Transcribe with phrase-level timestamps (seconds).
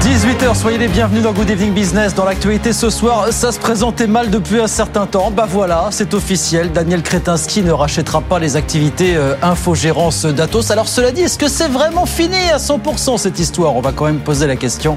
[0.00, 2.14] 18h, soyez les bienvenus dans Good Evening Business.
[2.14, 5.30] Dans l'actualité ce soir, ça se présentait mal depuis un certain temps.
[5.30, 6.72] Bah voilà, c'est officiel.
[6.72, 10.70] Daniel Kretinsky ne rachètera pas les activités euh, infogérance d'Atos.
[10.70, 13.76] Alors cela dit, est-ce que c'est vraiment fini à 100% cette histoire?
[13.76, 14.96] On va quand même poser la question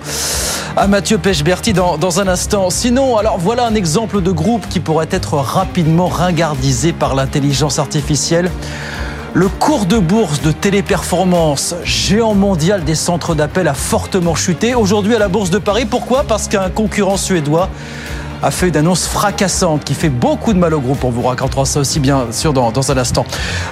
[0.77, 2.69] à Mathieu Pechberti dans, dans un instant.
[2.69, 8.49] Sinon, alors voilà un exemple de groupe qui pourrait être rapidement ringardisé par l'intelligence artificielle.
[9.35, 14.75] Le cours de bourse de Téléperformance, géant mondial des centres d'appel, a fortement chuté.
[14.75, 16.23] Aujourd'hui à la Bourse de Paris, pourquoi?
[16.23, 17.69] Parce qu'un concurrent suédois
[18.43, 21.03] a fait une annonce fracassante qui fait beaucoup de mal au groupe.
[21.05, 23.25] On vous racontera ça aussi bien sûr dans, un instant.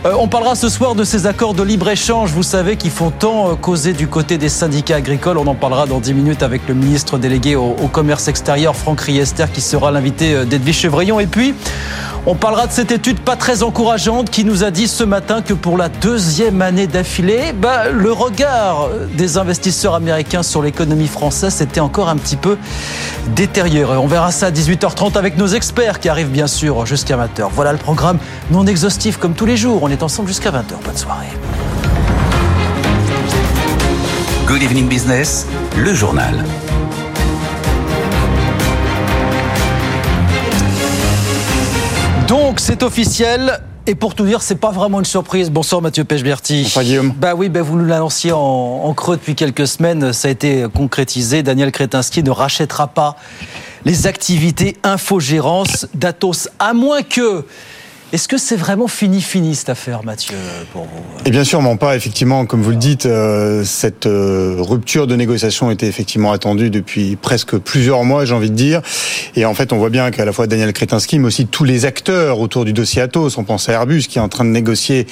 [0.06, 3.52] Euh, on parlera ce soir de ces accords de libre-échange, vous savez, qui font tant
[3.52, 5.38] euh, causer du côté des syndicats agricoles.
[5.38, 9.02] On en parlera dans 10 minutes avec le ministre délégué au, au commerce extérieur, Franck
[9.02, 11.20] Riester, qui sera l'invité euh, d'Edwige Chevrillon.
[11.20, 11.54] Et puis,
[12.28, 15.56] on parlera de cette étude pas très encourageante qui nous a dit ce matin que
[15.56, 21.80] pour la deuxième année d'affilée, bah, le regard des investisseurs américains sur l'économie française était
[21.80, 22.60] encore un petit peu
[23.35, 23.98] détérioré.
[23.98, 27.49] On verra ça à 18h30 avec nos experts qui arrivent bien sûr jusqu'à 20h.
[27.51, 28.20] Voilà le programme
[28.51, 29.81] non exhaustif comme tous les jours.
[29.81, 30.84] On est ensemble jusqu'à 20h.
[30.85, 31.26] Bonne soirée.
[34.45, 36.45] Good Evening Business, le journal.
[42.27, 43.62] Donc c'est officiel.
[43.87, 45.49] Et pour tout dire, c'est pas vraiment une surprise.
[45.49, 46.63] Bonsoir Mathieu Pechberti.
[46.63, 47.13] Bonsoir Guillaume.
[47.17, 50.13] Bah oui, bah vous nous l'annonciez en, en, creux depuis quelques semaines.
[50.13, 51.41] Ça a été concrétisé.
[51.41, 53.17] Daniel Kretinsky ne rachètera pas
[53.85, 57.46] les activités infogérance d'Atos, à moins que
[58.13, 60.35] est-ce que c'est vraiment fini, fini cette affaire, Mathieu,
[60.73, 61.01] pour vous?
[61.26, 61.95] Et bien sûrement pas.
[61.95, 67.16] Effectivement, comme vous le dites, euh, cette euh, rupture de négociation était effectivement attendue depuis
[67.16, 68.81] presque plusieurs mois, j'ai envie de dire.
[69.38, 71.85] Et en fait, on voit bien qu'à la fois Daniel Kretinsky, mais aussi tous les
[71.85, 75.07] acteurs autour du dossier Atos, on pense à Airbus qui est en train de négocier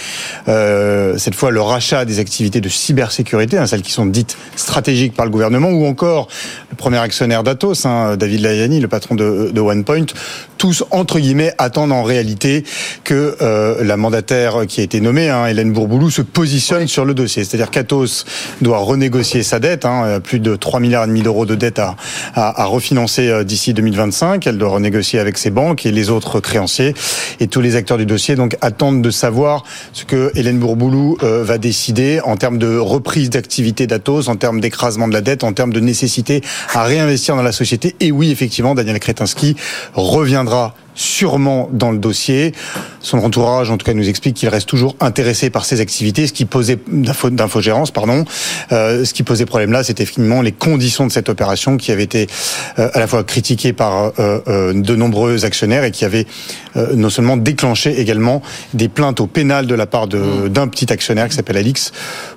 [0.49, 5.13] euh, cette fois le rachat des activités de cybersécurité, hein, celles qui sont dites stratégiques
[5.13, 6.27] par le gouvernement, ou encore
[6.69, 10.05] le premier actionnaire d'Atos, hein, David Layani, le patron de, de OnePoint,
[10.57, 12.65] tous entre guillemets attendent en réalité
[13.03, 17.13] que euh, la mandataire qui a été nommée, hein, Hélène Bourboulou, se positionne sur le
[17.13, 17.43] dossier.
[17.43, 18.25] C'est-à-dire qu'Atos
[18.61, 21.95] doit renégocier sa dette, hein, plus de 3 milliards et demi d'euros de dette à,
[22.35, 24.45] à, à refinancer d'ici 2025.
[24.47, 26.93] Elle doit renégocier avec ses banques et les autres créanciers.
[27.39, 29.63] Et tous les acteurs du dossier donc attendent de savoir
[29.93, 34.59] ce que Hélène Bourboulou euh, va décider en termes de reprise d'activité d'Atos, en termes
[34.59, 36.41] d'écrasement de la dette, en termes de nécessité
[36.73, 37.95] à réinvestir dans la société.
[37.99, 39.55] Et oui, effectivement, Daniel Kretinsky
[39.93, 42.53] reviendra sûrement dans le dossier.
[42.99, 46.27] Son entourage, en tout cas, nous explique qu'il reste toujours intéressé par ces activités.
[46.27, 48.25] Ce qui posait d'infogérance, pardon.
[48.73, 52.03] Euh, ce qui posait problème là, c'était finalement les conditions de cette opération qui avait
[52.03, 52.27] été
[52.79, 56.25] euh, à la fois critiquée par euh, euh de nombreux actionnaires et qui avait
[56.75, 58.41] euh, non seulement déclenché également
[58.73, 61.91] des plaintes au pénal de la part d'un petit actionnaire qui s'appelle Alix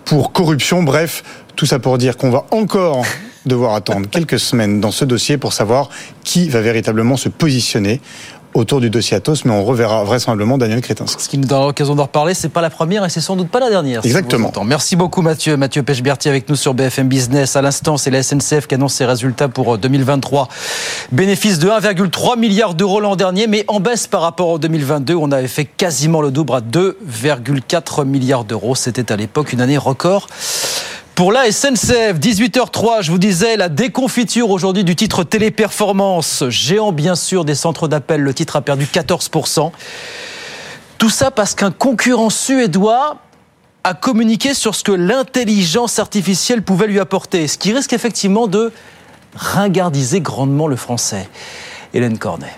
[0.04, 0.82] pour corruption.
[0.82, 1.24] Bref,
[1.56, 3.04] tout ça pour dire qu'on va encore
[3.44, 5.88] devoir attendre quelques semaines dans ce dossier pour savoir
[6.24, 8.00] qui va véritablement se positionner
[8.54, 11.22] autour du dossier Atos, mais on reverra vraisemblablement Daniel Kretinsky.
[11.22, 13.48] Ce qui nous donne l'occasion d'en reparler, c'est pas la première et c'est sans doute
[13.48, 14.04] pas la dernière.
[14.04, 14.52] Exactement.
[14.54, 15.56] Si Merci beaucoup Mathieu.
[15.56, 17.56] Mathieu Pechberti avec nous sur BFM Business.
[17.56, 20.48] À l'instant, c'est la SNCF qui annonce ses résultats pour 2023.
[21.12, 25.22] Bénéfice de 1,3 milliard d'euros l'an dernier, mais en baisse par rapport au 2022 où
[25.22, 28.74] on avait fait quasiment le double à 2,4 milliards d'euros.
[28.74, 30.26] C'était à l'époque une année record.
[31.14, 37.16] Pour la SNCF, 18h03, je vous disais, la déconfiture aujourd'hui du titre Téléperformance, géant bien
[37.16, 39.72] sûr des centres d'appel, le titre a perdu 14%.
[40.96, 43.18] Tout ça parce qu'un concurrent suédois
[43.84, 48.72] a communiqué sur ce que l'intelligence artificielle pouvait lui apporter, ce qui risque effectivement de
[49.34, 51.28] ringardiser grandement le français.
[51.92, 52.56] Hélène Cornet.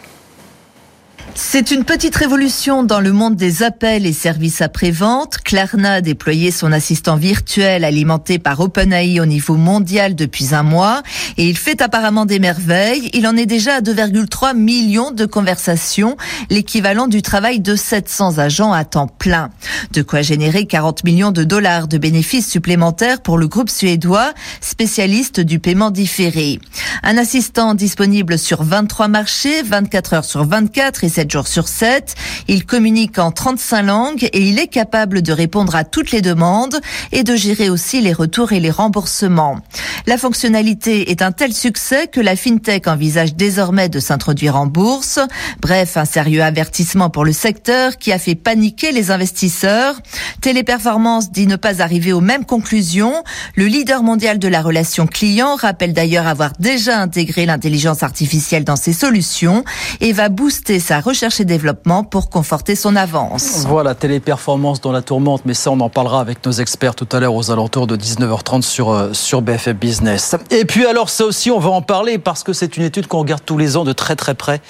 [1.37, 5.39] C'est une petite révolution dans le monde des appels et services après-vente.
[5.39, 11.03] Klarna a déployé son assistant virtuel alimenté par OpenAI au niveau mondial depuis un mois
[11.37, 13.11] et il fait apparemment des merveilles.
[13.15, 16.17] Il en est déjà à 2,3 millions de conversations,
[16.51, 19.51] l'équivalent du travail de 700 agents à temps plein.
[19.93, 25.41] De quoi générer 40 millions de dollars de bénéfices supplémentaires pour le groupe suédois, spécialiste
[25.41, 26.61] du paiement différé.
[27.03, 32.15] Un assistant disponible sur 23 marchés, 24 heures sur 24 et 7 jours sur 7.
[32.49, 36.81] Il communique en 35 langues et il est capable de répondre à toutes les demandes
[37.13, 39.59] et de gérer aussi les retours et les remboursements.
[40.07, 45.19] La fonctionnalité est un tel succès que la FinTech envisage désormais de s'introduire en bourse.
[45.63, 49.95] Bref, un sérieux avertissement pour le secteur qui a fait paniquer les investisseurs.
[50.43, 53.25] Téléperformance dit ne pas arriver aux mêmes conclusions.
[53.55, 58.77] Le leader mondial de la relation client rappelle d'ailleurs avoir déjà intégré l'intelligence artificielle dans
[58.77, 59.65] ses solutions
[60.01, 63.65] et va booster sa recherche et développement pour conforter son avance.
[63.69, 67.21] Voilà, téléperformance dans la tourmente, mais ça on en parlera avec nos experts tout à
[67.21, 70.35] l'heure aux alentours de 19h30 sur, euh, sur BFM Business.
[70.51, 73.21] Et puis alors ça aussi on va en parler parce que c'est une étude qu'on
[73.21, 74.61] regarde tous les ans de très très près.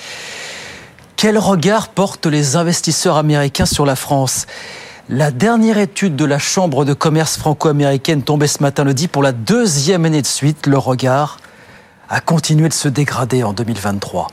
[1.16, 4.46] Quel regard portent les investisseurs américains sur la France?
[5.08, 9.22] La dernière étude de la Chambre de commerce franco-américaine tombée ce matin le dit pour
[9.22, 11.38] la deuxième année de suite, le regard
[12.10, 14.28] a continué de se dégrader en 2023.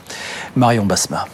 [0.55, 1.25] Marion Basma.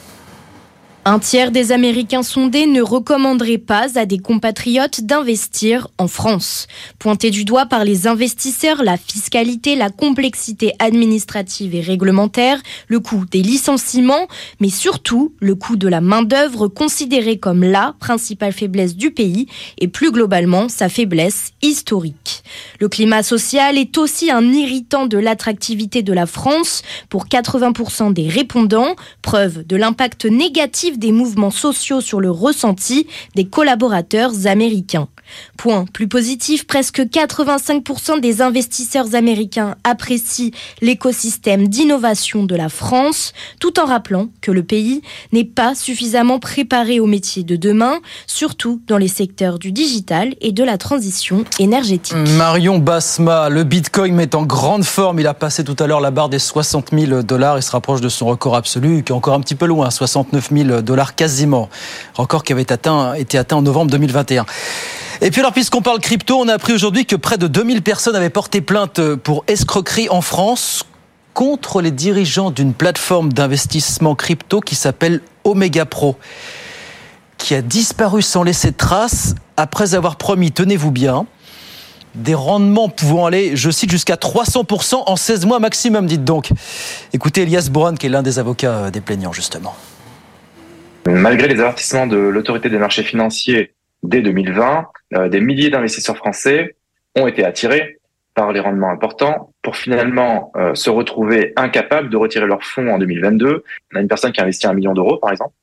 [1.10, 6.68] Un tiers des Américains sondés ne recommanderaient pas à des compatriotes d'investir en France.
[7.00, 13.24] Pointé du doigt par les investisseurs, la fiscalité, la complexité administrative et réglementaire, le coût
[13.32, 14.28] des licenciements,
[14.60, 19.88] mais surtout le coût de la main-d'œuvre considéré comme la principale faiblesse du pays et
[19.88, 22.44] plus globalement sa faiblesse historique.
[22.82, 28.28] Le climat social est aussi un irritant de l'attractivité de la France pour 80% des
[28.28, 35.08] répondants, preuve de l'impact négatif des mouvements sociaux sur le ressenti des collaborateurs américains.
[35.58, 40.52] Point plus positif, presque 85% des investisseurs américains apprécient
[40.82, 45.02] l'écosystème d'innovation de la France, tout en rappelant que le pays
[45.34, 50.54] n'est pas suffisamment préparé aux métiers de demain, surtout dans les secteurs du digital et
[50.54, 52.16] de la transition énergétique.
[52.38, 55.20] Marion Basma, le Bitcoin est en grande forme.
[55.20, 57.58] Il a passé tout à l'heure la barre des 60 000 dollars.
[57.58, 60.50] Il se rapproche de son record absolu, qui est encore un petit peu loin, 69
[60.54, 61.70] 000 dollars quasiment.
[62.16, 62.74] Record qui avait été
[63.38, 64.46] atteint en novembre 2021.
[65.22, 68.16] Et puis alors, puisqu'on parle crypto, on a appris aujourd'hui que près de 2000 personnes
[68.16, 70.86] avaient porté plainte pour escroquerie en France
[71.34, 76.18] contre les dirigeants d'une plateforme d'investissement crypto qui s'appelle Omega Pro,
[77.38, 81.26] qui a disparu sans laisser de traces après avoir promis, tenez-vous bien,
[82.16, 86.50] des rendements pouvant aller, je cite, jusqu'à 300% en 16 mois maximum, dites donc.
[87.14, 89.76] Écoutez Elias Boran, qui est l'un des avocats des plaignants, justement.
[91.08, 93.74] Malgré les avertissements de l'autorité des marchés financiers
[94.04, 96.76] dès 2020, euh, des milliers d'investisseurs français
[97.16, 98.00] ont été attirés
[98.36, 102.98] par les rendements importants pour finalement euh, se retrouver incapables de retirer leurs fonds en
[102.98, 103.64] 2022.
[103.94, 105.54] On a une personne qui a investi un million d'euros, par exemple.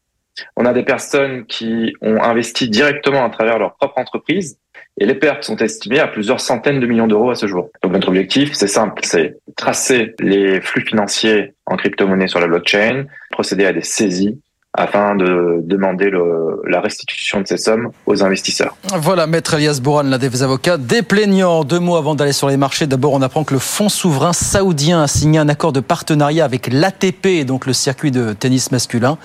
[0.56, 4.58] On a des personnes qui ont investi directement à travers leur propre entreprise
[4.98, 7.68] et les pertes sont estimées à plusieurs centaines de millions d'euros à ce jour.
[7.82, 13.04] Donc notre objectif, c'est simple, c'est tracer les flux financiers en crypto-monnaie sur la blockchain,
[13.30, 14.40] procéder à des saisies
[14.76, 18.76] afin de demander le, la restitution de ces sommes aux investisseurs.
[18.96, 21.62] Voilà, maître Elias Bouran, l'un des avocats des plaignants.
[21.62, 22.86] Deux mots avant d'aller sur les marchés.
[22.86, 26.72] D'abord, on apprend que le fonds souverain saoudien a signé un accord de partenariat avec
[26.72, 29.16] l'ATP, donc le circuit de tennis masculin.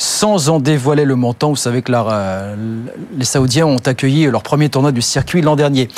[0.00, 2.54] Sans en dévoiler le montant, vous savez que la,
[3.16, 5.88] les Saoudiens ont accueilli leur premier tournoi du circuit l'an dernier.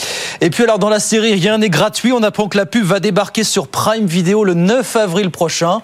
[0.41, 2.99] Et puis alors dans la série Rien n'est gratuit, on apprend que la pub va
[2.99, 5.83] débarquer sur Prime Video le 9 avril prochain.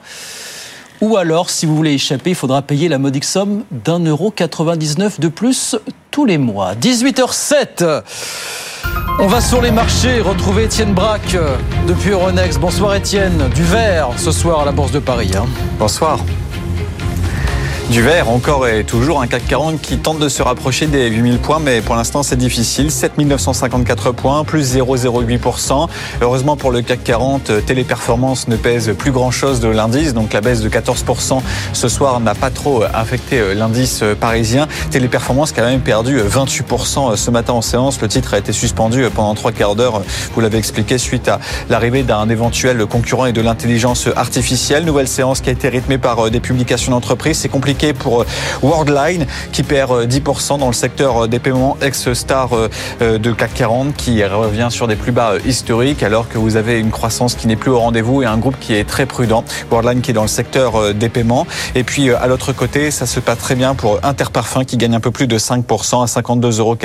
[1.01, 5.21] Ou alors, si vous voulez échapper, il faudra payer la modique somme d'un euro 99
[5.21, 5.77] de plus
[6.11, 6.75] tous les mois.
[6.75, 8.03] 18h07.
[9.19, 11.37] On va sur les marchés retrouver Étienne Braque
[11.87, 12.59] depuis Euronext.
[12.61, 15.31] Bonsoir Étienne, du vert ce soir à la Bourse de Paris.
[15.37, 15.47] Hein.
[15.79, 16.21] Bonsoir
[17.91, 21.39] du vert encore et toujours un CAC 40 qui tente de se rapprocher des 8000
[21.39, 22.91] points mais pour l'instant c'est difficile.
[22.91, 25.87] 7954 points plus 0,08%
[26.21, 30.41] heureusement pour le CAC 40 téléperformance ne pèse plus grand chose de l'indice donc la
[30.41, 31.41] baisse de 14%
[31.73, 34.67] ce soir n'a pas trop affecté l'indice parisien.
[34.91, 38.01] Téléperformance qui a même perdu 28% ce matin en séance.
[38.01, 40.03] Le titre a été suspendu pendant trois quarts d'heure
[40.35, 41.39] vous l'avez expliqué suite à
[41.71, 44.85] l'arrivée d'un éventuel concurrent et de l'intelligence artificielle.
[44.85, 47.39] Nouvelle séance qui a été rythmée par des publications d'entreprises.
[47.39, 48.27] C'est compliqué pour euh,
[48.63, 52.51] Worldline qui perd 10% euh, dans le secteur euh, des paiements ex-star
[53.01, 56.91] de CAC 40 qui revient sur des plus bas historiques alors que vous avez une
[56.91, 59.45] croissance qui n'est plus au rendez-vous et un groupe qui est très prudent.
[59.71, 61.47] Worldline qui est dans le secteur des paiements.
[61.75, 65.01] Et puis à l'autre côté, ça se passe très bien pour Interparfum qui gagne un
[65.01, 66.77] peu plus de 5% à 52,40 euros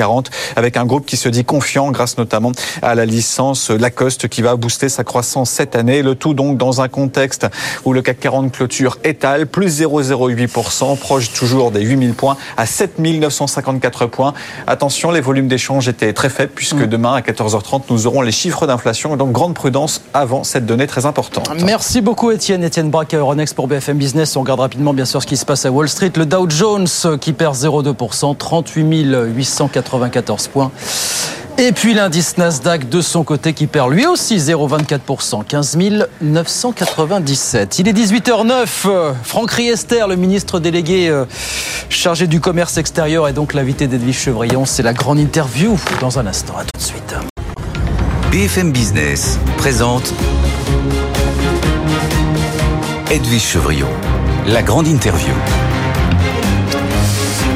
[0.56, 4.56] avec un groupe qui se dit confiant grâce notamment à la licence Lacoste qui va
[4.56, 6.02] booster sa croissance cette année.
[6.02, 7.46] Le tout donc dans un contexte
[7.84, 12.66] où le CAC 40 clôture étale plus 0,08% 2%, proche toujours des 8000 points à
[12.66, 14.34] 7954 points.
[14.66, 16.86] Attention, les volumes d'échange étaient très faibles puisque mm.
[16.86, 19.16] demain à 14h30, nous aurons les chiffres d'inflation.
[19.16, 21.48] Donc grande prudence avant cette donnée très importante.
[21.64, 22.64] Merci beaucoup Étienne.
[22.64, 24.36] Étienne Braque, Euronext pour BFM Business.
[24.36, 26.12] On regarde rapidement bien sûr ce qui se passe à Wall Street.
[26.16, 26.88] Le Dow Jones
[27.20, 30.70] qui perd 0,2%, 38 894 points.
[31.58, 35.78] Et puis l'indice Nasdaq de son côté qui perd lui aussi 0,24%, 15
[36.20, 37.78] 997.
[37.78, 39.14] Il est 18h09.
[39.22, 41.24] Franck Riester, le ministre délégué euh,
[41.88, 44.64] chargé du commerce extérieur, est donc l'invité d'Edwige Chevrillon.
[44.64, 46.54] C'est la grande interview dans un instant.
[46.56, 47.14] À tout de suite.
[48.30, 50.14] BFM Business présente
[53.10, 53.88] Edwige Chevrillon,
[54.46, 55.34] la grande interview.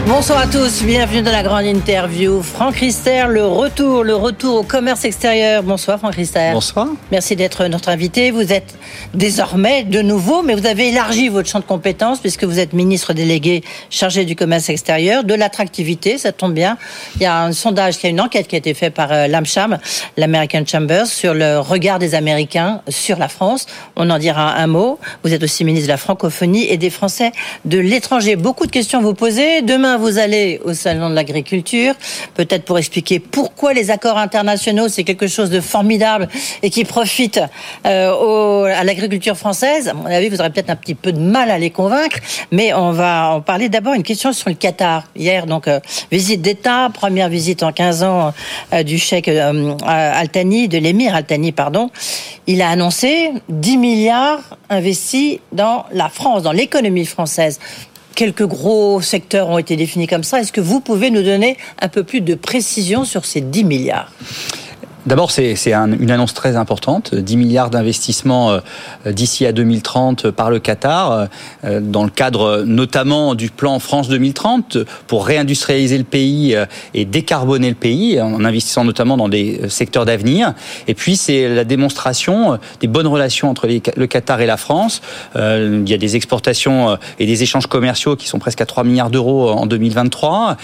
[0.06, 2.40] Bonsoir à tous, bienvenue dans la grande interview.
[2.40, 5.64] Franck Rister, le retour, le retour au commerce extérieur.
[5.64, 6.50] Bonsoir Franck Rister.
[6.52, 6.86] Bonsoir.
[7.10, 8.30] Merci d'être notre invité.
[8.30, 8.76] Vous êtes
[9.14, 13.14] désormais de nouveau, mais vous avez élargi votre champ de compétences puisque vous êtes ministre
[13.14, 16.78] délégué chargé du commerce extérieur, de l'attractivité, ça tombe bien.
[17.16, 19.10] Il y a un sondage, il y a une enquête qui a été faite par
[19.10, 19.78] euh, l'AMCHAM,
[20.16, 23.66] l'American Chambers, sur le regard des Américains sur la France.
[23.96, 25.00] On en dira un mot.
[25.24, 27.32] Vous êtes aussi ministre de la francophonie et des Français
[27.64, 28.36] de l'étranger.
[28.36, 29.62] Beaucoup de questions vous posez.
[29.62, 31.94] Demain, vous allez au salon de l'agriculture,
[32.34, 36.28] peut-être pour expliquer pourquoi les accords internationaux c'est quelque chose de formidable
[36.62, 37.40] et qui profite
[37.86, 39.88] euh, à l'agriculture française.
[39.88, 42.18] À mon avis, vous aurez peut-être un petit peu de mal à les convaincre,
[42.50, 45.04] mais on va en parler d'abord une question sur le Qatar.
[45.16, 48.32] Hier, donc euh, visite d'État, première visite en 15 ans
[48.72, 51.90] euh, du cheikh Altani, de l'émir Altani, pardon.
[52.46, 57.58] Il a annoncé 10 milliards investis dans la France, dans l'économie française
[58.16, 60.40] quelques gros secteurs ont été définis comme ça.
[60.40, 64.10] Est-ce que vous pouvez nous donner un peu plus de précision sur ces 10 milliards?
[65.06, 70.58] D'abord, c'est une annonce très importante, 10 milliards d'investissements euh, d'ici à 2030 par le
[70.58, 71.28] Qatar,
[71.64, 77.04] euh, dans le cadre notamment du plan France 2030 pour réindustrialiser le pays euh, et
[77.04, 80.54] décarboner le pays, en investissant notamment dans des secteurs d'avenir.
[80.88, 85.02] Et puis, c'est la démonstration des bonnes relations entre le Qatar et la France.
[85.36, 89.10] Il y a des exportations et des échanges commerciaux qui sont presque à 3 milliards
[89.10, 90.56] d'euros en 2023.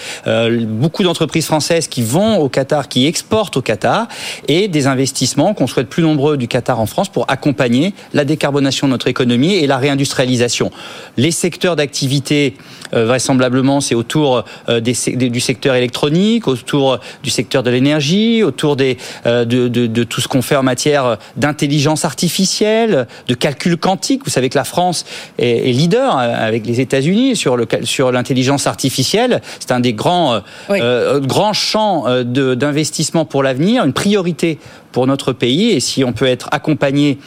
[0.67, 4.07] Beaucoup d'entreprises françaises qui vont au Qatar, qui exportent au Qatar
[4.47, 8.87] et des investissements qu'on souhaite plus nombreux du Qatar en France pour accompagner la décarbonation
[8.87, 10.71] de notre économie et la réindustrialisation.
[11.17, 12.55] Les secteurs d'activité,
[12.93, 14.93] euh, vraisemblablement, c'est autour euh, des,
[15.29, 20.21] du secteur électronique, autour du secteur de l'énergie, autour des, euh, de, de, de, tout
[20.21, 24.21] ce qu'on fait en matière d'intelligence artificielle, de calcul quantique.
[24.25, 25.05] Vous savez que la France
[25.37, 29.41] est, est leader avec les États-Unis sur le sur l'intelligence artificielle.
[29.59, 34.59] C'est un des grands grands champs d'investissement pour l'avenir, une priorité priorité
[34.93, 35.71] pour notre pays.
[35.71, 37.17] Et si on peut être accompagné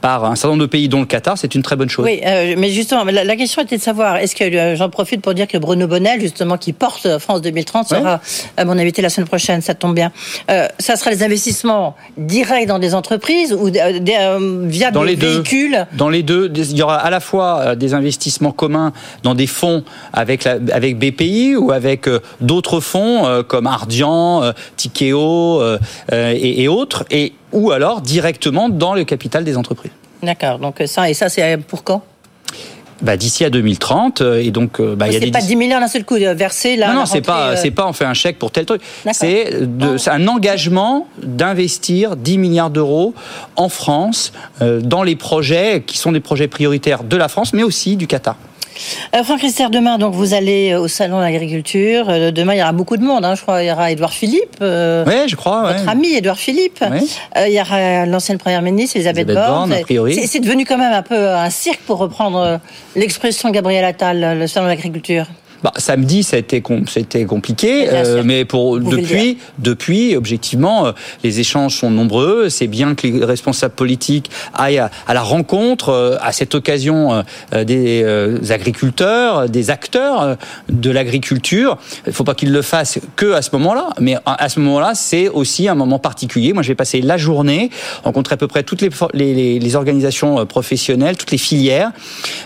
[0.00, 2.06] par un certain nombre de pays, dont le Qatar, c'est une très bonne chose.
[2.06, 5.34] Oui, euh, mais justement, la, question était de savoir, est-ce que euh, j'en profite pour
[5.34, 8.20] dire que Bruno Bonnel, justement, qui porte France 2030, sera
[8.56, 10.12] à mon invité la semaine prochaine, ça tombe bien.
[10.50, 15.86] Euh, ça sera des investissements directs dans des entreprises ou via dans des les véhicules?
[15.94, 18.92] Dans les deux, il y aura à la fois des investissements communs
[19.24, 22.08] dans des fonds avec, la, avec BPI ou avec
[22.40, 25.60] d'autres fonds comme Ardian, Tikeo
[26.12, 27.15] et, et autres et
[27.52, 29.92] ou alors directement dans le capital des entreprises.
[30.22, 30.58] D'accord.
[30.58, 32.02] Donc ça et ça c'est pour quand?
[33.02, 35.56] Bah, d'ici à 2030 euh, et donc euh, bah, il y a des pas 10
[35.56, 38.06] milliards d'un seul coup euh, versé là non non c'est pas c'est pas on fait
[38.06, 38.80] un chèque pour tel truc.
[39.12, 43.12] C'est un engagement d'investir 10 milliards d'euros
[43.56, 47.96] en France dans les projets qui sont des projets prioritaires de la France mais aussi
[47.96, 48.36] du Qatar
[49.14, 52.06] euh, Franck Rister, demain, donc vous allez au salon de l'agriculture.
[52.08, 53.24] Euh, demain, il y aura beaucoup de monde.
[53.24, 53.34] Hein.
[53.34, 54.56] Je crois il y aura Édouard Philippe.
[54.62, 55.72] Euh, oui, je crois.
[55.72, 56.84] Votre ami Édouard Philippe.
[57.46, 59.74] il y aura l'ancienne première ministre Elisabeth, Borne.
[59.86, 62.60] C'est devenu quand même un peu un cirque pour reprendre
[62.94, 65.26] l'expression Gabriel Attal, le salon de l'agriculture.
[65.62, 70.92] Bah, samedi, ça a été, c'était compliqué, euh, mais pour depuis, depuis, objectivement, euh,
[71.24, 72.48] les échanges sont nombreux.
[72.48, 78.04] C'est bien que les responsables politiques aillent à, la rencontre, euh, à cette occasion, des
[78.50, 80.36] agriculteurs, des acteurs
[80.68, 81.78] de l'agriculture.
[82.06, 84.92] Il ne faut pas qu'ils le fassent que à ce moment-là, mais à ce moment-là,
[84.94, 86.52] c'est aussi un moment particulier.
[86.52, 87.70] Moi, je vais passer la journée,
[88.04, 91.92] rencontrer à peu près toutes les, les, les organisations professionnelles, toutes les filières.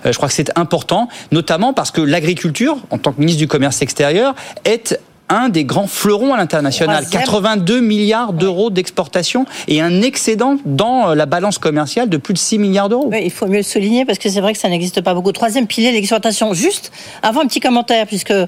[0.05, 4.35] Je crois que c'est important, notamment parce que l'agriculture, en tant ministre du Commerce extérieur,
[4.64, 4.99] est
[5.30, 7.06] un des grands fleurons à l'international.
[7.10, 12.58] 82 milliards d'euros d'exportation et un excédent dans la balance commerciale de plus de 6
[12.58, 13.10] milliards d'euros.
[13.12, 15.32] il faut mieux le souligner parce que c'est vrai que ça n'existe pas beaucoup.
[15.32, 16.52] Troisième pilier, l'exportation.
[16.52, 18.46] Juste avant un petit commentaire, puisque euh,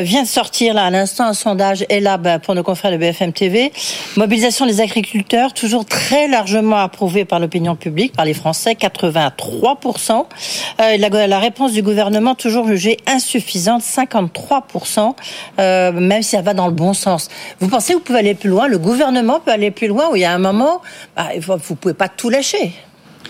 [0.00, 1.84] vient de sortir là à l'instant un sondage
[2.20, 3.72] bah, pour nos confrères de BFM TV.
[4.16, 10.24] Mobilisation des agriculteurs, toujours très largement approuvée par l'opinion publique, par les Français, 83%.
[10.80, 15.14] Euh, la, la, réponse du gouvernement, toujours jugée insuffisante, 53%,
[15.58, 17.28] euh, même si elle va dans le bon sens.
[17.60, 18.68] Vous pensez que vous pouvez aller plus loin?
[18.68, 20.82] Le gouvernement peut aller plus loin où il y a un moment,
[21.16, 22.72] bah, vous ne pouvez pas tout lâcher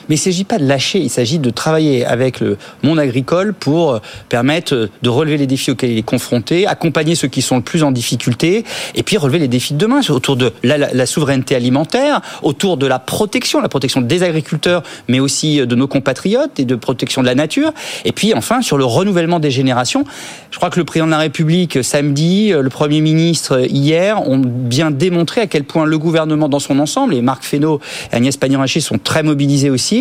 [0.08, 3.54] mais il ne s'agit pas de lâcher, il s'agit de travailler avec le monde agricole
[3.54, 7.56] pour euh, permettre de relever les défis auxquels il est confronté, accompagner ceux qui sont
[7.56, 11.54] le plus en difficulté, et puis relever les défis de demain autour de la, souveraineté
[11.54, 16.58] alimentaire, autour de la protection, la protection des agriculteurs, mais aussi euh, de nos compatriotes
[16.58, 17.72] et de protection de la nature,
[18.04, 20.04] et puis enfin sur le renouvellement des générations.
[20.50, 24.38] Je crois que le président de la République samedi, euh, le Premier ministre hier ont
[24.38, 27.80] bien démontré à quel point le gouvernement dans son ensemble, et Marc Fesneau
[28.12, 29.93] et Agnès Pannier-Runacher sont très mobilisés aussi,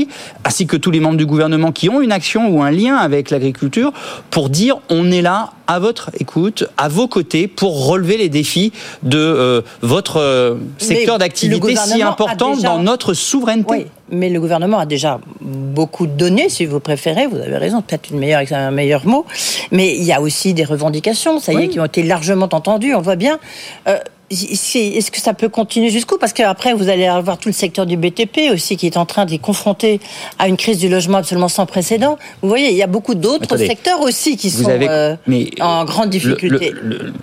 [0.46, 3.30] ainsi que tous les membres du gouvernement qui ont une action ou un lien avec
[3.30, 3.92] l'agriculture,
[4.30, 8.74] pour dire on est là à votre écoute, à vos côtés, pour relever les défis
[9.02, 13.88] de euh, votre euh, secteur d'activité si important dans notre souveraineté.
[14.12, 17.28] mais le gouvernement a déjà beaucoup donné, si vous préférez.
[17.28, 19.26] Vous avez raison, peut-être une meilleure, un meilleur mot.
[19.72, 22.94] Mais il y a aussi des revendications, ça y est, qui ont été largement entendues.
[22.94, 23.40] On voit bien.
[23.88, 23.98] Euh,
[24.34, 26.18] est-ce que ça peut continuer jusqu'où?
[26.18, 29.26] Parce qu'après, vous allez avoir tout le secteur du BTP aussi qui est en train
[29.26, 30.00] d'être confronté
[30.40, 32.18] à une crise du logement absolument sans précédent.
[32.42, 35.16] Vous voyez, il y a beaucoup d'autres secteurs aussi qui sont euh,
[35.62, 36.74] en grande difficulté.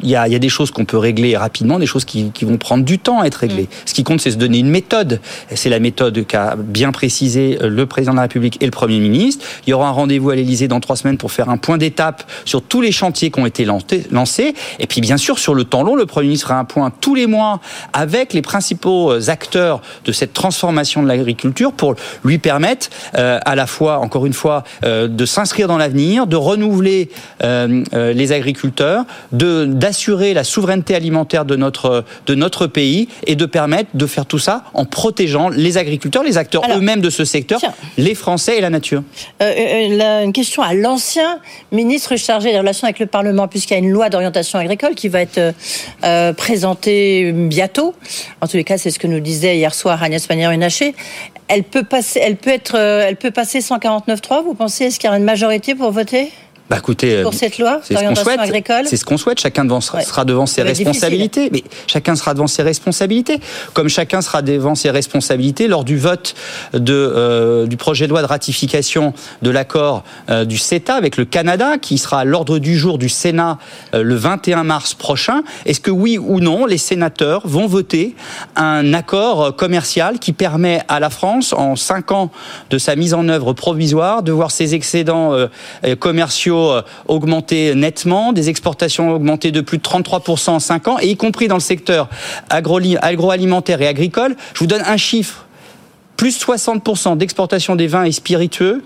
[0.03, 2.99] Il y, a, des choses qu'on peut régler rapidement, des choses qui, vont prendre du
[2.99, 3.65] temps à être réglées.
[3.65, 3.87] Mm.
[3.87, 5.21] Ce qui compte, c'est se donner une méthode.
[5.55, 8.99] C'est la méthode qu'a bien précisé euh, le président de la République et le Premier
[8.99, 9.45] ministre.
[9.67, 12.25] Il y aura un rendez-vous à l'Élysée dans trois semaines pour faire un point d'étape
[12.45, 14.55] sur tous les chantiers qui ont été lancés.
[14.79, 17.15] Et puis, bien sûr, sur le temps long, le Premier ministre fera un point tous
[17.15, 17.61] les mois
[17.93, 23.55] avec les principaux euh, acteurs de cette transformation de l'agriculture pour lui permettre euh, à
[23.55, 29.65] la fois, encore une fois, euh, de s'inscrire dans l'avenir, de renouveler les agriculteurs, de
[29.65, 34.39] d'assurer la souveraineté alimentaire de notre de notre pays et de permettre de faire tout
[34.39, 37.61] ça en protégeant les agriculteurs, les acteurs eux-mêmes de ce secteur,
[37.97, 39.03] les Français et la nature.
[39.41, 41.39] une question à l'ancien
[41.73, 45.09] ministre chargé des relations avec le Parlement, puisqu'il y a une loi d'orientation agricole qui
[45.09, 45.55] va être
[46.37, 46.90] présentée
[47.33, 47.95] bientôt.
[48.41, 50.95] En tous les cas, c'est ce que nous disait hier soir Agnès Pannier-Runacher.
[51.49, 54.45] Elle peut passer, elle peut être, euh, elle peut passer 149.3.
[54.45, 54.85] Vous pensez?
[54.85, 56.31] Est-ce qu'il y aura une majorité pour voter?
[56.71, 59.41] Bah écoutez, pour cette loi d'orientation agricole C'est ce qu'on souhaite.
[59.41, 61.51] Chacun devant, sera devant ses responsabilités.
[61.51, 63.41] Mais chacun sera devant ses responsabilités.
[63.75, 66.37] Comme chacun sera devant ses responsabilités lors du vote
[66.73, 71.25] de, euh, du projet de loi de ratification de l'accord euh, du CETA avec le
[71.25, 73.59] Canada, qui sera à l'ordre du jour du Sénat
[73.95, 75.43] euh, le 21 mars prochain.
[75.67, 78.15] Est-ce que oui ou non, les sénateurs vont voter
[78.55, 82.31] un accord commercial qui permet à la France, en cinq ans
[82.71, 85.35] de sa mise en œuvre provisoire, de voir ses excédents
[85.99, 91.09] commerciaux euh, augmenté nettement, des exportations augmentées de plus de 33% en 5 ans, et
[91.09, 92.09] y compris dans le secteur
[92.51, 94.37] agroalimentaire et agricole.
[94.55, 95.47] Je vous donne un chiffre.
[96.17, 98.83] Plus 60% d'exportation des vins et spiritueux,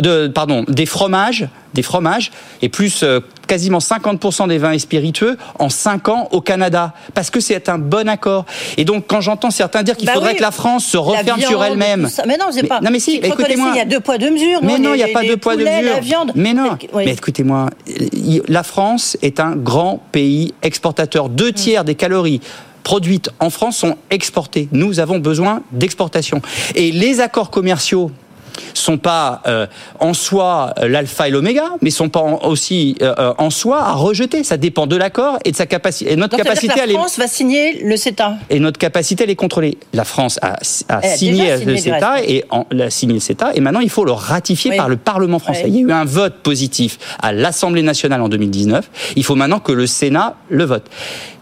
[0.00, 2.30] de, pardon, des fromages, des fromages,
[2.62, 7.30] et plus euh, quasiment 50% des vins et spiritueux en 5 ans au Canada, parce
[7.30, 8.46] que c'est un bon accord.
[8.76, 11.62] Et donc, quand j'entends certains dire qu'il bah faudrait que la France se referme sur
[11.62, 12.08] elle-même.
[12.26, 12.80] Mais non, c'est pas.
[12.80, 13.70] Non, mais si, écoutez-moi.
[13.74, 14.60] Il y a deux poids, deux mesures.
[14.62, 16.26] Mais non, il n'y a pas deux poids, deux mesures.
[16.34, 16.76] Mais non.
[16.94, 17.70] Mais écoutez-moi,
[18.48, 21.28] la France est un grand pays exportateur.
[21.28, 21.54] Deux mm.
[21.54, 22.40] tiers des calories
[22.84, 24.68] produites en France sont exportées.
[24.70, 26.40] Nous avons besoin d'exportation.
[26.76, 28.12] Et les accords commerciaux
[28.74, 29.66] sont pas euh,
[30.00, 34.44] en soi euh, l'alpha et l'oméga, mais sont pas aussi euh, en soi à rejeter.
[34.44, 36.12] Ça dépend de l'accord et de sa capacité.
[36.12, 38.36] Et notre capacité à la France va signer le CETA.
[38.50, 39.78] Et notre capacité à les contrôler.
[39.92, 40.62] La France a,
[41.16, 44.76] signé, le CETA et en, a signé le CETA et maintenant il faut le ratifier
[44.76, 45.64] par le Parlement français.
[45.66, 48.88] Il y a eu un vote positif à l'Assemblée nationale en 2019.
[49.16, 50.88] Il faut maintenant que le Sénat le vote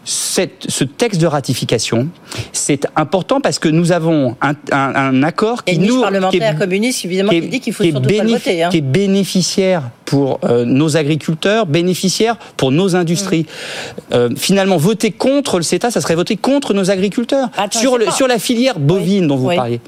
[0.05, 2.09] cette, ce texte de ratification,
[2.53, 7.31] c'est important parce que nous avons un, un, un accord qui nous parlementaire communiste évidemment
[7.31, 8.69] qui, dit qu'il faut surtout pas le voter, hein.
[8.71, 13.43] qui est bénéficiaire pour euh, nos agriculteurs, bénéficiaire pour nos industries.
[13.43, 14.15] Mm.
[14.15, 17.49] Euh, finalement, voter contre le CETA, ça serait voter contre nos agriculteurs.
[17.71, 19.81] sur, le, sur la filière bovine dont vous parliez,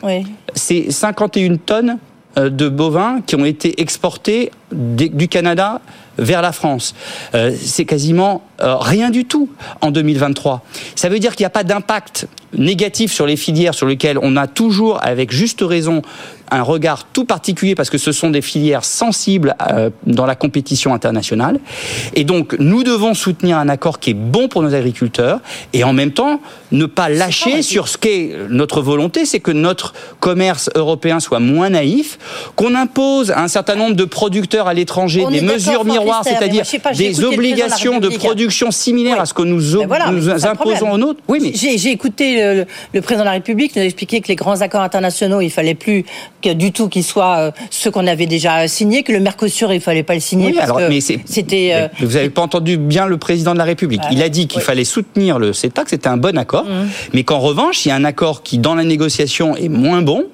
[0.54, 1.98] c'est 51 tonnes
[2.38, 5.80] euh, de bovins qui ont été exportés du Canada
[6.18, 6.94] vers la France.
[7.34, 9.48] Euh, c'est quasiment euh, rien du tout
[9.80, 10.64] en 2023.
[10.94, 14.36] Ça veut dire qu'il n'y a pas d'impact négatif sur les filières sur lesquelles on
[14.36, 16.02] a toujours, avec juste raison,
[16.50, 20.94] un regard tout particulier parce que ce sont des filières sensibles euh, dans la compétition
[20.94, 21.58] internationale.
[22.14, 25.40] Et donc, nous devons soutenir un accord qui est bon pour nos agriculteurs
[25.72, 29.94] et en même temps ne pas lâcher sur ce qu'est notre volonté, c'est que notre
[30.20, 32.18] commerce européen soit moins naïf,
[32.56, 36.64] qu'on impose à un certain nombre de producteurs à l'étranger des mesures miroirs, c'est-à-dire
[36.96, 41.20] des obligations de, production similaires à ce que nous, ben nous imposons aux nôtres.
[41.28, 44.82] Oui, mais j'ai écouté le, président de la République nous expliquer que les grands accords
[44.82, 46.04] internationaux, il fallait plus
[46.42, 50.02] du tout qu'ils soient euh, ceux qu'on avait déjà signés, que le Mercosur, il fallait
[50.02, 51.70] pas le signer parce alors, que c'était.
[51.72, 54.02] Euh, vous n'avez pas entendu bien le président de la République.
[54.10, 56.88] il a dit qu'il fallait soutenir le CETA, que c'était un bon accord, mmh.
[57.14, 60.26] mais qu'en revanche, il y a un accord qui, dans la négociation, est moins bon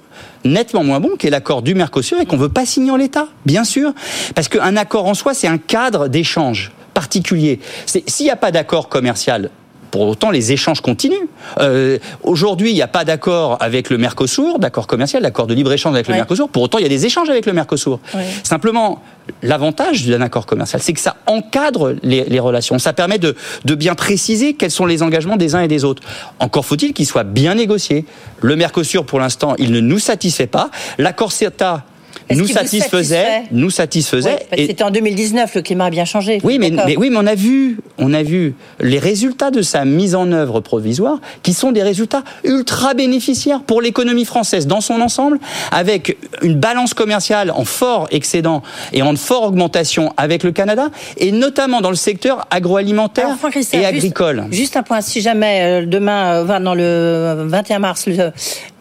[0.44, 3.28] nettement moins bon, qui est l'accord du Mercosur et qu'on veut pas signer en l'état,
[3.46, 3.92] bien sûr,
[4.34, 7.60] parce qu'un accord en soi, c'est un cadre d'échange particulier.
[7.86, 9.50] S'il n'y a pas d'accord commercial
[9.90, 11.26] pour autant, les échanges continuent.
[11.58, 15.94] Euh, Aujourd'hui, il n'y a pas d'accord avec le Mercosur, d'accord commercial, d'accord de libre-échange
[15.94, 16.48] avec le Mercosur.
[16.48, 18.00] Pour autant, il y a des échanges avec le Mercosur.
[18.42, 19.02] Simplement,
[19.42, 22.78] l'avantage d'un accord commercial, c'est que ça encadre les, les relations.
[22.78, 26.02] Ça permet de, de, bien préciser quels sont les engagements des uns et des autres.
[26.38, 28.04] Encore faut-il qu'il soit bien négocié.
[28.40, 30.70] Le Mercosur, pour l'instant, il ne nous satisfait pas.
[30.98, 31.84] L'accord CETA
[32.30, 34.46] nous satisfaisait, nous satisfaisait.
[34.56, 36.38] C'était en 2019, le climat a bien changé.
[36.44, 40.14] Oui, mais, oui, mais on a vu, on a vu les résultats de sa mise
[40.14, 45.38] en œuvre provisoire, qui sont des résultats ultra bénéficiaires pour l'économie française dans son ensemble,
[45.72, 48.62] avec une balance commerciale en fort excédent
[48.92, 53.36] et en forte augmentation avec le Canada, et notamment dans le secteur agroalimentaire
[53.72, 54.46] et agricole.
[54.50, 58.32] Juste, un point, si jamais euh, demain, euh, dans le 21 mars, le,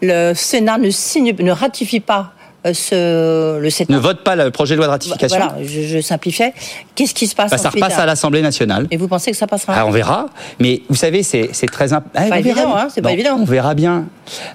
[0.01, 4.75] le Sénat ne signe, ne ratifie pas euh, ce, le Ne vote pas le projet
[4.75, 5.37] de loi de ratification.
[5.37, 6.53] Voilà, je, je simplifiais.
[6.95, 8.87] Qu'est-ce qui se passe bah, Ça repasse à l'Assemblée nationale.
[8.91, 10.27] Et vous pensez que ça passera ah, On verra.
[10.59, 12.19] Mais vous savez, c'est très important.
[12.21, 13.37] Ah, pas évident, hein, c'est pas évident.
[13.39, 14.05] On verra bien.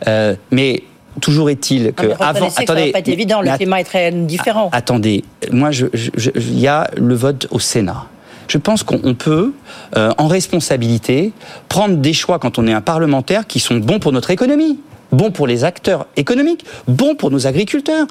[0.07, 0.83] Euh, mais
[1.21, 3.41] toujours est-il que avant, attendez, ça va pas être évident.
[3.41, 4.69] Le climat est très différent.
[4.73, 8.07] attendez, moi, il y a le vote au Sénat
[8.49, 9.55] je pense qu'on peut,
[9.97, 11.33] euh, en responsabilité,
[11.69, 14.79] prendre des choix quand on est un parlementaire qui sont bons pour notre économie
[15.15, 18.07] bon pour les acteurs économiques, bon pour nos agriculteurs.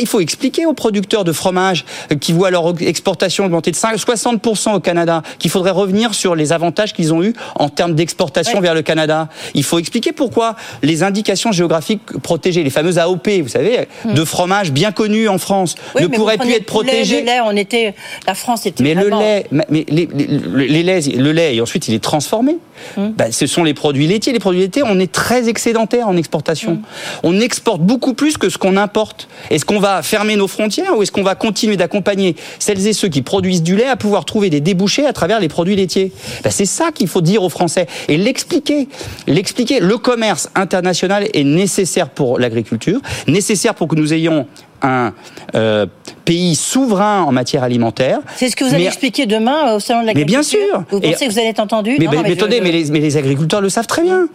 [0.00, 1.84] Il faut expliquer aux producteurs de fromage
[2.20, 6.92] qui voient leur exportation augmenter de 60% au Canada qu'il faudrait revenir sur les avantages
[6.92, 9.28] qu'ils ont eus en termes d'exportation vers le Canada.
[9.54, 14.14] Il faut expliquer pourquoi les indications géographiques protégées, les fameuses AOP, vous savez, hmm.
[14.14, 17.20] de fromage bien connues en France, ne pourraient plus être protégées.
[17.20, 17.94] Le lait, on était,
[18.26, 20.08] la France était mais le lait, mais les,
[20.54, 22.58] les, laits, le lait et ensuite il est transformé.
[22.96, 23.10] Hmm.
[23.16, 24.32] Ben, ce sont les produits laitiers.
[24.32, 26.82] Les produits laitiers, on est très excédentaire en exportation Mm.
[27.22, 29.28] On exporte beaucoup plus que ce qu'on importe.
[29.50, 33.08] Est-ce qu'on va fermer nos frontières ou est-ce qu'on va continuer d'accompagner celles et ceux
[33.08, 36.12] qui produisent du lait à pouvoir trouver des débouchés à travers les produits laitiers?
[36.42, 38.88] Ben, C'est ça qu'il faut dire aux Français et l'expliquer.
[39.26, 39.80] L'expliquer.
[39.80, 44.46] Le commerce international est nécessaire pour l'agriculture, nécessaire pour que nous ayons
[44.84, 45.12] un
[45.54, 45.86] euh,
[46.24, 48.20] pays souverain en matière alimentaire.
[48.36, 50.38] C'est ce que vous allez expliquer demain euh, au salon de l'agriculture.
[50.38, 50.84] Mais bien sûr.
[50.90, 53.86] Vous pensez que vous allez être entendu Mais, mais, attendez, mais, les, agriculteurs le savent
[53.86, 54.28] très bien.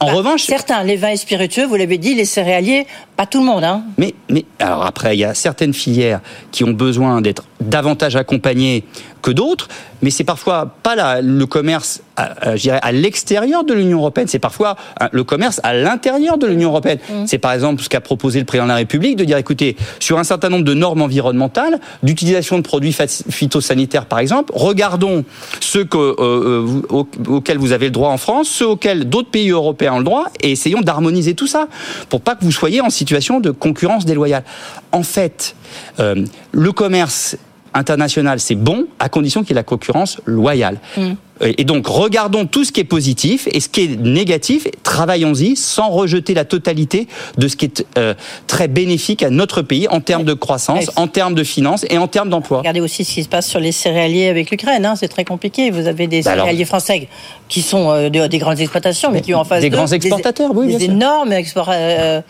[0.00, 3.40] En bah, revanche, certains, les vins et spiritueux, vous l'avez dit, les céréaliers, pas tout
[3.40, 3.64] le monde.
[3.64, 3.82] Hein.
[3.98, 6.20] Mais, mais alors après, il y a certaines filières
[6.52, 8.84] qui ont besoin d'être davantage accompagnées
[9.22, 9.68] que d'autres,
[10.02, 12.34] mais c'est parfois pas le commerce, à,
[12.82, 16.98] à l'extérieur de l'Union européenne, c'est parfois hein, le commerce à l'intérieur de l'Union européenne.
[17.08, 17.26] Mmh.
[17.26, 20.18] C'est par exemple ce qu'a proposé le président de la République de dire, écoutez, sur
[20.18, 22.94] un certain nombre de normes environnementales, d'utilisation de produits
[23.30, 25.24] phytosanitaires par exemple, regardons
[25.60, 29.50] ceux que, euh, euh auxquels vous avez le droit en France, ceux auxquels d'autres pays
[29.50, 31.68] européens ont le droit, et essayons d'harmoniser tout ça
[32.08, 34.44] pour pas que vous soyez en situation de concurrence déloyale.
[34.92, 35.56] En fait,
[36.00, 37.36] euh, le commerce
[37.76, 40.78] international, c'est bon, à condition qu'il y ait la concurrence loyale.
[40.96, 41.12] Mm.
[41.42, 45.90] Et donc, regardons tout ce qui est positif et ce qui est négatif, travaillons-y sans
[45.90, 48.14] rejeter la totalité de ce qui est euh,
[48.46, 52.08] très bénéfique à notre pays en termes de croissance, en termes de finances et en
[52.08, 52.58] termes d'emploi.
[52.58, 55.70] Regardez aussi ce qui se passe sur les céréaliers avec l'Ukraine, hein, c'est très compliqué.
[55.70, 57.08] Vous avez des bah céréaliers français
[57.48, 60.58] qui sont euh, des, grandes exploitations, mais qui ont en face des grands exportateurs, des,
[60.58, 62.22] oui, des énormes exportateurs.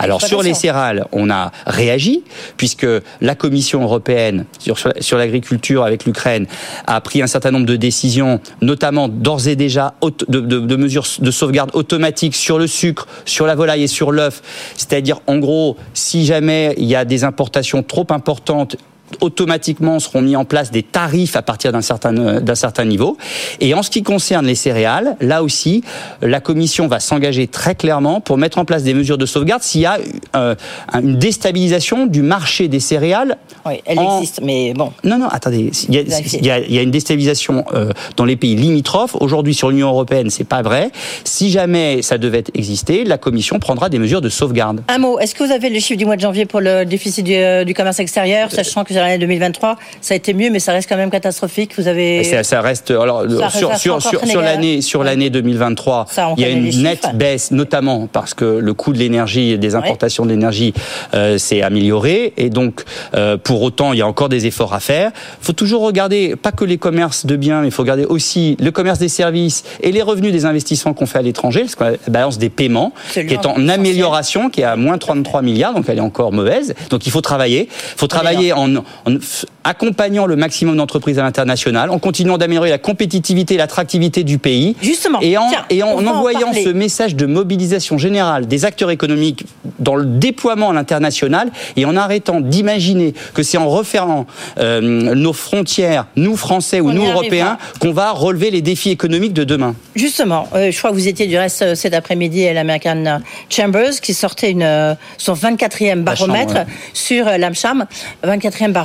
[0.00, 2.24] Alors sur les céréales, on a réagi
[2.56, 2.86] puisque
[3.20, 6.46] la Commission européenne sur, sur l'agriculture avec l'Ukraine
[6.86, 11.04] a pris un certain nombre de décisions, notamment d'ores et déjà de, de, de, mesures
[11.18, 14.40] de sauvegarde automatique sur le sucre, sur la volaille et sur l'œuf.
[14.74, 18.76] C'est-à-dire en gros, si jamais il y a des importations trop importantes
[19.20, 23.16] automatiquement seront mis en place des tarifs à partir d'un certain d'un certain niveau.
[23.60, 25.82] Et en ce qui concerne les céréales, là aussi,
[26.22, 29.82] la Commission va s'engager très clairement pour mettre en place des mesures de sauvegarde s'il
[29.82, 29.98] y a
[30.36, 30.54] euh,
[30.94, 33.36] une déstabilisation du marché des céréales.
[33.66, 34.92] Oui, elle existe, mais bon.
[35.04, 35.70] Non, non, attendez.
[35.88, 38.56] Il y a, il y a, il y a une déstabilisation euh, dans les pays
[38.56, 39.16] limitrophes.
[39.20, 40.90] Aujourd'hui, sur l'Union européenne, c'est pas vrai.
[41.24, 44.82] Si jamais ça devait exister, la Commission prendra des mesures de sauvegarde.
[44.88, 45.18] Un mot.
[45.18, 47.64] Est-ce que vous avez le chiffre du mois de janvier pour le déficit du, euh,
[47.64, 50.96] du commerce extérieur, sachant que l'année 2023, ça a été mieux, mais ça reste quand
[50.96, 51.72] même catastrophique.
[51.76, 52.24] Vous avez.
[52.24, 52.90] Ça, ça reste.
[52.90, 56.64] Alors, Ça sur, sur, sur, l'année sur l'année 2023, Ça, on il y a une
[56.82, 57.14] nette chiffres.
[57.14, 60.74] baisse, notamment parce que le coût de l'énergie et des importations d'énergie
[61.14, 62.84] euh, s'est amélioré, et donc
[63.14, 65.10] euh, pour autant, il y a encore des efforts à faire.
[65.40, 68.56] Il faut toujours regarder pas que les commerces de biens, mais il faut regarder aussi
[68.60, 71.84] le commerce des services et les revenus des investissements qu'on fait à l'étranger, parce que
[71.84, 75.86] la balance des paiements qui est en amélioration, qui est à moins 33 milliards, donc
[75.88, 76.74] elle est encore mauvaise.
[76.90, 77.68] Donc il faut travailler.
[77.70, 78.68] Il faut travailler en,
[79.06, 79.16] en
[79.64, 84.76] accompagnant le maximum d'entreprises à l'international, en continuant d'améliorer la compétitivité et l'attractivité du pays.
[84.80, 85.20] Justement.
[85.20, 86.64] Et en, Tiens, et en en envoyant parler.
[86.64, 89.44] ce message de mobilisation générale des acteurs économiques
[89.78, 94.26] dans le déploiement à l'international et en arrêtant d'imaginer que c'est en refermant
[94.58, 97.10] euh, nos frontières, nous Français ou On nous.
[97.10, 99.74] Européens, qu'on va relever les défis économiques de demain.
[99.96, 104.00] Justement, euh, je crois que vous étiez du reste euh, cet après-midi à l'American Chambers
[104.00, 106.66] qui sortait une, euh, son 24e baromètre ouais.
[106.94, 107.86] sur euh, l'AMCHAM,
[108.24, 108.79] 24e baromètre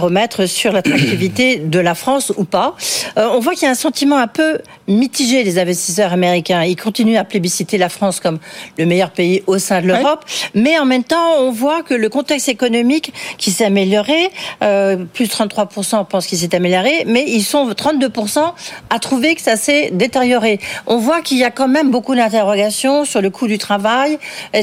[0.47, 2.75] sur l'attractivité de la France ou pas.
[3.17, 6.63] Euh, on voit qu'il y a un sentiment un peu mitigé des investisseurs américains.
[6.63, 8.39] Ils continuent à plébisciter la France comme
[8.77, 12.09] le meilleur pays au sein de l'Europe, mais en même temps, on voit que le
[12.09, 14.29] contexte économique qui s'est amélioré,
[14.63, 18.53] euh, plus 33% pensent qu'il s'est amélioré, mais ils sont 32%
[18.89, 20.59] à trouver que ça s'est détérioré.
[20.87, 24.19] On voit qu'il y a quand même beaucoup d'interrogations sur le coût du travail.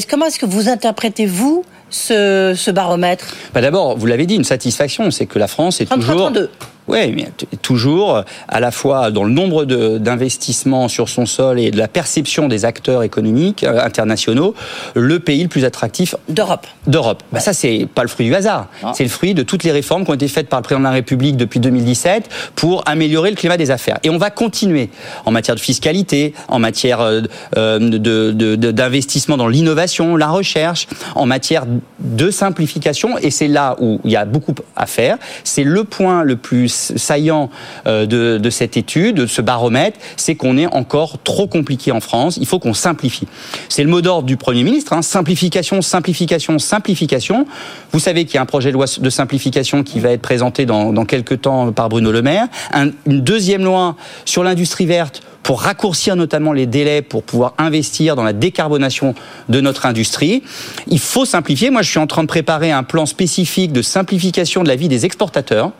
[0.08, 4.44] Comment est-ce que vous interprétez, vous, ce, ce baromètre Bah D'abord, vous l'avez dit, une
[4.44, 6.26] satisfaction, c'est que la France est 33, toujours...
[6.32, 6.50] 32.
[6.88, 7.28] Oui, mais
[7.62, 12.48] toujours à la fois dans le nombre d'investissements sur son sol et de la perception
[12.48, 14.54] des acteurs économiques euh, internationaux,
[14.94, 16.66] le pays le plus attractif d'Europe.
[16.86, 17.22] D'Europe.
[17.32, 18.68] Bah ça, c'est pas le fruit du hasard.
[18.94, 20.84] C'est le fruit de toutes les réformes qui ont été faites par le président de
[20.84, 23.98] la République depuis 2017 pour améliorer le climat des affaires.
[24.02, 24.90] Et on va continuer
[25.24, 27.22] en matière de fiscalité, en matière euh,
[27.56, 27.98] euh, de-
[28.32, 31.64] de- de- d'investissement dans l'innovation, la recherche, en matière
[32.00, 33.18] de simplification.
[33.18, 35.16] Et c'est là où il y a beaucoup à faire.
[35.44, 37.50] C'est le point le plus saillant
[37.86, 42.36] euh, de, cette étude, de ce baromètre, c'est qu'on est encore trop compliqué en France.
[42.40, 43.26] Il faut qu'on simplifie.
[43.68, 44.92] C'est le mot d'ordre du Premier ministre.
[44.92, 45.02] hein.
[45.02, 47.46] Simplification, simplification, simplification.
[47.92, 50.66] Vous savez qu'il y a un projet de loi de simplification qui va être présenté
[50.66, 52.46] dans, quelques temps par Bruno Le Maire.
[52.72, 58.14] Un- une deuxième loi sur l'industrie verte pour raccourcir notamment les délais pour pouvoir investir
[58.16, 59.14] dans la décarbonation
[59.48, 60.42] de notre industrie.
[60.86, 61.70] Il faut simplifier.
[61.70, 64.88] Moi, je suis en train de préparer un plan spécifique de simplification de la vie
[64.88, 65.72] des exportateurs.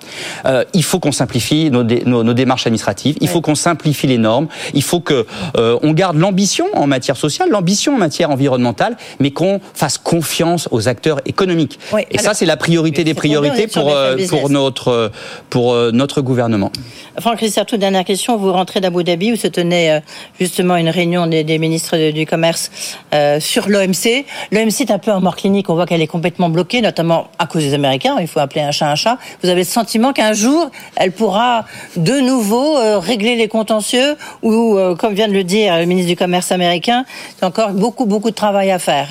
[0.46, 3.16] Euh, il faut qu'on simplifie nos, dé- nos- nos démarches administratives.
[3.20, 4.48] Il faut qu'on simplifie les normes.
[4.74, 9.30] Il faut que euh, on garde l'ambition en matière sociale, l'ambition en matière environnementale, mais
[9.30, 11.78] qu'on fasse confiance aux acteurs économiques.
[12.10, 15.10] Et ça, c'est la priorité des priorités pour euh, pour notre
[15.50, 16.72] pour notre gouvernement.
[17.20, 18.36] Franck Richard, toute dernière question.
[18.36, 20.00] Vous rentrez d'Abu Dhabi où se tenait euh,
[20.40, 22.70] justement une réunion des, ministres du commerce
[23.14, 24.24] euh, sur l'OMC.
[24.50, 25.70] L'OMC est un peu en mort clinique.
[25.70, 28.16] On voit qu'elle est complètement bloquée, notamment à cause des Américains.
[28.20, 29.18] Il faut appeler un chat un chat.
[29.42, 31.64] Vous avez le sentiment qu'un jour, elle pourra
[31.96, 36.16] de nouveau euh, régler les contentieux ou, comme vient de le dire le ministre du
[36.16, 37.04] Commerce américain,
[37.38, 39.08] c'est encore beaucoup, beaucoup de travail à faire.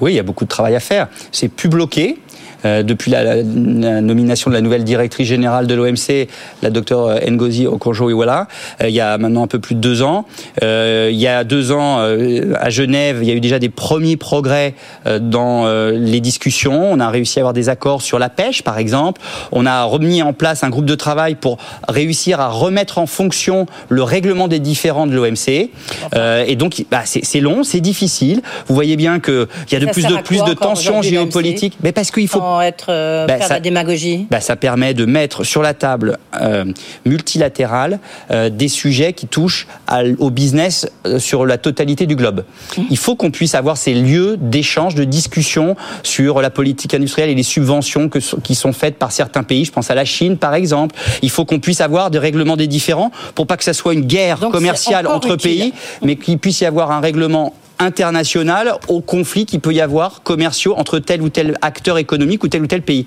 [0.00, 1.08] Oui, il y a beaucoup de travail à faire.
[1.32, 2.18] C'est plus bloqué.
[2.64, 6.28] Euh, depuis la, la- la nomination de la nouvelle directrice générale de l'OMC,
[6.62, 8.48] la docteure Ngozi Okonjo-Iweala,
[8.82, 10.24] euh, il y a maintenant un peu plus de deux ans.
[10.64, 13.68] Euh, il y a deux ans, euh, à Genève, il y a eu déjà des
[13.68, 14.74] premiers progrès
[15.06, 16.90] euh, dans euh, les discussions.
[16.90, 19.20] On a réussi à avoir des accords sur la pêche, par exemple.
[19.52, 23.66] On a remis en place un groupe de travail pour réussir à remettre en fonction
[23.88, 25.70] le règlement des différends de l'OMC.
[26.14, 28.42] Euh, et donc, bah, c'est long, c'est difficile.
[28.66, 31.78] Vous voyez bien qu'il y a de Ça plus de plus de tensions géopolitiques.
[31.82, 34.26] Mais parce qu'il faut Sans être euh, Bah, faire ça- la démagogie.
[34.30, 36.64] bah, ça permet de mettre sur la table euh,
[37.04, 37.98] multilatérale
[38.30, 42.44] euh, des sujets qui touchent à au business euh, sur la totalité du globe.
[42.90, 47.34] Il faut qu'on puisse avoir ces lieux d'échange, de discussion sur la politique industrielle et
[47.34, 49.64] les subventions que, qui sont faites par certains pays.
[49.66, 50.94] Je pense à la Chine, par exemple.
[51.22, 54.06] Il faut qu'on puisse avoir des règlements des différends pour pas que ça soit une
[54.06, 55.50] guerre Donc, commerciale entre utile.
[55.50, 60.22] pays, mais qu'il puisse y avoir un règlement international au conflit qu'il peut y avoir
[60.22, 63.06] commerciaux entre tel ou tel acteur économique ou tel ou tel pays.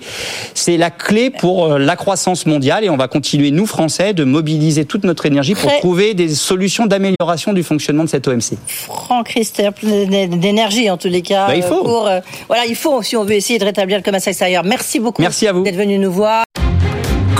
[0.54, 4.24] C'est la clé pour euh, la croissance mondiale et on va continuer, nous Français, de
[4.24, 8.54] mobiliser toute notre énergie pour trouver des solutions d'amélioration du fonctionnement de cette OMC.
[8.66, 11.46] Franck Rister, plein d'énergie en tous les cas.
[11.48, 11.80] Bah, il faut.
[11.80, 14.64] euh, Pour, euh, voilà, il faut si on veut essayer de rétablir le commerce extérieur.
[14.64, 15.22] Merci beaucoup.
[15.22, 15.62] Merci à vous.
[15.62, 16.44] D'être venu nous voir.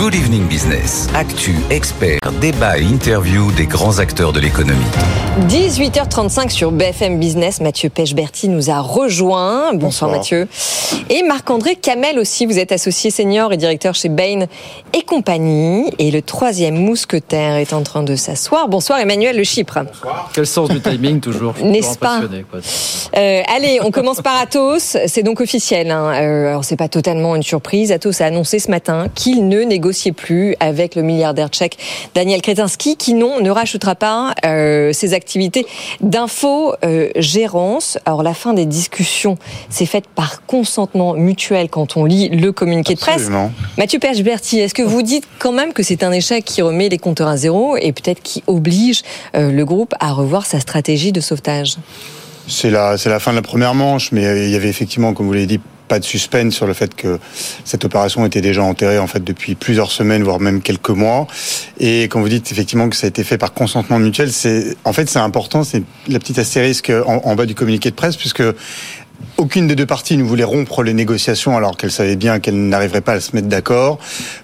[0.03, 1.07] Good Evening Business.
[1.15, 4.81] Actu, expert, débat et interview des grands acteurs de l'économie.
[5.49, 7.61] 18h35 sur BFM Business.
[7.61, 9.73] Mathieu Pechberti nous a rejoint.
[9.75, 10.49] Bonsoir, Mathieu.
[11.09, 12.47] Et Marc-André Camel aussi.
[12.47, 14.47] Vous êtes associé senior et directeur chez Bain
[14.93, 15.93] et compagnie.
[16.01, 18.67] Et le troisième mousquetaire est en train de s'asseoir.
[18.67, 19.85] Bonsoir Emmanuel Le Chypre.
[19.87, 20.31] Bonsoir.
[20.35, 21.55] Quel sens du timing toujours?
[21.63, 22.23] N'est-ce pas?
[23.17, 24.97] euh, Allez, on commence par Atos.
[25.07, 25.93] C'est donc officiel.
[25.93, 26.13] Hein.
[26.15, 27.93] Euh, alors c'est pas totalement une surprise.
[27.93, 29.63] Atos a annoncé ce matin qu'il ne
[30.15, 31.79] plus avec le milliardaire tchèque
[32.15, 35.67] Daniel Kretinsky, qui non ne rachètera pas euh, ses activités
[36.01, 37.99] d'info-gérance.
[38.05, 39.37] Alors la fin des discussions
[39.69, 43.47] s'est faite par consentement mutuel quand on lit le communiqué Absolument.
[43.47, 43.79] de presse.
[43.79, 46.99] Mathieu Perche-Berti, est-ce que vous dites quand même que c'est un échec qui remet les
[46.99, 49.03] compteurs à zéro et peut-être qui oblige
[49.35, 51.77] euh, le groupe à revoir sa stratégie de sauvetage?
[52.49, 55.15] C'est la, c'est la fin de la première manche, mais euh, il y avait effectivement,
[55.15, 55.61] comme vous l'avez dit,
[55.93, 57.19] pas de suspense sur le fait que
[57.67, 61.27] cette opération était déjà enterrée en fait depuis plusieurs semaines, voire même quelques mois.
[61.79, 64.95] Et quand vous dites effectivement que ça a été fait par consentement mutuel, c'est en
[64.95, 68.43] fait c'est important, c'est la petite astérisque en, en bas du communiqué de presse, puisque
[69.37, 73.01] aucune des deux parties ne voulait rompre les négociations alors qu'elle savait bien qu'elle n'arriverait
[73.01, 73.99] pas à se mettre d'accord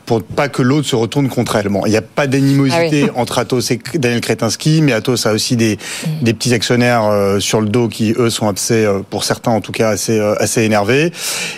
[0.06, 1.68] pour pas que l'autre se retourne contre elle.
[1.68, 3.10] Bon, il n'y a pas d'animosité Ah oui.
[3.14, 5.78] entre Atos et Daniel Kretinsky, mais Atos a aussi des,
[6.22, 9.60] des petits actionnaires euh, sur le dos qui, eux, sont assez, euh, pour certains en
[9.60, 11.12] tout cas, assez, euh, assez énervés.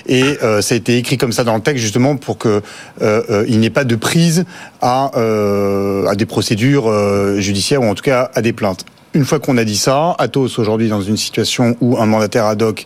[0.07, 2.61] Et euh, ça a été écrit comme ça dans le texte justement pour que
[3.03, 4.45] euh, il n'y ait pas de prise
[4.83, 8.85] à, euh, à des procédures euh, judiciaires ou en tout cas à des plaintes.
[9.13, 12.63] Une fois qu'on a dit ça, Atos aujourd'hui dans une situation où un mandataire ad
[12.63, 12.85] hoc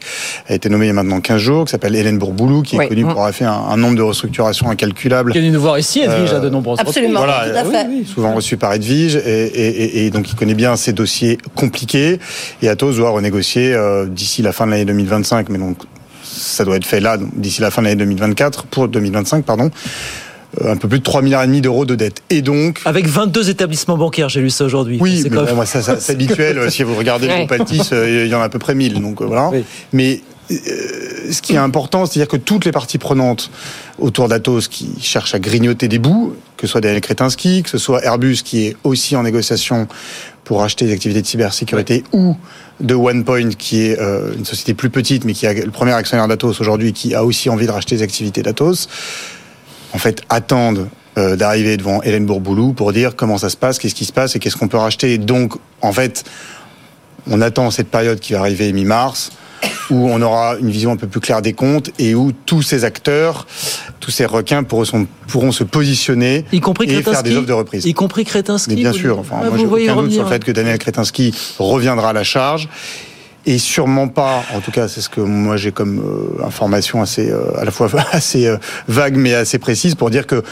[0.48, 2.86] a été nommé il y a maintenant 15 jours, qui s'appelle Hélène Bourboulou, qui Oui.
[2.86, 5.32] est connue pour avoir fait un, un nombre de restructurations incalculables.
[5.32, 7.18] Qui est venu nous voir ici, Edwige, Euh, à de nombreuses absolument.
[7.20, 7.86] Voilà, tout à fait.
[7.88, 10.94] oui, oui, souvent reçu par Edwige, et, et, et, et donc il connaît bien ces
[10.94, 12.18] dossiers compliqués.
[12.62, 15.76] Et Atos doit renégocier euh, d'ici la fin de l'année 2025, mais donc
[16.22, 19.68] ça doit être fait là, d'ici la fin de l'année 2024, pour 2025, pardon, euh,
[20.62, 22.22] un peu plus de 3 milliards et demi d'euros de dettes.
[22.30, 24.98] Et donc, Avec 22 établissements bancaires, j'ai lu ça aujourd'hui.
[25.00, 26.58] oui, C'est bon, moi, ça, ça, c'est habituel.
[26.58, 28.74] euh, Si vous regardez le groupe Altis, euh, il y en a à peu près
[28.74, 29.00] 1000.
[29.00, 29.50] Donc euh, voilà.
[29.50, 29.64] Oui.
[29.92, 30.56] Mais euh,
[31.30, 33.50] ce qui est important, c'est-à-dire que toutes les parties prenantes
[33.98, 37.78] autour d'Atos qui cherchent à grignoter des bouts, que ce soit Daniel Kretinsky, que ce
[37.78, 39.88] soit Airbus qui est aussi en négociation
[40.44, 42.36] pour acheter des activités de cybersécurité, ou
[42.80, 46.28] de OnePoint qui est euh, une société plus petite mais qui est le premier actionnaire
[46.28, 48.88] d'Atos aujourd'hui qui a aussi envie de racheter des activités d'Atos,
[49.94, 53.94] en fait attendent euh, d'arriver devant Hélène Bourboulou pour dire comment ça se passe, qu'est-ce
[53.94, 55.16] qui se passe et qu'est-ce qu'on peut racheter.
[55.18, 56.24] Donc, en fait,
[57.30, 59.30] on attend cette période qui va arriver mi-mars
[59.90, 62.84] où on aura une vision un peu plus claire des comptes et où tous ces
[62.84, 63.46] acteurs,
[64.00, 67.52] tous ces requins pourront, sont- pourront se positionner Y compris et faire des offres de
[67.52, 67.84] reprise.
[67.86, 70.44] Y compris Kretinsky Mais bien sûr, enfin, Ah, moi j'ai aucun doute sur le fait
[70.44, 72.68] que Daniel Kretinsky reviendra à la charge.
[73.46, 77.30] Et sûrement pas, en tout cas c'est ce que moi j'ai comme euh, information assez
[77.30, 78.56] euh, à la fois assez euh,
[78.88, 80.42] vague mais assez précise pour dire que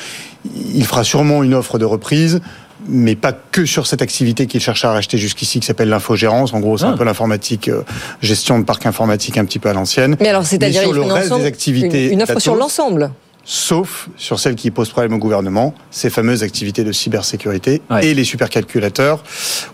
[0.75, 2.41] il fera sûrement une offre de reprise
[2.89, 6.53] mais pas que sur cette activité qu'il cherche à racheter jusqu'ici qui s'appelle l'infogérance.
[6.53, 6.89] En gros, c'est Ah.
[6.89, 7.83] un peu l'informatique, euh,
[8.21, 10.17] gestion de parc informatique un petit peu à l'ancienne.
[10.21, 13.13] Mais alors, c'est-à-dire sur le reste des activités une, une offre sur l'ensemble.
[13.45, 18.07] Sauf sur celles qui posent problème au gouvernement, ces fameuses activités de cybersécurité Ouais.
[18.07, 19.23] et les supercalculateurs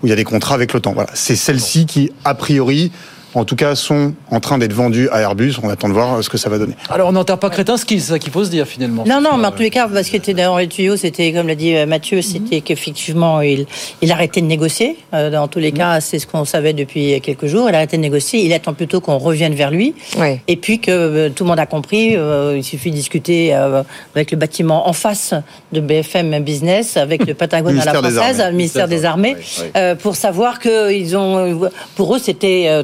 [0.03, 0.93] où il y a des contrats avec l'OTAN.
[0.95, 2.91] Voilà, c'est celles-ci qui, a priori,
[3.35, 5.55] en tout cas, sont en train d'être vendues à Airbus.
[5.63, 6.75] On attend de voir ce que ça va donner.
[6.91, 7.51] Alors on n'enterre pas
[7.89, 9.05] c'est ça qu'il faut se dire finalement.
[9.07, 11.49] Non, non, mais en tous les cas, parce que était dans les tuyaux, c'était, comme
[11.49, 13.67] l'a dit euh, Mathieu, c'était qu'effectivement, il,
[14.03, 14.97] il arrêtait de négocier.
[15.15, 17.69] Euh, Dans tous les cas, c'est ce qu'on savait depuis quelques jours.
[17.69, 18.45] Il arrêtait de négocier.
[18.45, 19.95] Il attend plutôt qu'on revienne vers lui.
[20.47, 23.83] Et puis que euh, tout le monde a compris, euh, il suffit de discuter euh,
[24.15, 25.35] avec le bâtiment en face
[25.73, 29.37] de BFM Business, avec le Patagone à la française, le ministère des Armées,
[29.77, 32.83] euh, pour savoir que ils ont, euh, pour eux, c'était euh,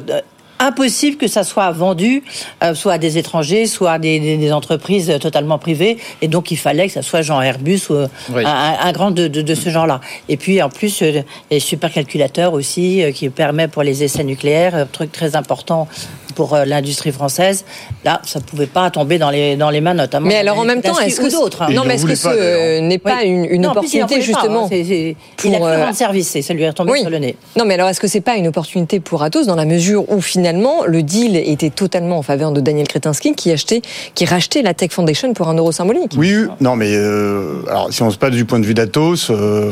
[0.59, 2.23] impossible que ça soit vendu
[2.63, 5.97] euh, soit à des étrangers, soit à des, des- des entreprises totalement privées.
[6.21, 8.43] Et donc, il fallait que ça soit genre Airbus ou euh, Oui.
[8.45, 9.99] un, un grand de, de, de ce genre-là.
[10.29, 14.75] Et puis, en plus, euh, les supercalculateurs aussi, euh, qui permet pour les essais nucléaires,
[14.75, 15.87] euh, truc très important
[16.35, 17.63] pour euh, l'industrie française.
[18.03, 20.27] Là, ça ne pouvait pas tomber dans les, dans les mains, notamment.
[20.27, 21.67] Mais alors en même temps, est-ce que d'autres hein.
[21.71, 23.29] Non, mais est-ce que ce n'est pas Oui.
[23.29, 24.69] une, Non, plus, en opportunité pas, justement hein.
[24.71, 25.15] Il
[25.55, 27.01] a pour, euh, rendre service et ça lui est retombé Oui.
[27.01, 27.35] sur le nez.
[27.57, 30.19] Non, mais alors est-ce que c'est pas une opportunité pour Atos dans la mesure où
[30.21, 33.81] finalement le deal était totalement en faveur de Daniel Kretinsky qui achetait,
[34.13, 36.47] qui rachetait la Tech Foundation pour un euro symbolique Oui, oui.
[36.61, 39.71] non, mais euh, alors si on se passe du point de vue d'Atos, euh,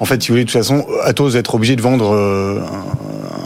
[0.00, 2.60] en fait, si vous voulez, de toute façon, Atos va être obligé de vendre euh,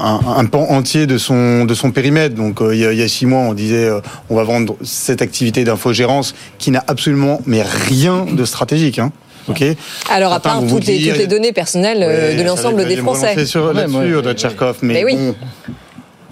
[0.01, 2.35] un, un pan entier de son de son périmètre.
[2.35, 4.45] Donc, euh, il, y a, il y a six mois, on disait, euh, on va
[4.45, 8.99] vendre cette activité d'infogérance qui n'a absolument mais rien de stratégique.
[8.99, 9.13] Hein.
[9.49, 9.65] Ok.
[10.11, 12.43] Alors à Certains part vont vous toutes les, dire- toutes les données personnelles Ouais, de
[12.47, 13.45] l'ensemble des Français.
[13.47, 15.17] sur Ouais, là-dessus, ouais, de Tcherkov, mais, Mais oui.
[15.17, 15.35] bon,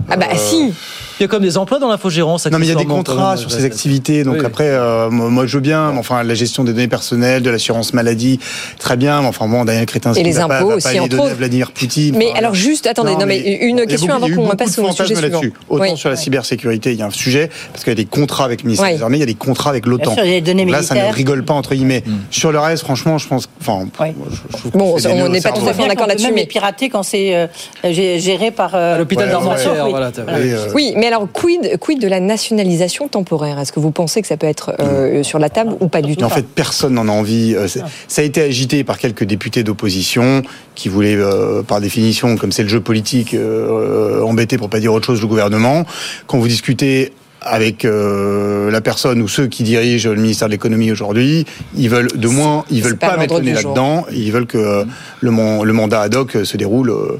[0.08, 0.74] Ah bah Euh, si
[1.20, 2.46] Il y a comme des emplois dans l'infogérance.
[2.46, 4.24] Non, mais il y a des contrats sur ces activités.
[4.24, 4.46] Donc Oui.
[4.46, 5.92] après, euh, moi je veux bien.
[5.92, 8.40] mais Enfin, la gestion des données personnelles, de l'assurance maladie,
[8.78, 9.20] très bien.
[9.20, 11.35] Mais enfin bon, Daniel Crétin, Et les va pas, impôts va aussi, pas les à.
[11.35, 12.16] Vladimir Poutine.
[12.16, 15.14] Mais Enfin, alors juste, attendez, non, mais une question beaucoup- avant qu'on passe au sujet
[15.14, 15.20] suivant.
[15.20, 15.52] là-dessus.
[15.68, 15.96] Autant Oui.
[15.98, 18.62] sur la cybersécurité, il y a un sujet parce qu'il y a des contrats avec
[18.62, 18.96] le ministère Oui.
[18.96, 20.16] des Armées, il y a des contrats avec l'OTAN.
[20.16, 22.02] Là, ça ne rigole pas entre guillemets.
[22.06, 22.12] Mm.
[22.30, 23.46] Sur le reste, franchement, je pense.
[23.61, 23.85] Enfin,
[24.72, 27.35] Bon, on n'est pas tout à fait en accord Même là-dessus, mais piraté quand c'est
[27.37, 27.46] euh,
[27.85, 33.08] gé- géré par euh, À l'hôpital euh, Oui, mais alors quid, quid de la nationalisation
[33.08, 33.58] temporaire?
[33.58, 36.16] Est-ce que vous pensez que ça peut être euh, sur la table ou pas du
[36.16, 37.54] tout en fait, personne n'en a envie.
[37.56, 37.66] Euh,
[38.08, 40.42] Ça a été agité par quelques députés d'opposition
[40.74, 44.92] qui voulaient, euh, par définition, comme c'est le jeu politique, euh, embêter pour pas dire
[44.92, 45.84] autre chose le gouvernement.
[46.26, 50.92] Quand vous discutez avec euh, la personne ou ceux qui dirigent le ministère de l'économie
[50.92, 54.04] aujourd'hui, ils veulent de moins, ils veulent pas pas, mettre le nez là-dedans.
[54.12, 54.84] Ils veulent que euh,
[55.20, 56.90] le, man- le mandat ad hoc se déroule.
[56.90, 57.18] euh,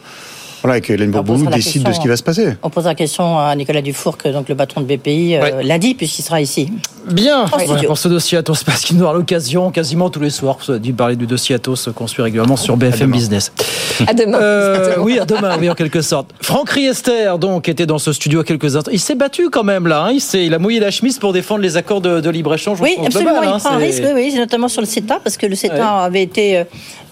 [0.63, 2.55] voilà, et que Hélène On Bourbou posera la décide de ce qui va se passer.
[2.63, 5.63] On pose la question à Nicolas Dufourc, donc le patron de BPI, euh, Ouais.
[5.65, 6.71] lundi, puisqu'il sera ici.
[7.11, 7.87] Bien, studio.
[7.89, 11.17] pour ce dossier Atos, parce qu'il nous aura l'occasion quasiment tous les soirs d'y parler
[11.17, 13.11] du dossier Atos qu'on suit régulièrement sur BFM.
[13.11, 13.53] Business.
[14.07, 14.39] À demain.
[14.41, 16.31] Euh, oui, à demain, oui, en quelque sorte.
[16.41, 18.91] Franck Riester, donc, était dans ce studio à quelques instants.
[18.93, 20.05] Il s'est battu quand même, là.
[20.05, 20.11] hein.
[20.13, 22.81] Il, s'est- il a mouillé la chemise pour défendre les accords de, de libre-échange.
[22.81, 23.43] Oui, absolument.
[23.43, 23.59] il hein.
[23.59, 26.05] prend un risque, oui, oui, notamment sur le CETA, parce que le CETA Ouais.
[26.07, 26.65] avait été euh,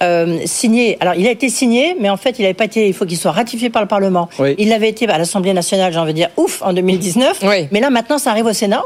[0.02, 0.96] euh, signé.
[1.00, 2.88] Alors, il a été signé, mais en fait, il n'avait pas été.
[2.88, 4.28] Il faut qu'il soit ratifié par le Parlement.
[4.38, 4.54] Oui.
[4.58, 7.38] Il l'avait été à l'Assemblée nationale, j'ai envie de dire, ouf, en 2019.
[7.42, 7.68] Oui.
[7.70, 8.82] Mais là, maintenant, ça arrive au Sénat.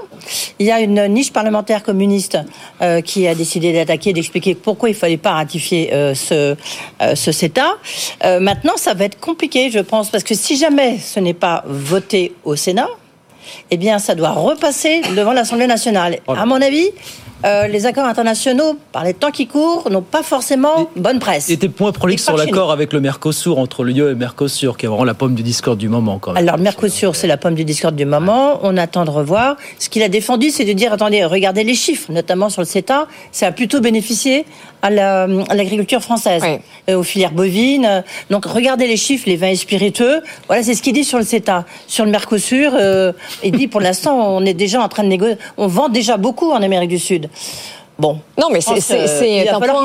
[0.59, 2.39] Il y a une niche parlementaire communiste
[2.81, 6.55] euh, qui a décidé d'attaquer, d'expliquer pourquoi il fallait pas ratifier euh, ce,
[7.03, 7.69] euh, ce CETA.
[8.41, 12.33] Maintenant, ça va être compliqué, je pense, parce que si jamais ce n'est pas voté
[12.45, 12.89] au Sénat,
[13.71, 16.19] eh bien, ça doit repasser devant l'Assemblée nationale.
[16.27, 16.35] Oh.
[16.37, 16.91] À mon avis,
[17.45, 21.49] euh, les accords internationaux, par les temps qui courent, n'ont pas forcément bonne presse.
[21.49, 24.77] Il était point prolixe Et sur l'accord avec le Mercosur, entre l'UE et le Mercosur,
[24.77, 26.43] qui est vraiment la pomme du discord du moment, quand même.
[26.43, 28.61] Alors, le Mercosur, c'est la pomme du discorde du moment.
[28.63, 29.57] On attend de revoir.
[29.79, 33.07] Ce qu'il a défendu, c'est de dire, attendez, regardez les chiffres, notamment sur le CETA.
[33.33, 34.45] Ça a plutôt bénéficié
[34.83, 36.43] à la- à l'agriculture française,
[36.91, 38.03] euh, aux filières bovines.
[38.31, 40.21] Donc, regardez les chiffres, les vins et spiritueux.
[40.49, 41.65] Voilà, c'est ce qu'il dit sur le CETA.
[41.87, 43.13] Sur le Mercosur, euh,
[43.45, 45.37] il dit, pour l'instant, on est déjà en train de négocier.
[45.57, 47.29] On vend déjà beaucoup en Amérique du Sud.
[47.99, 48.19] Bon.
[48.41, 49.85] Non, mais c'est un, point,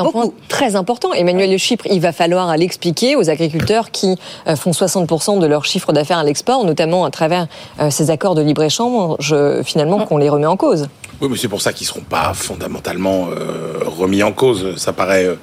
[0.00, 1.12] un point très important.
[1.12, 4.16] Emmanuel Le Chypre, il va falloir l'expliquer aux agriculteurs qui
[4.48, 7.46] euh, font 60% de leur chiffre d'affaires à l'export, notamment à travers
[7.80, 10.88] euh, ces accords de libre-échange, finalement, qu'on les remet en cause.
[11.20, 14.76] Oui, mais c'est pour ça qu'ils seront pas fondamentalement euh, remis en cause.
[14.76, 15.36] Ça paraît, euh,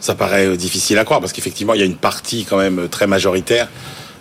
[0.00, 2.88] ça paraît euh, difficile à croire parce qu'effectivement, il y a une partie quand même
[2.88, 3.68] très majoritaire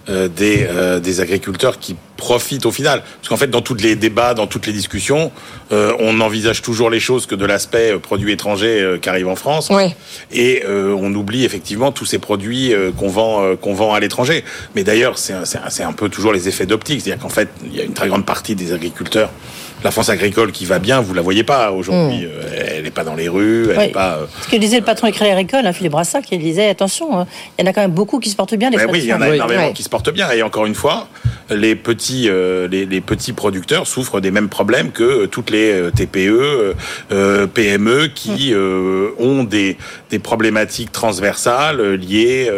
[0.10, 0.68] euh, des,
[1.02, 3.04] des agriculteurs qui profitent au final.
[3.20, 5.32] Parce qu'en fait, dans tous les débats, dans toutes les discussions,
[5.72, 9.28] euh, on envisage toujours les choses que de l'aspect euh, produits étrangers euh, qui arrivent
[9.28, 9.70] en France.
[9.70, 9.94] Oui.
[10.32, 14.44] Et on oublie effectivement tous ces produits qu'on vend, qu'on vend à l'étranger.
[14.76, 17.02] Mais d'ailleurs, un, c'est un peu toujours les effets d'optique.
[17.02, 19.30] C'est-à-dire qu'en fait, il y a une très grande partie des agriculteurs.
[19.84, 22.26] La France agricole qui va bien, vous la voyez pas aujourd'hui.
[22.26, 22.42] Euh,
[22.78, 23.86] Elle n'est pas dans les rues, elle Oui.
[23.88, 24.18] n'est pas.
[24.18, 27.18] euh, Ce que disait le patron du Crédit Agricole, hein, Philippe Brassac, il disait attention,
[27.20, 28.70] hein, il y en a quand même beaucoup qui se portent bien.
[28.72, 30.30] Ben oui, il y en a énormément qui se portent bien.
[30.32, 31.08] Et encore une fois,
[31.50, 36.76] les petits, euh, les, les petits producteurs souffrent des mêmes problèmes que toutes les TPE,
[37.12, 39.78] euh, PME qui euh, ont des,
[40.10, 42.52] des problématiques transversales liées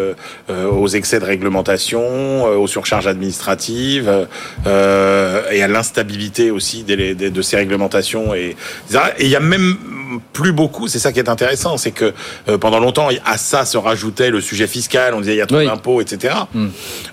[0.49, 4.27] aux excès de réglementation, aux surcharges administratives
[4.65, 8.33] et à l'instabilité aussi des, des- de ces réglementations.
[8.33, 8.55] Et
[9.19, 9.77] il y a même
[10.33, 12.13] plus beaucoup, c'est ça qui est intéressant, c'est que
[12.47, 15.45] euh, pendant longtemps, à ça se rajoutait le sujet fiscal, on disait il y a
[15.45, 15.65] trop Oui.
[15.65, 16.33] d'impôts, etc.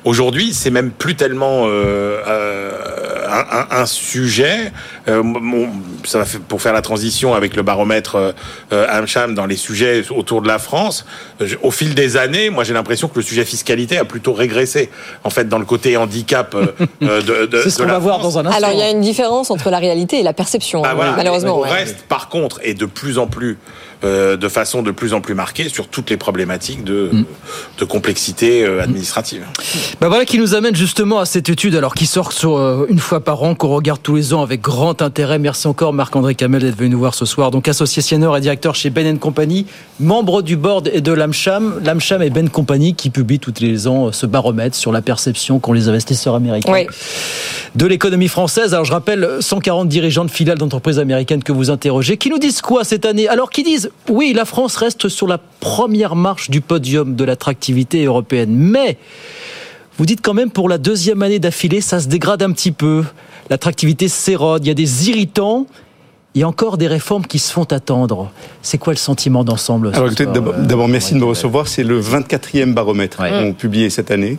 [0.05, 4.73] Aujourd'hui, c'est même plus tellement euh, euh, un, un- un sujet.
[5.09, 5.69] Euh, mon-
[6.05, 8.33] ça pour faire la transition avec le baromètre euh,
[8.73, 11.05] euh, AmCham dans les sujets autour de la France.
[11.41, 14.91] je- au fil des années, moi j'ai l'impression que le sujet fiscalité a plutôt régressé.
[15.23, 16.67] En fait, dans le côté handicap euh,
[17.01, 18.35] de, de, C'est ce de qu'on la va voir France.
[18.35, 18.57] dans un instant.
[18.59, 21.13] Alors, il y a une différence entre la réalité et la perception, Bah hein, voilà.
[21.17, 21.61] malheureusement.
[21.61, 21.71] Ouais.
[21.71, 23.59] reste, par contre, est de plus en plus,
[24.05, 27.25] euh, de façon de plus en plus marquée sur toutes les problématiques de, Mm.
[27.79, 29.45] de complexité euh, administrative.
[30.01, 32.99] Bah voilà qui nous amène justement à cette étude, alors qui sort sur euh, une
[32.99, 35.39] fois par an, qu'on regarde tous les ans avec grand intérêt.
[35.39, 37.51] Merci encore Marc-André Camel d'être venu nous voir ce soir.
[37.51, 39.67] Donc associé senior et directeur chez Ben Company,
[40.01, 41.81] membre du board et de l'AMCHAM.
[41.85, 45.73] L'AMCHAM et Ben Company qui publient tous les ans ce baromètre sur la perception qu'ont
[45.73, 46.87] les investisseurs américains Oui.
[47.75, 48.75] de l'économie française.
[48.75, 52.61] Alors je rappelle 140 dirigeants de filiales d'entreprises américaines que vous interrogez, qui nous disent
[52.61, 53.29] quoi cette année?
[53.29, 58.05] Alors qui disent oui, la France reste sur la première marche du podium de l'attractivité
[58.05, 58.99] européenne, mais
[59.99, 63.05] vous dites quand même pour la deuxième année d'affilée, ça se dégrade un petit peu.
[63.49, 65.67] L'attractivité s'érode, il y a des irritants.
[66.37, 68.31] Il y a encore des réformes qui se font attendre.
[68.61, 71.67] C'est quoi le sentiment d'ensemble Alors, d'abord, merci de me recevoir.
[71.67, 74.37] C'est le 24e baromètre qu'on publié cette année.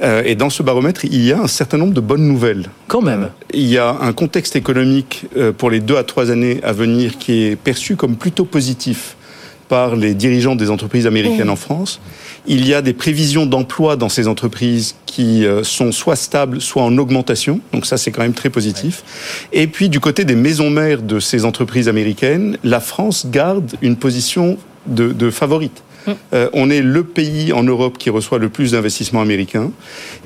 [0.00, 2.66] et dans ce baromètre, il y a un certain nombre de bonnes nouvelles.
[2.86, 3.30] Quand même.
[3.52, 5.26] il y a un contexte économique
[5.58, 9.16] pour les deux à trois années à venir qui est perçu comme plutôt positif
[9.68, 12.00] par les dirigeants des entreprises américaines en France.
[12.46, 16.82] Il y a des prévisions d'emploi dans ces entreprises qui euh, sont soit stables, soit
[16.82, 17.60] en augmentation.
[17.72, 19.04] Donc ça, c'est quand même très positif.
[19.52, 23.96] Et puis, du côté des maisons mères de ces entreprises américaines, la France garde une
[23.96, 25.82] position de, de favorite.
[26.32, 29.70] Euh, on est le pays en Europe qui reçoit le plus d'investissements américains.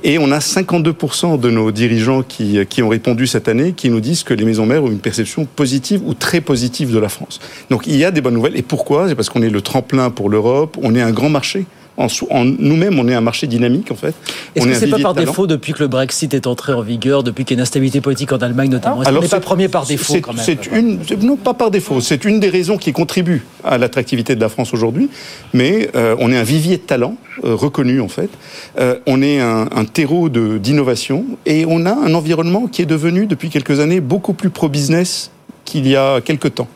[0.04, 4.00] Et on a 52% de nos dirigeants qui, qui ont répondu cette année qui nous
[4.00, 7.40] disent que les maisons mères ont une perception positive ou très positive de la France.
[7.70, 8.56] Donc il y a des bonnes nouvelles.
[8.56, 9.08] Et pourquoi?
[9.08, 12.98] C'est parce qu'on est le tremplin pour l'Europe, on est un grand marché en, nous-mêmes,
[12.98, 14.14] on est un marché dynamique en fait.
[14.54, 17.44] Est-ce que c'est pas par défaut depuis que le Brexit est entré en vigueur, depuis
[17.44, 19.02] qu'il y a une instabilité politique en Allemagne notamment?
[19.02, 20.44] Qu'on n'est pas premier par défaut quand même?
[20.44, 24.40] C'est une, non pas par défaut, c'est une des raisons qui contribue à l'attractivité de
[24.40, 25.08] la France aujourd'hui.
[25.52, 28.30] Mais euh, on est un vivier de talent euh, reconnu en fait.
[28.78, 33.26] Euh, on est un, un terreau d'innovation et on a un environnement qui est devenu
[33.26, 35.30] depuis quelques années beaucoup plus pro-business
[35.64, 36.68] qu'il y a quelques temps.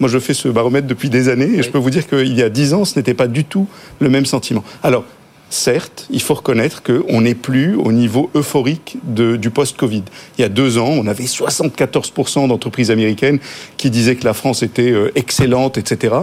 [0.00, 2.42] Moi, je fais ce baromètre depuis des années et je peux vous dire qu'il y
[2.42, 3.66] a dix ans, ce n'était pas du tout
[4.00, 4.62] le même sentiment.
[4.82, 5.04] Alors,
[5.50, 10.04] certes, il faut reconnaître qu'on n'est plus au niveau euphorique du post-Covid.
[10.36, 13.38] Il y a deux ans, on avait 74% d'entreprises américaines
[13.76, 16.14] qui disaient que la France était euh, excellente, etc.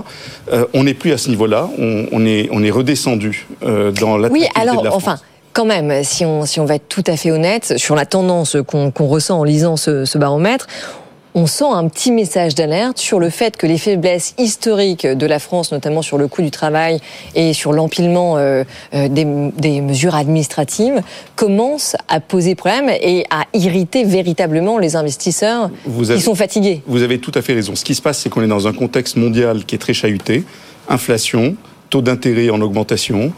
[0.51, 1.69] Euh, on n'est plus à ce niveau-là.
[1.77, 5.17] On, est, on est redescendu euh, dans la Oui, alors, de la enfin.
[5.53, 8.57] Quand même, si on, si on va être tout à fait honnête sur la tendance
[8.67, 10.67] qu'on ressent en lisant ce, ce baromètre,
[11.35, 15.39] on sent un petit message d'alerte sur le fait que les faiblesses historiques de la
[15.39, 16.99] France, notamment sur le coût du travail
[17.35, 18.63] et sur l'empilement euh,
[18.93, 19.25] euh, des,
[19.81, 21.01] mesures administratives,
[21.35, 26.81] commencent à poser problème et à irriter véritablement les investisseurs qui sont fatigués.
[26.87, 27.75] Vous avez tout à fait raison.
[27.75, 30.45] Ce qui se passe, c'est qu'on est dans un contexte mondial qui est très chahuté.
[30.87, 31.57] Inflation,
[31.89, 33.33] taux d'intérêt en augmentation,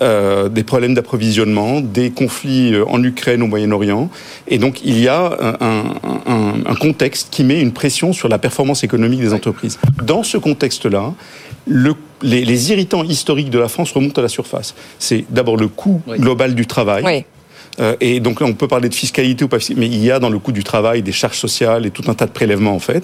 [0.00, 4.08] euh, des problèmes d'approvisionnement, des conflits euh, en Ukraine, au Moyen-Orient.
[4.48, 5.66] Et donc, il y a un,
[6.26, 9.78] un, un, contexte qui met une pression sur la performance économique des entreprises.
[10.02, 11.12] Dans ce contexte-là,
[11.66, 14.74] le, les, les, irritants historiques de la France remontent à la surface.
[14.98, 17.02] C'est d'abord le coût global du travail.
[17.04, 17.24] Oui.
[17.80, 20.18] Euh, et donc là, on peut parler de fiscalité ou pas, mais il y a
[20.18, 22.78] dans le coût du travail des charges sociales et tout un tas de prélèvements en
[22.78, 23.02] fait.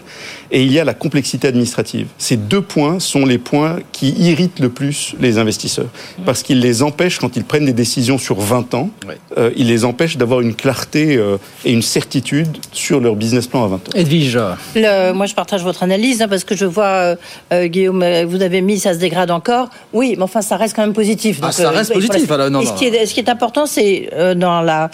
[0.50, 2.08] Et il y a la complexité administrative.
[2.18, 6.22] Ces deux points sont les points qui irritent le plus les investisseurs mmh.
[6.24, 8.90] parce qu'ils les empêchent quand ils prennent des décisions sur 20 ans,
[9.36, 13.64] euh, ils les empêchent d'avoir une clarté euh, et une certitude sur leur business plan
[13.64, 13.80] à 20 ans.
[13.94, 14.38] Edwige,
[14.74, 17.16] le, moi je partage votre analyse hein, parce que je vois
[17.52, 19.70] Guillaume, vous avez mis ça se dégrade encore.
[19.92, 21.38] Oui, mais enfin ça reste quand même positif.
[21.42, 22.30] ah, ça reste positif.
[22.30, 24.90] Alors, non, Ce, qui est, ce qui est important, c'est dans la,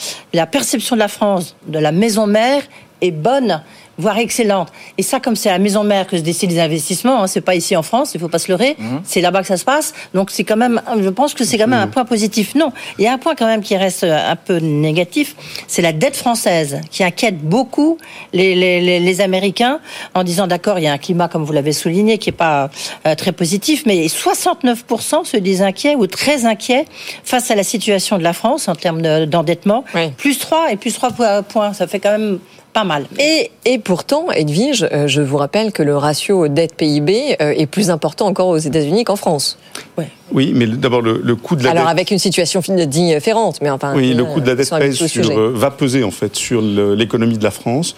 [0.47, 2.62] perception de la France, de la maison mère,
[3.01, 3.62] est bonne
[3.99, 4.69] voire excellente.
[4.99, 7.41] Et ça, comme c'est à la maison mère que se décident les investissements, hein, c'est
[7.41, 9.03] pas ici en France, il faut pas se leurrer, mhm.
[9.05, 9.95] c'est là-bas que ça se passe.
[10.15, 12.55] Donc c'est quand même, je pense que c'est quand même un point positif.
[12.55, 15.37] Non, il y a un point quand même qui reste un peu négatif,
[15.67, 17.99] c'est la dette française qui inquiète beaucoup
[18.33, 19.79] les, les, les, Américains
[20.15, 22.69] en disant d'accord, il y a un climat comme vous l'avez souligné qui est pas
[23.07, 26.85] euh, très positif, mais 69% se disent inquiets ou très inquiets
[27.23, 29.85] face à la situation de la France en termes d'endettement.
[30.17, 32.39] Plus 3 et plus 3 points, ça fait quand même
[32.75, 33.07] pas mal.
[33.18, 37.89] Et, et pourtant, Edwige, euh, je vous rappelle que le ratio dette-PIB euh, est plus
[37.89, 39.59] important encore aux États-Unis qu'en France.
[39.97, 40.09] Ouais.
[40.33, 43.95] Oui, mais d'abord le, le, coût de la Alors avec une situation différente, mais enfin.
[43.95, 47.39] Oui, le coût de la dette pèse sur, euh, va peser en fait sur l'économie
[47.39, 47.95] de la France.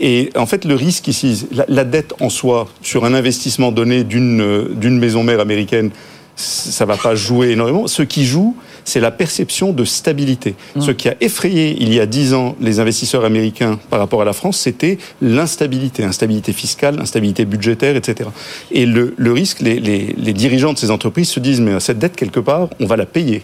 [0.00, 4.02] Et en fait, le risque ici, la, la dette en soi sur un investissement donné
[4.02, 5.90] d'une d'une maison mère américaine,
[6.34, 7.86] ça va pas jouer énormément.
[7.86, 8.56] Ce qui joue,
[8.86, 10.54] c'est la perception de stabilité.
[10.74, 10.80] Mmh.
[10.80, 14.24] Ce qui a effrayé il y a dix ans les investisseurs américains par rapport à
[14.24, 18.30] la France, c'était l'instabilité, instabilité fiscale, instabilité budgétaire, etc.
[18.70, 21.98] Et le, le risque, les, les, les, dirigeants de ces entreprises se disent, mais cette
[21.98, 23.42] dette, quelque part, on va la payer.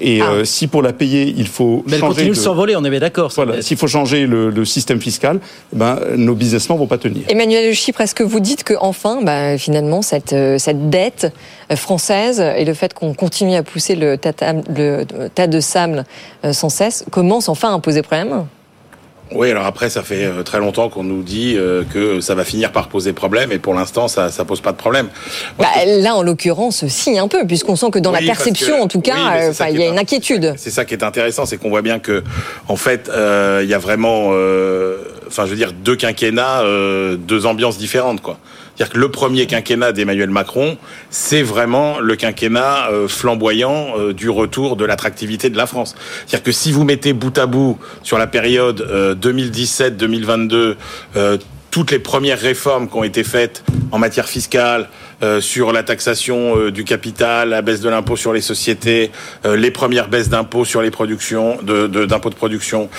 [0.00, 0.30] Et ah.
[0.30, 3.00] euh, si pour la payer, il faut mais elle continue de s'envoler, on est bien
[3.00, 3.32] d'accord.
[3.34, 5.40] Voilà, s'il faut changer le, le, système fiscal,
[5.72, 7.22] ben, nos businessmen vont pas tenir.
[7.28, 11.32] Emmanuel de Chypre, est-ce que vous dites que enfin, ben, finalement, cette, euh, cette dette
[11.70, 16.04] euh, française et le fait qu'on continue à pousser le, tas de sable
[16.52, 18.46] sans cesse, commence enfin à poser problème?
[19.34, 22.44] Oui, alors après, ça fait euh, très longtemps qu'on nous dit euh, que ça va
[22.44, 25.08] finir par poser problème, et pour l'instant, ça ne pose pas de problème.
[25.58, 29.00] Bah, là, en l'occurrence, si, un peu, puisqu'on sent que dans la perception, en tout
[29.00, 30.54] cas, il y a une inquiétude.
[30.56, 32.22] C'est ça qui est intéressant, c'est qu'on voit bien que,
[32.68, 34.28] en fait, il y a vraiment,
[35.26, 36.62] enfin, je veux dire, deux quinquennats,
[37.18, 38.38] deux ambiances différentes, quoi.
[38.82, 40.76] C'est-à-dire que le premier quinquennat d'Emmanuel Macron,
[41.08, 45.94] c'est vraiment le quinquennat euh, flamboyant euh, du retour de l'attractivité de la France.
[46.26, 48.84] C'est-à-dire que si vous mettez bout à bout sur la période
[49.22, 50.74] 2017-2022
[51.14, 51.38] euh,
[51.70, 53.62] toutes les premières réformes qui ont été faites
[53.92, 54.90] en matière fiscale,
[55.40, 59.10] sur la taxation du capital, la baisse de l'impôt sur les sociétés,
[59.44, 62.90] les premières baisses d'impôts sur les productions, de, d'impôts de, production.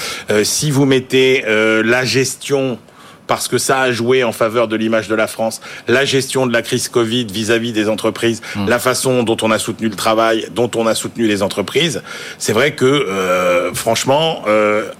[0.41, 2.79] si vous mettez la gestion
[3.27, 6.53] parce que ça a joué en faveur de l'image de la France, la gestion de
[6.53, 8.67] la crise Covid vis-à-vis des entreprises, mmh.
[8.67, 12.01] la façon dont on a soutenu le travail, dont on a soutenu les entreprises,
[12.37, 14.43] c'est vrai que franchement,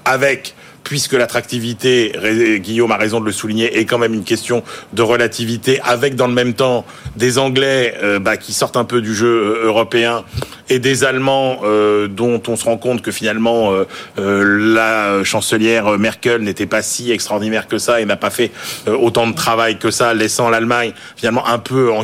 [0.05, 0.55] avec
[0.93, 2.13] puisque l'attractivité,
[2.59, 4.61] Guillaume a raison de le souligner, est quand même une question
[4.93, 6.85] de relativité, avec dans le même temps
[7.15, 10.23] des Anglais euh, bah, qui sortent un peu du jeu euh, européen
[10.69, 13.71] et des Allemands euh, dont on se rend compte que finalement
[14.17, 18.51] la chancelière Merkel n'était pas si extraordinaire que ça et n'a pas fait
[18.87, 22.03] autant de travail que ça, laissant l'Allemagne finalement un peu en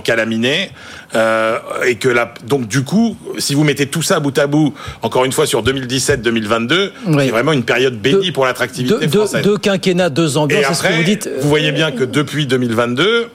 [1.11, 1.87] calaminé.
[1.87, 5.25] et que la, donc du coup, si vous mettez tout ça bout à bout, encore
[5.25, 10.37] une fois sur 2017-2022, c'est vraiment une période bénie pour l'attractivité deux, deux, quinquennats, deux
[10.37, 11.29] ambiances, ce que vous dites.
[11.41, 13.29] Vous voyez bien que depuis 2022,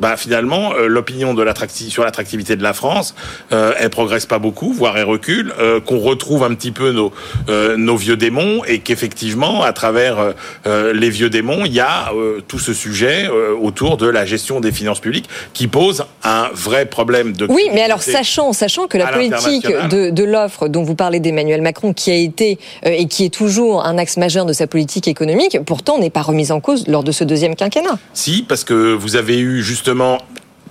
[0.00, 1.44] bah finalement euh, l'opinion de
[1.88, 3.14] sur l'attractivité de la France,
[3.52, 7.12] euh, elle progresse pas beaucoup, voire elle recule, euh, qu'on retrouve un petit peu nos
[7.48, 10.34] euh, nos vieux démons et qu'effectivement à travers
[10.66, 12.12] les vieux démons, il y a
[12.48, 13.28] tout ce sujet
[13.60, 17.82] autour de la gestion des finances publiques qui pose un vrai problème de Oui, mais
[17.82, 22.10] alors sachant sachant que la politique de, de l'offre dont vous parlez d'Emmanuel Macron qui
[22.10, 26.10] a été et qui est toujours un axe majeur de sa politique économique, pourtant n'est
[26.10, 27.98] pas remise en cause lors de ce deuxième quinquennat.
[28.14, 30.18] Si, parce que vous avez eu justement justement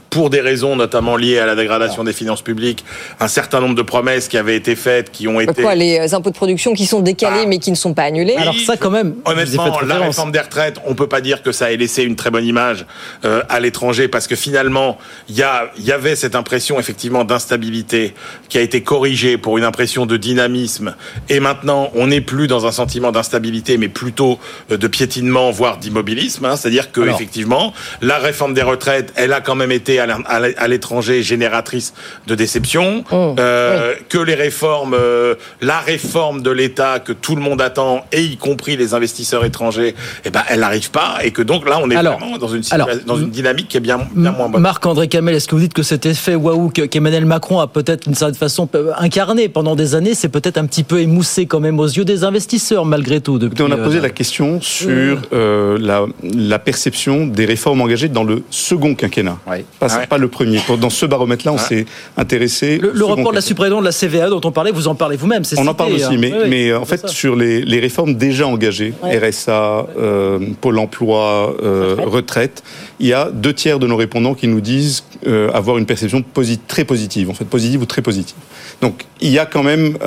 [0.10, 2.84] pour des raisons notamment liées à la dégradation des finances publiques,
[3.20, 5.62] un certain nombre de promesses qui avaient été faites, qui ont été...
[5.62, 7.47] Quoi, les impôts de production qui sont décalés ah.
[7.47, 9.16] mais qui ne sont pas annulés Alors ça quand même...
[9.26, 12.32] Honnêtement, la réforme des retraites, on peut pas dire que ça ait laissé une très
[12.32, 12.86] bonne image
[13.26, 14.97] euh, à l'étranger parce que finalement,
[15.28, 15.43] il y,
[15.82, 18.14] y avait cette impression effectivement d'instabilité
[18.49, 20.95] qui a été corrigée pour une impression de dynamisme
[21.30, 24.39] et maintenant on n'est plus dans un sentiment d'instabilité mais plutôt
[24.72, 26.45] euh, de piétinement voire d'immobilisme.
[26.45, 31.24] Hein, C'est-à-dire que effectivement, la réforme des retraites, elle a quand même été à l'étranger
[31.24, 31.93] génératrice
[32.28, 37.41] de déception, oh, euh, que les réformes, euh, la réforme de l'État que tout le
[37.41, 39.95] monde attend, et y compris les investisseurs étrangers,
[40.26, 42.64] eh ben, elle n'arrive pas, et que donc là, on est vraiment dans une,
[43.06, 44.62] dans une dynamique qui est bien, bien moins bonne.
[44.62, 48.16] Marc-André Camel, est-ce que vous dites que cet effet waouh qu'Emmanuel Macron a peut-être d'une
[48.16, 51.88] certaine façon incarné pendant des années, c'est peut-être un petit peu émoussé quand même aux
[51.88, 56.60] yeux des investisseurs, malgré tout depuis, On a posé euh, la question sur la, la,
[56.60, 59.38] perception des réformes engagées dans le second quinquennat.
[59.47, 59.66] Oui.
[59.80, 60.59] Pas le premier.
[60.79, 61.85] Dans ce baromètre-là, on s'est
[62.17, 62.79] intéressé.
[62.81, 65.43] Le, rapport de la suprésidente de la CVA dont on parlait, vous en parlez vous-même.
[65.57, 66.17] On en parle aussi, hein.
[66.17, 71.95] mais, mais en fait, sur les, les, réformes déjà engagées, RSA, euh, Pôle emploi, euh,
[71.99, 72.63] retraite,
[72.99, 76.23] il y a deux tiers de nos répondants qui nous disent euh, avoir une perception
[76.67, 78.35] très positive, en fait, positive ou très positive.
[78.81, 79.97] Donc, il y a quand même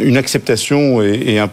[0.00, 1.50] une acceptation et, un,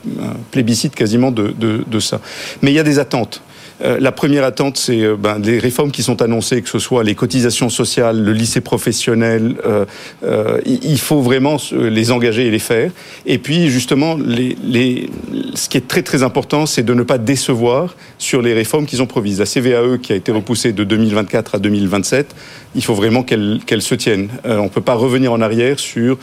[0.51, 2.19] plébiscite quasiment de, de, de ça.
[2.61, 3.41] Mais il y a des attentes.
[3.82, 7.03] Euh, la première attente, c'est euh, ben, les réformes qui sont annoncées, que ce soit
[7.03, 9.55] les cotisations sociales, le lycée professionnel.
[9.65, 12.91] Euh, il faut vraiment les engager et les faire.
[13.25, 15.09] Et puis, justement, les, les,
[15.55, 19.01] ce qui est très très important, c'est de ne pas décevoir sur les réformes qu'ils
[19.01, 19.39] ont provises.
[19.39, 22.36] La CVAE, qui a été repoussée de 2024 à 2027,
[22.76, 24.30] il faut vraiment qu'elle qu'elle se tienne.
[24.45, 26.17] on ne peut pas revenir en arrière sur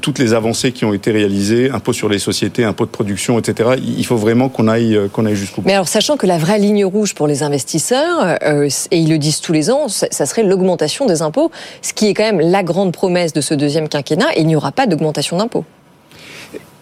[0.00, 3.70] toutes les avancées qui ont été réalisées, impôt sur les sociétés, impôt de production, etc.
[3.82, 5.68] Il faut vraiment qu'on aille, qu'on aille jusqu'au bout.
[5.68, 9.18] Mais alors, sachant que la vraie ligne rouge pour les investisseurs, euh, et ils le
[9.18, 11.50] disent tous les ans, ça serait l'augmentation des impôts,
[11.82, 14.72] ce qui est quand même la grande promesse de ce deuxième quinquennat, il n'y aura
[14.72, 15.64] pas d'augmentation d'impôts.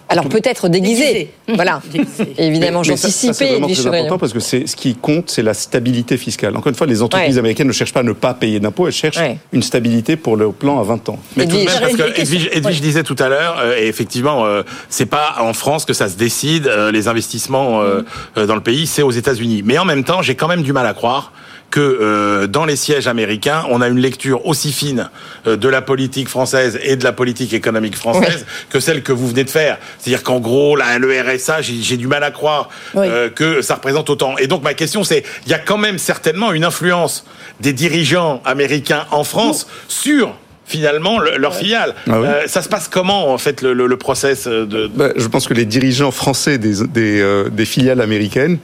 [0.08, 1.30] Alors peut-être déguisé.
[1.48, 1.82] Voilà.
[2.38, 3.32] Évidemment, j'anticipais.
[3.34, 6.56] C'est vraiment très important parce que c'est ce qui compte, c'est la stabilité fiscale.
[6.56, 8.92] Encore une fois, les entreprises américaines ne cherchent pas à ne pas payer d'impôts, elles
[8.92, 9.18] cherchent
[9.52, 11.18] une stabilité pour leur plan à 20 ans.
[11.36, 14.62] Mais tout de même, parce que Edwige, disait tout à l'heure, euh, et effectivement, euh,
[14.88, 18.46] c'est pas en France que ça se décide euh, les investissements mm.
[18.46, 19.62] dans le pays, c'est aux États-Unis.
[19.64, 21.32] Mais en même temps, j'ai quand même du mal à croire
[21.70, 25.10] que euh, dans les sièges américains, on a une lecture aussi fine
[25.46, 29.28] euh, de la politique française et de la politique économique française que celle que vous
[29.28, 29.78] venez de faire.
[29.98, 34.08] C'est-à-dire qu'en gros, là, le RSA, j'ai du mal à croire euh, que ça représente
[34.08, 34.38] autant.
[34.38, 37.24] Et donc ma question, c'est, il y a quand même certainement une influence
[37.60, 41.94] des dirigeants américains en France sur finalement leur filiale.
[42.10, 44.86] Ah ça se passe comment en fait le, le, process de...
[44.86, 48.58] Bah, je pense que les dirigeants français des, des, des filiales américaines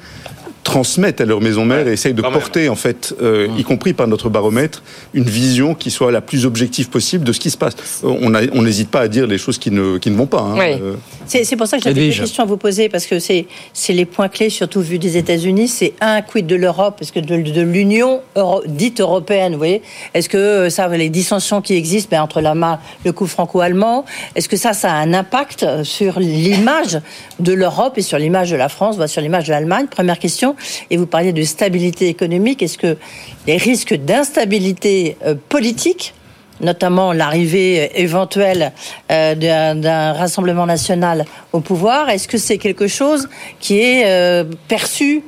[0.65, 4.09] transmettent à leur maison mère et essayent de porter, en fait, euh, y compris par
[4.09, 8.03] notre baromètre, une vision qui soit la plus objective possible de ce qui se passe.
[8.03, 10.41] On n'hésite pas à dire les choses qui ne, qui ne vont pas.
[10.41, 10.59] Hein.
[10.59, 10.95] Euh.
[11.27, 13.47] C'est pour ça que j'avais des questions à vous poser, parce que c'est
[13.91, 15.69] les points clés, surtout vu des États-Unis.
[15.69, 18.23] C'est un, quid de l'Europe, est-ce que de, de l'Union
[18.67, 19.83] dite européenne, vous voyez
[20.15, 24.49] Est-ce que euh, ça, les dissensions qui existent ben, entre la, le coup franco-allemand, est-ce
[24.49, 27.01] que ça, ça a un impact sur l'image
[27.39, 29.87] de l'Europe et sur l'image de la France, sur l'image de l'Allemagne?
[29.91, 30.54] Première question.
[30.91, 32.63] Et vous parliez de stabilité économique.
[32.63, 32.97] Est-ce que
[33.47, 36.15] les risques d'instabilité euh, politique
[36.61, 38.73] notamment l'arrivée éventuelle
[39.11, 39.35] euh,
[39.75, 43.29] d'un rassemblement national au pouvoir, est-ce que c'est quelque chose
[43.61, 45.23] qui est euh, perçu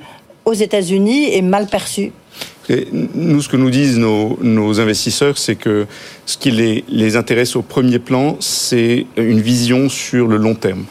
[0.45, 2.13] aux États-Unis et mal perçu?
[2.91, 5.87] Nous, ce que nous disent nos, nos investisseurs, c'est que
[6.27, 10.85] ce qui les, les intéresse au premier plan, c'est une vision sur le long terme.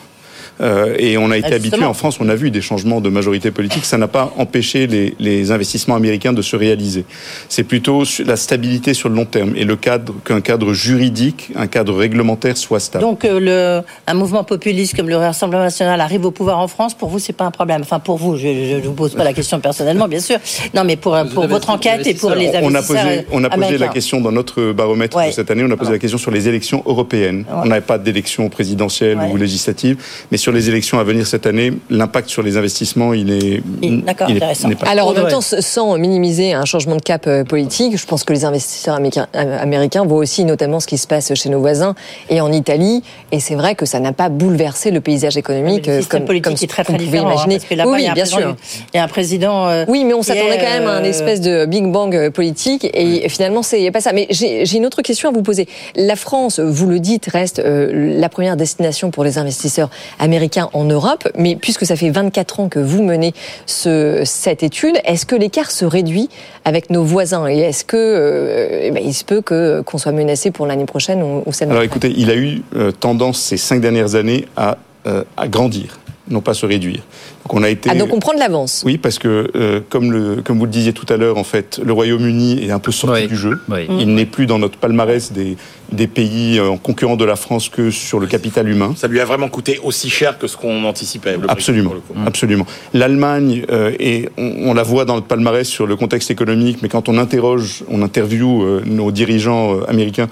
[0.61, 3.09] Euh, et on a été ah, habitué en France, on a vu des changements de
[3.09, 7.05] majorité politique, ça n'a pas empêché les, les, investissements américains de se réaliser.
[7.49, 11.67] C'est plutôt la stabilité sur le long terme et le cadre qu'un cadre juridique, un
[11.67, 13.03] cadre réglementaire soit stable.
[13.03, 16.93] Donc euh, le, un mouvement populiste comme le Rassemblement national arrive au pouvoir en France,
[16.93, 17.81] pour vous c'est pas un problème?
[17.81, 20.37] Enfin pour vous, je ne vous pose pas la question personnellement, bien sûr.
[20.73, 23.49] Non, mais pour, pour votre enquête et pour les investisseurs on a posé, on a
[23.49, 25.63] posé la question dans notre baromètre de cette année.
[25.67, 27.45] On a posé la question sur les élections européennes.
[27.51, 29.97] On n'avait pas d'élections présidentielles ou législatives,
[30.31, 33.61] mais sur les élections à venir cette année, l'impact sur les investissements, il est.
[34.03, 34.69] D'accord, intéressant.
[34.71, 34.87] Pas...
[34.87, 38.33] Alors, en même temps, sans minimiser un changement de cap euh, politique, je pense que
[38.33, 41.95] les investisseurs euh, américains voient aussi notamment ce qui se passe chez nos voisins
[42.29, 43.03] et en Italie.
[43.31, 46.53] Et c'est vrai que ça n'a pas bouleversé le paysage économique le comme, politique comme
[46.53, 47.55] est très, très différent, hein, imaginer.
[47.55, 48.55] parce que là oui, il y a bien sûr.
[48.93, 49.67] Il y a un président.
[49.67, 53.27] Euh, oui, mais on s'attendait quand même à un espèce de Big Bang politique et
[53.29, 54.13] finalement, c'est pas ça.
[54.13, 55.67] Mais j'ai une autre question à vous poser.
[55.95, 59.89] La France, vous le dites, reste la première destination pour les investisseurs
[60.19, 60.34] américains
[60.73, 63.33] en Europe, mais puisque ça fait 24 ans que vous menez
[63.65, 66.29] ce, cette étude, est-ce que l'écart se réduit
[66.63, 70.11] avec nos voisins et est-ce que euh, eh ben, il se peut que qu'on soit
[70.11, 73.81] menacé pour l'année prochaine ou, ou Alors écoutez, il a eu euh, tendance ces cinq
[73.81, 74.77] dernières années à,
[75.07, 77.01] euh, à grandir, non pas se réduire.
[77.45, 77.89] Donc on a été.
[77.91, 78.81] Ah donc on prend de l'avance.
[78.85, 81.79] Oui, parce que euh, comme le comme vous le disiez tout à l'heure, en fait,
[81.83, 83.59] le Royaume-Uni est un peu sorti du jeu.
[83.99, 85.55] Il n'est plus dans notre palmarès des
[85.91, 88.93] des pays euh, en concurrent de la France que sur le capital humain.
[88.97, 91.37] Ça lui a vraiment coûté aussi cher que ce qu'on anticipait.
[91.47, 91.93] absolument,
[92.25, 92.65] absolument.
[92.93, 97.07] L'Allemagne euh, et on, la voit dans le palmarès sur le contexte économique, mais quand
[97.09, 100.27] on interroge, on interviewe euh, nos dirigeants américains,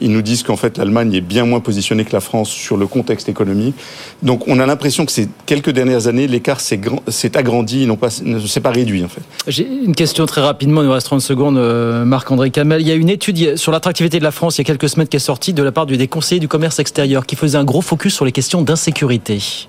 [0.00, 2.86] ils nous disent qu'en fait l'Allemagne est bien moins positionnée que la France sur le
[2.86, 3.74] contexte économique.
[4.22, 6.60] Donc on a l'impression que ces quelques dernières années, l'écart
[7.36, 8.08] agrandi, non pas,
[8.70, 9.22] réduit en fait.
[9.46, 11.58] J'ai une question très rapidement, il nous reste 30 secondes,
[12.04, 12.80] Marc-André Kamel.
[12.80, 15.08] Il y a une étude sur l'attractivité de la France il y a quelques semaine
[15.08, 17.82] qui est sortie de la part des conseillers du commerce extérieur qui faisait un gros
[17.82, 19.66] focus sur les questions d'insécurité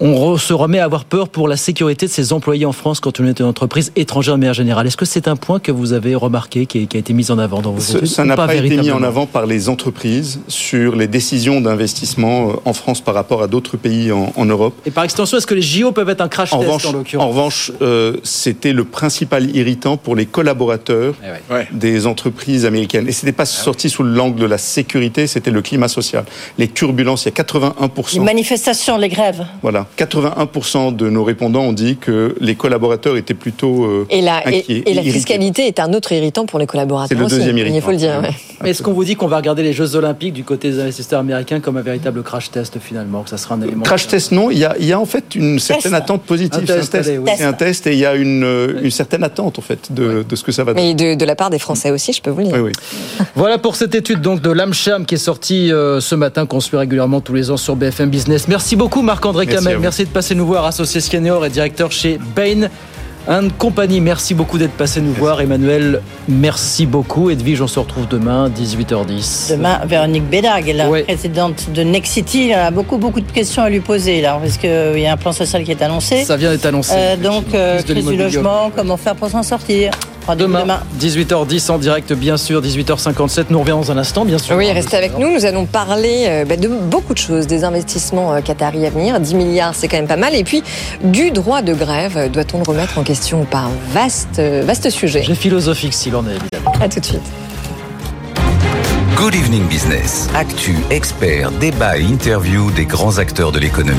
[0.00, 3.20] on se remet à avoir peur pour la sécurité de ses employés en France quand
[3.20, 4.86] on est une entreprise étrangère de manière générale.
[4.86, 7.60] Est-ce que c'est un point que vous avez remarqué, qui a été mis en avant
[7.60, 11.06] dans vos études Ça n'a pas, été mis en avant par les entreprises sur les
[11.06, 14.74] décisions d'investissement euh, en France par rapport à d'autres pays en, Europe.
[14.86, 16.92] Et par extension, est-ce que les JO peuvent être un crash en test revanche, en
[16.92, 23.08] l'occurrence En revanche, euh, c'était le principal irritant pour les collaborateurs eh des entreprises américaines.
[23.08, 26.24] Et ce n'était pas ah sorti sous l'angle de la sécurité, c'était le climat social.
[26.56, 28.14] Les turbulences, il y a 81%.
[28.14, 29.44] Les manifestations, les grèves.
[29.62, 29.87] Voilà.
[29.96, 34.94] 81% de nos répondants ont dit que les collaborateurs étaient plutôt euh, et la, Et,
[34.94, 37.16] la fiscalité est un autre irritant pour les collaborateurs.
[37.16, 37.76] C'est le deuxième irritant.
[37.76, 38.22] Il faut le dire.
[38.62, 41.20] Mais est-ce qu'on vous dit qu'on va regarder les Jeux Olympiques du côté des investisseurs
[41.20, 44.50] américains comme un véritable crash test finalement, que ça sera un élément Crash test, non.
[44.50, 46.64] Il y a, il y a en fait une certaine attente positive.
[46.66, 47.20] C'est un test.
[47.36, 50.36] C'est un test et il y a une, une certaine attente en fait de, de
[50.36, 50.88] ce que ça va donner.
[50.88, 52.54] Mais de, de, la part des Français aussi, je peux vous le dire.
[52.54, 52.72] Oui,
[53.18, 53.26] oui.
[53.34, 56.76] voilà pour cette étude donc de l'AMCHAM qui est sortie euh, ce matin, qu'on suit
[56.76, 58.48] régulièrement tous les ans sur BFM Business.
[58.48, 59.46] Merci beaucoup Marc-André
[59.80, 62.68] Merci de passer nous voir, associé senior et directeur chez Bain
[63.58, 64.00] Compagnie.
[64.00, 65.40] Merci beaucoup d'être passé nous voir.
[65.40, 67.28] Emmanuel, merci beaucoup.
[67.28, 69.50] Edwige, on se retrouve demain, 18h10.
[69.50, 74.22] Demain, Véronique Bédag, la présidente de Nexity, a beaucoup, beaucoup de questions à lui poser,
[74.22, 76.24] là, parce qu'il y a un plan social qui est annoncé.
[76.24, 76.94] Ça vient d'être annoncé.
[76.96, 79.90] Euh, donc, euh, crise du logement, comment faire pour s'en sortir
[80.36, 83.46] Demain, demain, 18h10 en direct, bien sûr, 18h57.
[83.50, 84.56] Nous revenons dans un instant, bien sûr.
[84.56, 85.32] Oui, restez avec nous.
[85.32, 89.20] Nous allons parler euh, bah, de beaucoup de choses, des investissements euh, qataris à venir.
[89.20, 90.34] 10 milliards, c'est quand même pas mal.
[90.34, 90.62] Et puis,
[91.02, 95.22] du droit de grève, doit-on le remettre en question Par vaste, euh, vaste sujet.
[95.22, 96.72] J'ai philosophique s'il en est, évidemment.
[96.80, 97.22] À tout de suite.
[99.16, 100.28] Good Evening Business.
[100.34, 103.98] Actu, expert, débat et interview des grands acteurs de l'économie.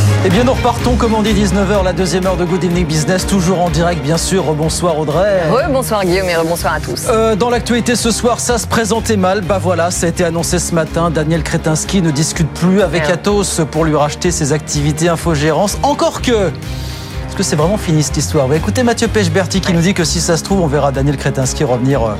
[0.23, 3.25] Eh bien, nous repartons, comme on dit, 19h, la deuxième heure de Good Evening Business,
[3.25, 4.53] toujours en direct, bien sûr.
[4.53, 5.41] Bonsoir Audrey.
[5.71, 7.07] bonsoir Guillaume et bonsoir à tous.
[7.09, 9.41] Euh, dans l'actualité ce soir, ça se présentait mal.
[9.41, 11.09] Bah voilà, ça a été annoncé ce matin.
[11.09, 15.79] Daniel Kretinsky ne discute plus avec Atos pour lui racheter ses activités infogérance.
[15.81, 16.49] Encore que.
[16.49, 18.53] Est-ce que c'est vraiment fini cette histoire?
[18.53, 21.63] Écoutez Mathieu Pechberti qui nous dit que si ça se trouve, on verra Daniel Kretinsky
[21.63, 22.03] revenir.
[22.03, 22.13] Euh,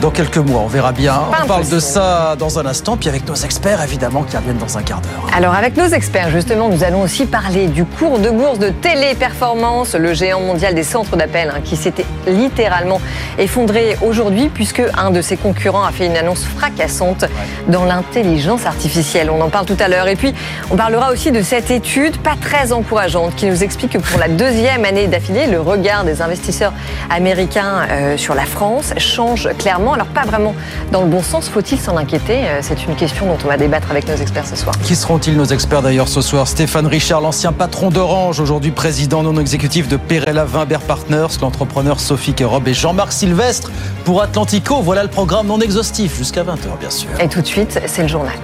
[0.00, 0.60] dans quelques mois.
[0.60, 1.20] On verra bien.
[1.42, 4.78] on parle de ça dans un instant, puis avec nos experts évidemment qui reviennent dans
[4.78, 5.26] un quart d'heure.
[5.36, 9.94] Alors avec nos experts justement, nous allons aussi parler du cours de bourse de Téléperformance,
[9.94, 13.00] le géant mondial des centres d'appel hein, qui s'était littéralement
[13.38, 17.24] effondré aujourd'hui puisque un de ses concurrents a fait une annonce fracassante
[17.68, 19.30] dans l'intelligence artificielle.
[19.30, 20.08] On en parle tout à l'heure.
[20.08, 20.34] Et puis
[20.70, 24.28] on parlera aussi de cette étude pas très encourageante qui nous explique que pour la
[24.28, 26.72] deuxième année d'affilée, le regard des investisseurs
[27.10, 29.83] américains euh, sur la France change clairement.
[29.92, 30.54] Alors pas vraiment
[30.92, 31.48] dans le bon sens.
[31.48, 32.46] Faut-il s'en inquiéter?
[32.48, 34.74] Euh, C'est une question dont on va débattre avec nos experts ce soir.
[34.82, 36.48] Qui seront-ils nos experts d'ailleurs ce soir?
[36.48, 42.32] Stéphane Richard, l'ancien patron d'Orange, aujourd'hui président non exécutif de Perella Wimbert Partners, l'entrepreneur Sophie
[42.34, 43.70] Kerob et Jean-Marc Sylvestre
[44.04, 44.80] pour Atlantico.
[44.82, 47.08] Voilà le programme non exhaustif jusqu'à 20h bien sûr.
[47.20, 48.34] Et tout de suite, c'est le journal.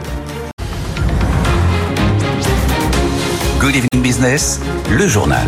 [3.60, 4.60] Good Evening Business,
[4.90, 5.46] le journal.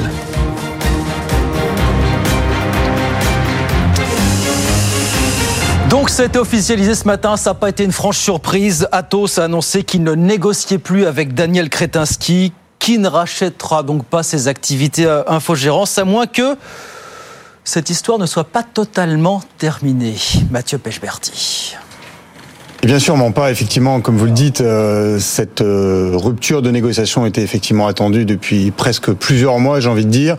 [5.93, 8.89] Donc c'était officialisé ce matin, ça n'a pas été une franche surprise.
[8.93, 14.23] Atos a annoncé qu'il ne négociait plus avec Daniel Kretinsky, qui ne rachètera donc pas
[14.23, 16.57] ses activités infogérance, à moins que
[17.63, 20.17] cette histoire ne soit pas totalement terminée.
[20.51, 21.77] Mathieu Pechberti.
[22.85, 23.53] Et bien sûrement pas.
[23.53, 28.73] Effectivement, comme vous le dites, euh, cette euh, rupture de négociation était effectivement attendue depuis
[28.73, 30.37] presque plusieurs mois, j'ai envie de dire.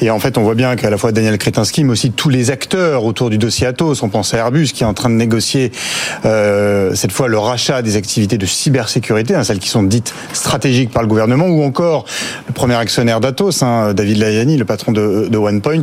[0.00, 2.50] Et en fait, on voit bien qu'à la fois Daniel Kretinsky, mais aussi tous les
[2.50, 5.70] acteurs autour du dossier Atos, on pense à Airbus qui est en train de négocier
[6.24, 10.92] euh, cette fois le rachat des activités de cybersécurité, hein, celles qui sont dites stratégiques
[10.92, 12.06] par le gouvernement, ou encore
[12.48, 15.82] le premier actionnaire d'Atos, hein, David Layani, le patron de, de OnePoint.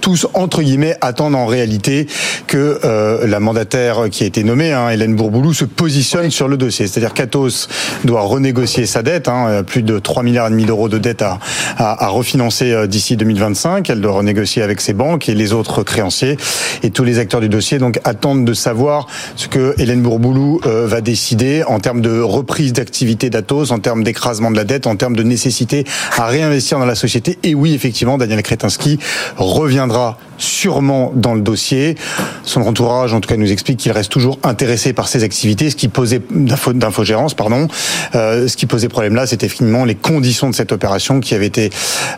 [0.00, 2.06] Tous entre guillemets attendent en réalité
[2.46, 2.78] que
[3.26, 6.86] la mandataire qui a été nommée, hein, Hélène Bourboulou se positionne sur le dossier.
[6.86, 7.68] C'est-à-dire qu'Atos
[8.04, 11.38] doit renégocier sa dette, hein, plus de 3 milliards et demi d'euros de dette à,
[11.76, 13.88] à, à refinancer euh, d'ici 2025.
[13.90, 16.36] Elle doit renégocier avec ses banques et les autres créanciers.
[16.82, 20.86] Et tous les acteurs du dossier donc attendent de savoir ce que Hélène Bourboulou euh,
[20.86, 24.96] va décider en termes de reprise d'activité d'Atos, en termes d'écrasement de la dette, en
[24.96, 25.84] termes de nécessité
[26.16, 27.38] à réinvestir dans la société.
[27.42, 28.98] Et oui, effectivement, Daniel Kretinsky
[29.36, 31.96] reviendra sûrement dans le dossier.
[32.44, 35.70] Son entourage, en tout cas, nous explique qu'il reste toujours intéressé par ces activités.
[35.70, 37.68] Ce qui posait d'infogérance, pardon.
[38.14, 41.46] Euh, ce qui posait problème là, c'était finalement les conditions de cette opération qui avait
[41.46, 41.70] été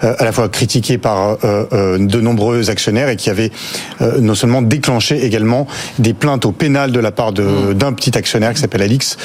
[0.05, 3.51] euh, à la fois critiquée par euh, euh de nombreux actionnaires et qui avait
[4.01, 5.67] euh, non seulement déclenché également
[5.99, 7.75] des plaintes au pénal de la part Mmh.
[7.75, 9.17] d'un petit actionnaire qui s'appelle Alix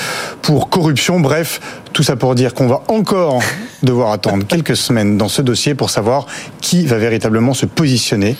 [0.41, 1.19] pour corruption.
[1.19, 1.59] Bref,
[1.95, 3.41] tout ça pour dire qu'on va encore
[3.83, 6.27] devoir attendre quelques semaines dans ce dossier pour savoir
[6.59, 8.35] qui va véritablement se positionner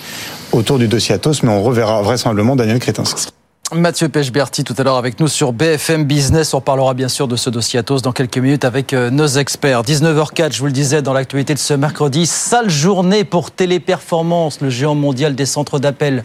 [0.52, 3.28] autour du dossier Atos, mais on reverra vraisemblablement Daniel Kretinsky.
[3.72, 6.52] Mathieu Pechberti tout à l'heure avec nous sur BFM Business.
[6.54, 9.82] On parlera bien sûr de ce dossier Atos dans quelques minutes avec euh, nos experts.
[9.82, 14.68] 19h04, je vous le disais dans l'actualité de ce mercredi, sale journée pour Téléperformance, le
[14.68, 16.24] géant mondial des centres d'appel.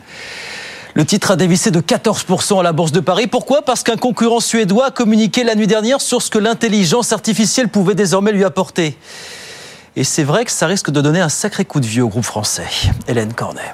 [0.94, 3.28] Le titre a dévissé de 14% à la Bourse de Paris.
[3.28, 3.62] Pourquoi?
[3.62, 7.96] Parce qu'un concurrent suédois a communiqué la nuit dernière sur ce que l'intelligence artificielle pouvait
[7.96, 8.98] désormais lui apporter.
[9.96, 12.26] Et c'est vrai que ça risque de donner un sacré coup de vieux au groupe
[12.26, 12.68] français.
[13.08, 13.74] Hélène Cornet.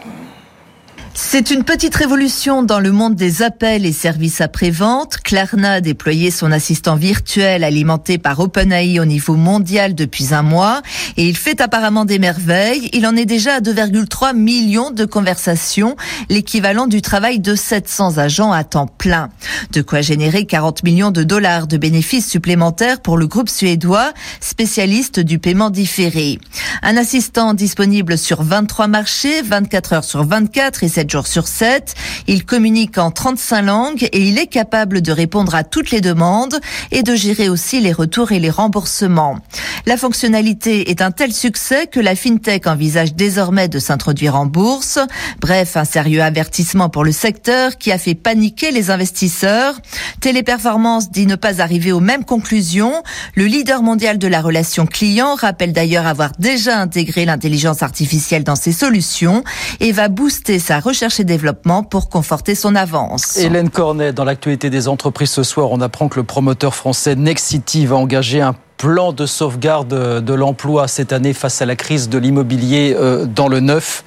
[1.19, 5.17] C'est une petite révolution dans le monde des appels et services après-vente.
[5.23, 10.83] Klarna a déployé son assistant virtuel alimenté par OpenAI au niveau mondial depuis un mois
[11.17, 12.91] et il fait apparemment des merveilles.
[12.93, 15.95] Il en est déjà à 2,3 millions de conversations,
[16.29, 19.29] l'équivalent du travail de 700 agents à temps plein.
[19.71, 25.19] De quoi générer 40 millions de dollars de bénéfices supplémentaires pour le groupe suédois, spécialiste
[25.19, 26.37] du paiement différé.
[26.83, 31.95] Un assistant disponible sur 23 marchés, 24 heures sur 24 et 7 jours sur 7.
[32.27, 36.59] Il communique en 35 langues et il est capable de répondre à toutes les demandes
[36.91, 39.39] et de gérer aussi les retours et les remboursements.
[39.85, 44.99] La fonctionnalité est un tel succès que la FinTech envisage désormais de s'introduire en bourse.
[45.39, 49.79] Bref, un sérieux avertissement pour le secteur qui a fait paniquer les investisseurs.
[50.19, 53.01] Téléperformance dit ne pas arriver aux mêmes conclusions.
[53.35, 58.57] Le leader mondial de la relation client rappelle d'ailleurs avoir déjà intégré l'intelligence artificielle dans
[58.57, 59.43] ses solutions
[59.79, 63.37] et va booster sa recherche développement pour conforter son avance.
[63.37, 67.85] Hélène Cornet, dans l'actualité des entreprises ce soir, on apprend que le promoteur français Nexity
[67.85, 72.17] va engager un plan de sauvegarde de l'emploi cette année face à la crise de
[72.17, 74.03] l'immobilier euh, dans le neuf.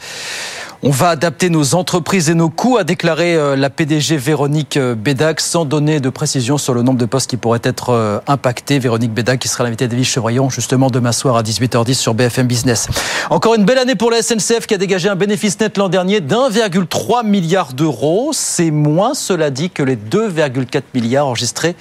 [0.83, 4.95] On va adapter nos entreprises et nos coûts, a déclaré euh, la PDG Véronique euh,
[4.95, 8.79] Bédac, sans donner de précision sur le nombre de postes qui pourraient être impactés.
[8.79, 12.89] Véronique Bédac, qui sera l'invitée d'Evie Chevrillon, justement demain soir à 18h10 sur BFM Business.
[13.29, 16.23] Encore une belle année pour la SNCF qui a dégagé un bénéfice net l'an dernier
[16.23, 18.31] d'1,3 milliard d'euros.
[18.33, 21.77] C'est moins, cela dit, que les 2,4 milliards enregistrés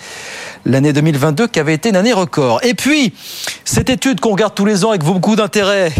[0.65, 2.59] l'année 2022 qui avait été une année record.
[2.63, 3.13] Et puis,
[3.63, 5.93] cette étude qu'on regarde tous les ans avec beaucoup d'intérêt,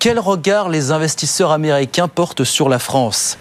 [0.00, 3.36] quel regard les investisseurs américains portent sur la France?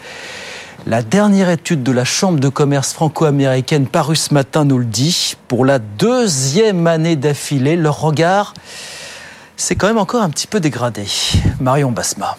[0.86, 5.36] La dernière étude de la Chambre de commerce franco-américaine parue ce matin nous le dit.
[5.47, 8.53] Pour la deuxième année d'affilée, leur regard
[9.55, 11.05] s'est quand même encore un petit peu dégradé.
[11.62, 12.36] Marion Basma.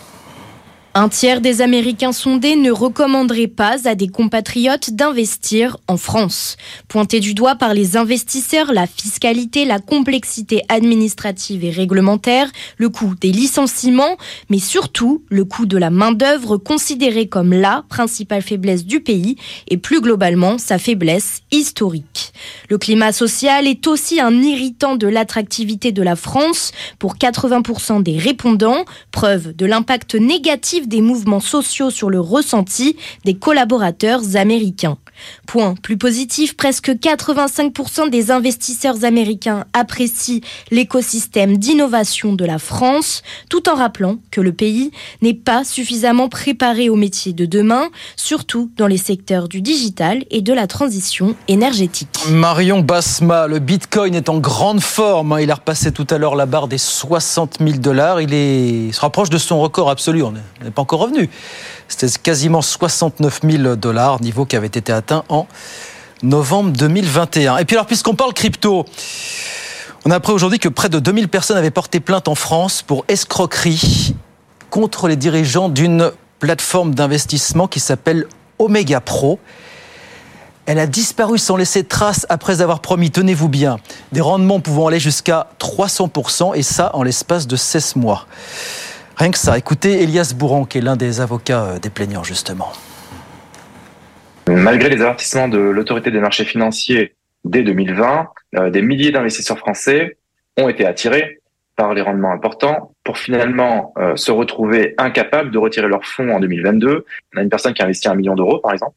[0.93, 6.57] Un tiers des Américains sondés ne recommanderaient pas à des compatriotes d'investir en France.
[6.89, 13.15] Pointé du doigt par les investisseurs, la fiscalité, la complexité administrative et réglementaire, le coût
[13.21, 14.17] des licenciements,
[14.49, 19.37] mais surtout le coût de la main-d'œuvre considéré comme la principale faiblesse du pays
[19.69, 22.33] et plus globalement sa faiblesse historique.
[22.69, 28.19] Le climat social est aussi un irritant de l'attractivité de la France pour 80% des
[28.19, 34.99] répondants, preuve de l'impact négatif des mouvements sociaux sur le ressenti des collaborateurs américains.
[35.47, 43.69] Point plus positif, presque 85% des investisseurs américains apprécient l'écosystème d'innovation de la France, tout
[43.69, 44.91] en rappelant que le pays
[45.23, 50.43] n'est pas suffisamment préparé aux métiers de demain, surtout dans les secteurs du digital et
[50.43, 52.09] de la transition énergétique.
[52.29, 55.33] Marion Basma, le Bitcoin est en grande forme.
[55.33, 55.41] Hein.
[55.41, 58.21] Il a repassé tout à l'heure la barre des 60 000 dollars.
[58.21, 58.31] Il,
[58.93, 60.23] se rapproche de son record absolu.
[60.71, 61.29] Pas encore revenu.
[61.89, 65.47] C'était quasiment 69 000 dollars, niveau qui avait été atteint en
[66.23, 67.59] novembre 2021.
[67.59, 68.85] Et puis alors, puisqu'on parle crypto,
[70.05, 73.05] on a appris aujourd'hui que près de 2000 personnes avaient porté plainte en France pour
[73.09, 74.15] escroquerie
[74.71, 78.27] contre les dirigeants d'une plateforme d'investissement qui s'appelle
[78.59, 79.39] Omega Pro.
[80.67, 83.79] Elle a disparu sans laisser trace après avoir promis, tenez-vous bien,
[84.13, 88.27] des rendements pouvant aller jusqu'à 300%, et ça en l'espace de 16 mois.
[89.21, 89.59] Rien que ça.
[89.59, 92.73] Écoutez Elias Bourran, qui est l'un des avocats euh, des plaignants, justement.
[94.49, 97.15] Malgré les avertissements de l'autorité des marchés financiers
[97.45, 100.17] dès 2020, euh, des milliers d'investisseurs français
[100.57, 101.43] ont été attirés
[101.77, 106.41] par les rendements importants pour finalement euh, se retrouver incapables de retirer leurs fonds en
[106.41, 107.05] 2022.
[107.35, 108.95] On a une personne qui a investi un million d'euros, par exemple.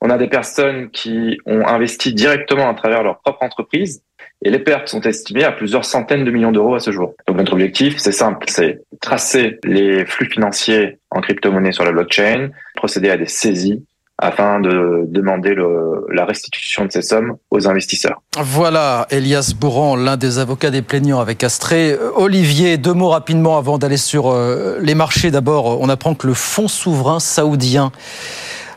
[0.00, 4.02] On a des personnes qui ont investi directement à travers leur propre entreprise
[4.42, 7.14] et les pertes sont estimées à plusieurs centaines de millions d'euros à ce jour.
[7.26, 12.50] Donc notre objectif, c'est simple, c'est tracer les flux financiers en crypto-monnaie sur la blockchain,
[12.74, 13.84] procéder à des saisies
[14.22, 15.54] afin de demander
[16.12, 18.20] la restitution de ces sommes aux investisseurs.
[18.38, 21.96] Voilà, Elias Bourran, l'un des avocats des plaignants avec Astré.
[22.16, 25.30] Olivier, deux mots rapidement avant d'aller sur euh, les marchés.
[25.30, 27.92] D'abord, on apprend que le fonds souverain saoudien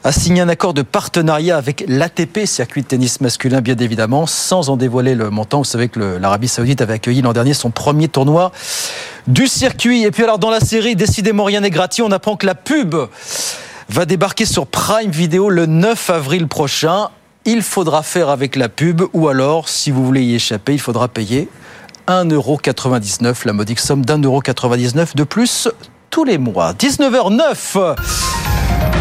[0.06, 4.70] a signé un accord de partenariat avec l'ATP, circuit de tennis masculin bien évidemment, sans
[4.70, 5.60] en dévoiler le montant.
[5.60, 8.52] Vous savez que l'Arabie saoudite avait accueilli l'an dernier son premier tournoi
[9.28, 10.04] du circuit.
[10.04, 12.96] Et puis alors dans la série, décidément rien n'est gratuit, on apprend que la pub
[13.90, 17.10] va débarquer sur Prime Video le 9 avril prochain.
[17.46, 21.08] Il faudra faire avec la pub ou alors, si vous voulez y échapper, il faudra
[21.08, 21.48] payer
[22.10, 25.70] 1,99€, la modique somme d'1,99€ de plus
[26.14, 26.74] tous les mois.
[26.74, 27.96] 19h09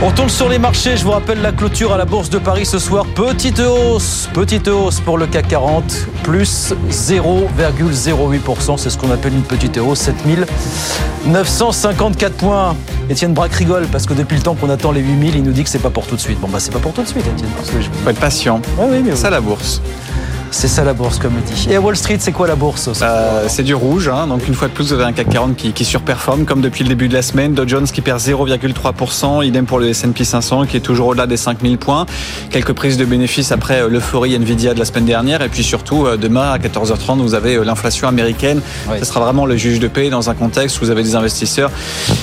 [0.04, 0.96] on tourne sur les marchés.
[0.96, 3.06] Je vous rappelle la clôture à la Bourse de Paris ce soir.
[3.14, 5.84] Petite hausse, petite hausse pour le CAC 40,
[6.24, 8.78] plus 0,08%.
[8.78, 12.74] C'est ce qu'on appelle une petite hausse, 7954 points.
[13.08, 15.62] Étienne Braque rigole parce que depuis le temps qu'on attend les 8000, il nous dit
[15.62, 16.40] que c'est pas pour tout de suite.
[16.40, 17.50] Bon, bah, c'est pas pour tout de suite, Étienne.
[18.02, 18.60] Faut être patient.
[18.80, 19.80] Ah oui, mais ça, la bourse.
[20.52, 21.66] C'est ça la bourse, comme dit.
[21.70, 24.08] Et à Wall Street, c'est quoi la bourse euh, C'est du rouge.
[24.08, 24.26] Hein.
[24.26, 26.84] donc une fois de plus, vous avez un CAC 40 qui, qui, surperforme, comme depuis
[26.84, 27.54] le début de la semaine.
[27.54, 29.44] Dow Jones qui perd 0,3%.
[29.44, 32.04] Idem pour le S&P 500 qui est toujours au-delà des 5000 points.
[32.50, 35.40] Quelques prises de bénéfices après euh, l'euphorie Nvidia de la semaine dernière.
[35.40, 38.60] Et puis surtout, euh, demain à 14h30, vous avez l'inflation américaine.
[38.98, 41.70] Ce sera vraiment le juge de paix dans un contexte où vous avez des investisseurs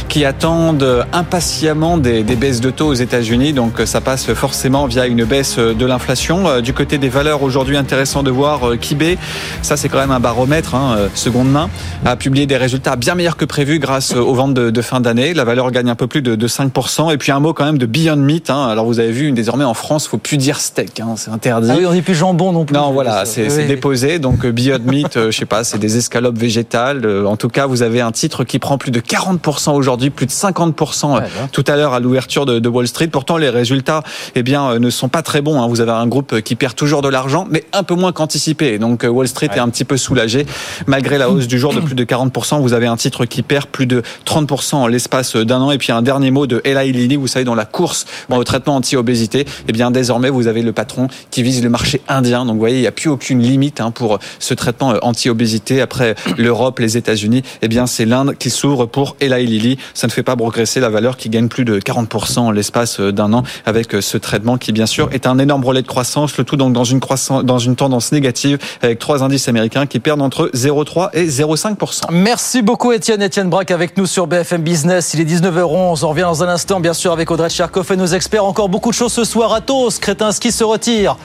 [0.07, 3.53] qui attendent impatiemment des, des baisses de taux aux États-Unis.
[3.53, 6.61] Donc ça passe forcément via une baisse de l'inflation.
[6.61, 7.75] Du côté des valeurs aujourd'hui,
[8.19, 9.17] intéressant de voir Kibé,
[9.61, 11.69] ça c'est quand même un baromètre, hein, seconde main,
[12.05, 15.33] a publié des résultats bien meilleurs que prévu grâce aux ventes de, de fin d'année.
[15.33, 17.13] La valeur gagne un peu plus de, de 5%.
[17.13, 18.49] Et puis un mot quand même de Beyond Meat.
[18.49, 18.67] Hein.
[18.67, 21.69] Alors vous avez vu, désormais en France, faut plus dire steak, hein, c'est interdit.
[21.71, 22.75] Ah oui, on dit plus jambon non plus.
[22.75, 23.67] Non, voilà, c'est oui.
[23.67, 24.19] déposé.
[24.19, 27.05] Donc Beyond Meat, je sais pas, c'est des escalopes végétales.
[27.25, 30.31] En tout cas, vous avez un titre qui prend plus de 40% aujourd'hui, plus de
[30.31, 33.07] 50% ouais, tout à l'heure à l'ouverture de, de, Wall Street.
[33.07, 34.03] Pourtant, les résultats,
[34.35, 35.61] eh bien, ne sont pas très bons.
[35.61, 35.67] Hein.
[35.67, 38.77] Vous avez un groupe qui perd toujours de l'argent, mais un peu moins qu'anticipé.
[38.79, 39.57] Donc Wall Street ouais.
[39.57, 40.45] est un petit peu soulagé.
[40.87, 43.67] Malgré la hausse du jour de plus de 40%, vous avez un titre qui perd
[43.67, 45.71] plus de 30% en l'espace d'un an.
[45.71, 48.77] Et puis un dernier mot de Eli Lilly, vous savez, dans la course au traitement
[48.77, 52.45] anti-obésité, eh bien désormais vous avez le patron qui vise le marché indien.
[52.45, 55.81] Donc vous voyez, il n'y a plus aucune limite hein, pour ce traitement anti-obésité.
[55.81, 59.77] Après l'Europe, les États-Unis, eh bien c'est l'Inde qui s'ouvre pour Eli Lilly.
[59.93, 63.33] Ça ne fait pas progresser la valeur qui gagne plus de 40% en l'espace d'un
[63.33, 66.37] an avec ce traitement qui bien sûr est un énorme relais de croissance.
[66.37, 69.99] Le tout donc dans une croissance, dans une tendance négative avec trois indices américains qui
[69.99, 72.03] perdent entre 0,3 et 0,5%.
[72.11, 73.21] Merci beaucoup Étienne.
[73.21, 75.13] Étienne Braque avec nous sur BFM Business.
[75.13, 76.03] Il est 19h11.
[76.03, 78.45] On revient dans un instant, bien sûr, avec Audrey Tcherkov et nos experts.
[78.45, 79.53] Encore beaucoup de choses ce soir.
[79.53, 81.17] Atos, Kretinsky se retire.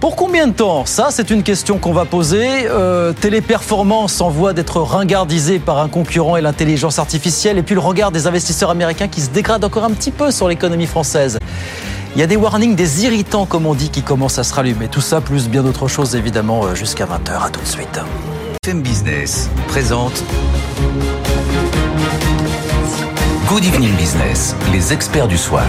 [0.00, 0.86] Pour combien de temps?
[0.86, 2.66] Ça, c'est une question qu'on va poser.
[2.70, 7.58] Euh, Téléperformance en voie d'être ringardisé par un concurrent et l'intelligence artificielle.
[7.58, 10.48] Et puis le regard des investisseurs américains qui se dégrade encore un petit peu sur
[10.48, 11.38] l'économie française.
[12.16, 14.88] Il y a des warnings, des irritants, comme on dit, qui commencent à se rallumer.
[14.88, 17.44] Tout ça, plus bien d'autres choses, évidemment, euh, jusqu'à 20h.
[17.44, 18.00] À tout de suite.
[18.64, 20.22] FM Business présente
[23.48, 25.64] Good Evening Business, les experts du soir.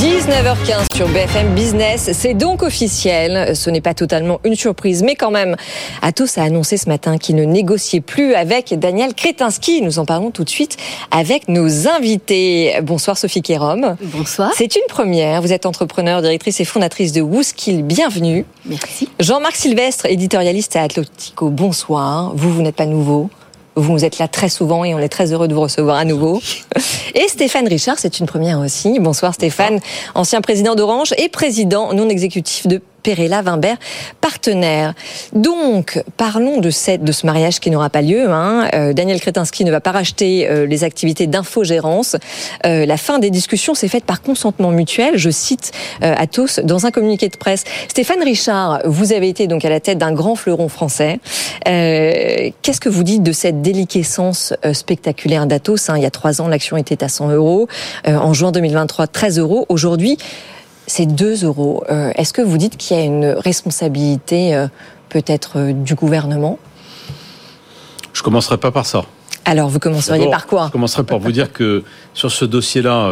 [0.00, 3.54] 19h15 sur BFM Business, c'est donc officiel.
[3.54, 5.56] Ce n'est pas totalement une surprise, mais quand même,
[6.00, 9.82] Atos a annoncé ce matin qu'il ne négociait plus avec Daniel Kretinsky.
[9.82, 10.78] Nous en parlons tout de suite
[11.10, 12.80] avec nos invités.
[12.82, 13.96] Bonsoir Sophie Kérom.
[14.00, 14.52] Bonsoir.
[14.56, 15.42] C'est une première.
[15.42, 17.82] Vous êtes entrepreneur, directrice et fondatrice de Wooskill.
[17.82, 18.46] Bienvenue.
[18.64, 19.06] Merci.
[19.20, 21.50] Jean-Marc Sylvestre, éditorialiste à Atlantico.
[21.50, 22.32] Bonsoir.
[22.34, 23.28] Vous, vous n'êtes pas nouveau.
[23.76, 26.40] Vous êtes là très souvent et on est très heureux de vous recevoir à nouveau.
[27.14, 28.98] Et Stéphane Richard, c'est une première aussi.
[29.00, 29.80] Bonsoir Stéphane,
[30.14, 33.76] ancien président d'Orange et président non exécutif de Perella Vimbert,
[34.20, 34.94] partenaire.
[35.32, 38.30] Donc, parlons de, cette, de ce mariage qui n'aura pas lieu.
[38.30, 38.68] Hein.
[38.74, 42.16] Euh, Daniel Kretinsky ne va pas racheter euh, les activités d'infogérance.
[42.66, 45.16] Euh, la fin des discussions s'est faite par consentement mutuel.
[45.16, 47.64] Je cite Atos dans un communiqué de presse.
[47.88, 51.20] Stéphane Richard, vous avez été donc à la tête d'un grand fleuron français.
[51.64, 55.94] Qu'est-ce que vous dites de cette déliquescence spectaculaire d'Atos hein?
[55.96, 57.68] Il y a trois ans, l'action était à 100 euros.
[58.06, 59.66] en juin 2023, 13 euros.
[59.68, 60.18] Aujourd'hui,
[60.90, 61.84] c'est 2 euros.
[61.88, 64.66] Euh, est-ce que vous dites qu'il y a une responsabilité euh,
[65.08, 66.58] peut-être euh, du gouvernement?
[68.12, 69.04] Je commencerai pas par ça.
[69.44, 70.66] Alors, vous commenceriez par quoi?
[70.66, 73.10] Je commencerai par vous dire que sur ce dossier-là,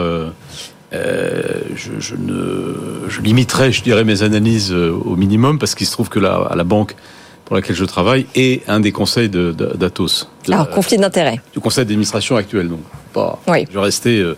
[0.93, 6.19] je, ne, je limiterai, je dirais, mes analyses au minimum parce qu'il se trouve que
[6.19, 6.97] à la banque
[7.45, 10.29] pour laquelle je travaille est un des conseils d'Atos.
[10.49, 11.41] Alors, conflit d'intérêt.
[11.55, 12.81] Du conseil d'administration actuel, donc
[13.13, 13.41] pas.
[13.47, 13.65] Oui.
[13.71, 14.35] Je vais rester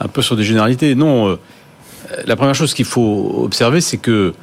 [0.00, 0.94] un peu sur des généralités.
[0.94, 1.38] Non
[2.26, 4.34] la première chose qu'il faut observer, c'est que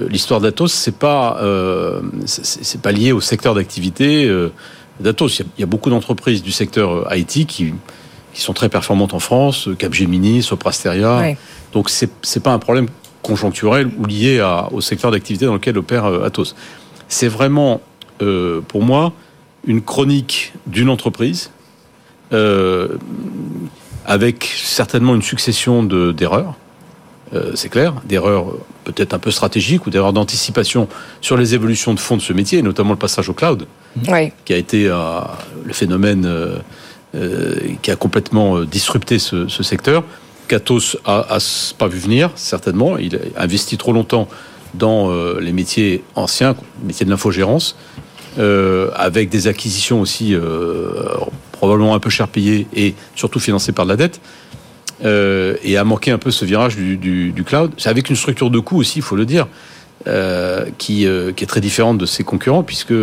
[0.00, 4.52] euh, l'histoire d'Atos, c'est pas euh, c'est pas lié au secteur d'activité euh,
[5.00, 5.40] d'Atos.
[5.40, 7.74] Il, y, a beaucoup d'entreprises du secteur IT qui
[8.32, 11.34] qui sont très performantes en France, Capgemini, Soprasteria.
[11.72, 12.88] Donc c'est c'est pas un problème
[13.22, 16.54] conjoncturel ou lié à, au secteur d'activité dans lequel opère Atos.
[17.08, 17.80] C'est vraiment
[18.18, 19.12] pour moi
[19.66, 21.50] une chronique d'une entreprise
[24.04, 26.54] avec certainement une succession d'erreurs.
[27.34, 28.46] Euh, c'est clair, d'erreurs
[28.84, 30.88] peut-être un peu stratégiques ou d'erreurs d'anticipation
[31.20, 33.66] sur les évolutions de fond de ce métier, notamment le passage au cloud,
[34.44, 35.20] qui a été euh,
[35.64, 40.04] le phénomène euh, qui a complètement disrupté ce, secteur.
[40.48, 41.38] Katos a,
[41.78, 42.98] pas vu venir, certainement.
[42.98, 44.28] Il a investi trop longtemps
[44.74, 45.10] dans
[45.40, 47.76] les métiers anciens, les métiers de l'infogérance,
[48.36, 50.36] avec des acquisitions aussi
[51.52, 54.20] probablement un peu cher payées et surtout financées par de la dette.
[55.04, 57.72] Euh, et a manqué un peu ce virage du, du, du cloud.
[57.76, 59.46] C'est avec une structure de coût aussi, il faut le dire,
[60.06, 62.94] euh, qui, euh, qui, est très différente de ses concurrents, puisque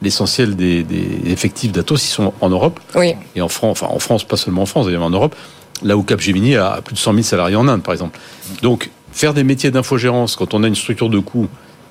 [0.00, 2.80] l'essentiel des, des, effectifs d'Atos, ils sont en Europe.
[2.94, 3.14] Oui.
[3.34, 5.36] Et en France, enfin en France, pas seulement en France, d'ailleurs en Europe,
[5.82, 8.18] là où Capgemini a plus de 100 000 salariés en Inde, par exemple.
[8.62, 11.48] Donc, faire des métiers d'infogérance quand on a une structure de coût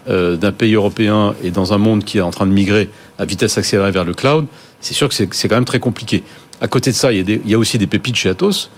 [0.07, 3.57] d'un pays européen et dans un monde qui est en train de migrer à vitesse
[3.57, 4.45] accélérée vers le cloud,
[4.79, 6.21] c'est sûr que c'est quand même très compliqué.
[6.61, 8.29] À côté de ça, il y a, des, il y a aussi des pépites chez
[8.29, 8.69] Atos.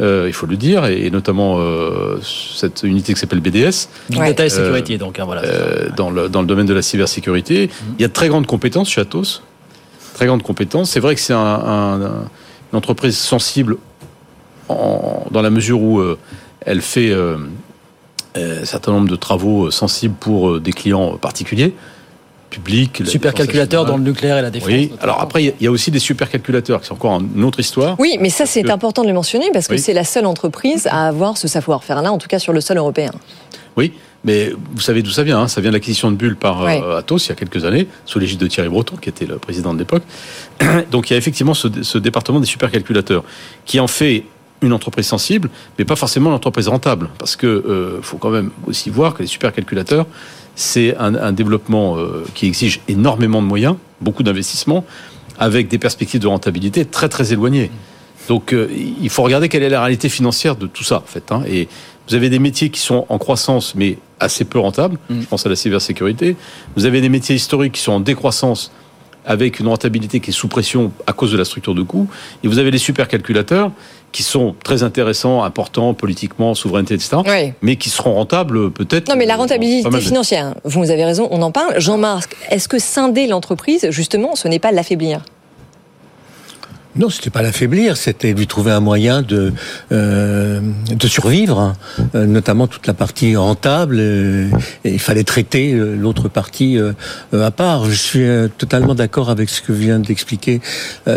[0.00, 3.88] Euh, il faut le dire, et, notamment euh, cette unité qui s'appelle BDS.
[4.08, 5.18] Big Data et Sécurité, donc.
[5.18, 5.42] Hein, voilà.
[5.44, 7.66] Euh, dans, le, dans le domaine de la cybersécurité.
[7.66, 7.94] Mhm.
[7.98, 9.42] Il y a de très grandes compétences chez Atos.
[10.14, 10.90] Très grandes compétences.
[10.90, 12.00] C'est vrai que c'est un,
[12.72, 13.76] une entreprise sensible
[14.68, 16.02] en, dans la mesure où
[16.60, 21.74] elle fait un certain nombre de travaux sensibles pour des clients particuliers
[22.50, 23.02] public.
[23.06, 24.68] Supercalculateur dans le nucléaire et la défense.
[24.68, 27.96] Oui, alors après, il y a aussi des supercalculateurs, qui sont encore une autre histoire.
[27.98, 31.06] Oui, mais ça, c'est important de le mentionner parce que c'est la seule entreprise à
[31.06, 33.12] avoir ce savoir-faire-là, en tout cas sur le sol européen.
[33.76, 33.92] Oui,
[34.24, 35.40] mais vous savez d'où ça vient.
[35.40, 37.86] Hein ça vient de l'acquisition de Bull par euh, Atos il y a quelques années,
[38.04, 40.02] sous l'égide de Thierry Breton, qui était le président de l'époque.
[40.90, 43.24] Donc il y a effectivement ce, ce département des supercalculateurs
[43.64, 44.24] qui en fait
[44.62, 45.48] une entreprise sensible,
[45.78, 47.08] mais pas forcément une entreprise rentable.
[47.18, 50.06] Parce que euh, faut quand même aussi voir que les supercalculateurs,
[50.54, 54.84] c'est un, développement euh, qui exige énormément de moyens, beaucoup d'investissements,
[55.38, 57.70] avec des perspectives de rentabilité très très éloignées.
[58.28, 61.32] Donc euh, il faut regarder quelle est la réalité financière de tout ça, en fait.
[61.32, 61.42] Hein.
[61.48, 61.68] Et
[62.08, 64.98] vous avez des métiers qui sont en croissance, mais assez peu rentables.
[65.08, 65.20] Mm.
[65.22, 66.36] Je pense à la cybersécurité.
[66.76, 68.70] Vous avez des métiers historiques qui sont en décroissance,
[69.26, 72.08] avec une rentabilité qui est sous pression à cause de la structure de coûts.
[72.42, 73.70] Et vous avez les supercalculateurs
[74.12, 79.08] qui sont très intéressants, importants politiquement, souveraineté, etc., mais qui seront rentables peut-être.
[79.08, 81.78] Non, mais la rentabilité financière, vous avez raison, on en parle.
[81.80, 85.22] Jean-Marc, est-ce que scinder l'entreprise, justement, ce n'est pas l'affaiblir?
[86.96, 89.52] Non, c'était pas l'affaiblir, c'était lui trouver un moyen de
[89.92, 90.60] euh,
[90.90, 91.76] de survivre, hein.
[92.16, 93.96] euh, notamment toute la partie rentable.
[94.00, 94.48] Euh,
[94.84, 96.78] et il fallait traiter l'autre partie
[97.32, 97.84] à part.
[97.84, 98.26] Je suis
[98.58, 100.60] totalement d'accord avec ce que vient d'expliquer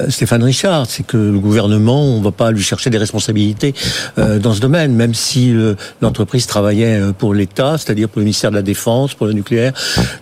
[0.09, 3.74] Stéphane Richard, c'est que le gouvernement, on va pas lui chercher des responsabilités
[4.17, 5.53] dans ce domaine, même si
[6.01, 9.74] l'entreprise travaillait pour l'État, c'est-à-dire pour le ministère de la Défense, pour le nucléaire.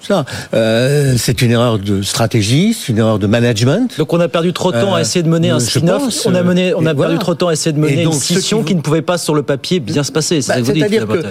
[0.02, 0.26] Ça,
[1.18, 3.98] c'est une erreur de stratégie, c'est une erreur de management.
[3.98, 6.26] Donc on a perdu trop de temps à essayer de mener un spin-off.
[6.26, 8.64] On a mené, on a perdu trop de temps à essayer de mener une scission
[8.64, 8.76] qui...
[8.76, 10.42] ne pouvait pas sur le papier bien se passer.
[10.42, 11.24] C'est à dire que,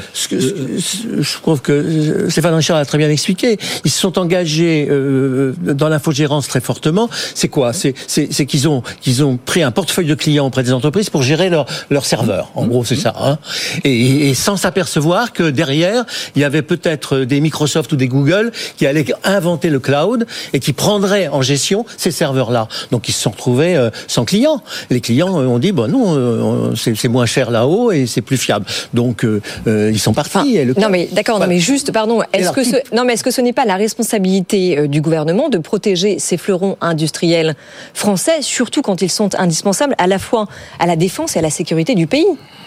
[1.20, 3.58] je trouve que Stéphane Richard a très bien expliqué.
[3.84, 7.08] Ils se sont engagés euh, dans l'infogérance très fortement.
[7.34, 7.72] C'est quoi?
[7.72, 7.94] C'est
[8.46, 11.66] qu'ils ont qu'ils ont pris un portefeuille de clients auprès des entreprises pour gérer leurs
[11.90, 12.50] leur serveurs.
[12.54, 13.14] En gros, c'est ça.
[13.20, 13.38] Hein
[13.84, 16.04] et, et, sans s'apercevoir que derrière,
[16.34, 20.60] il y avait peut-être des Microsoft ou des Google qui allaient inventer le cloud et
[20.60, 22.68] qui prendraient en gestion ces serveurs-là.
[22.90, 24.62] Donc ils se sont retrouvés euh, sans clients.
[24.90, 28.66] Les clients ont dit bon non, euh, c'est moins cher là-haut et c'est plus fiable.
[28.94, 30.58] Donc euh, euh, ils sont partis.
[30.78, 32.22] non mais d'accord, non mais juste pardon.
[32.32, 35.58] Est-ce que ce, non mais est-ce que ce n'est pas la responsabilité du gouvernement de
[35.58, 37.54] protéger ces fleurons industriels
[37.94, 40.46] français, surtout quand ils sont indispensables à la fois
[40.78, 42.26] à la défense et à la sécurité du pays?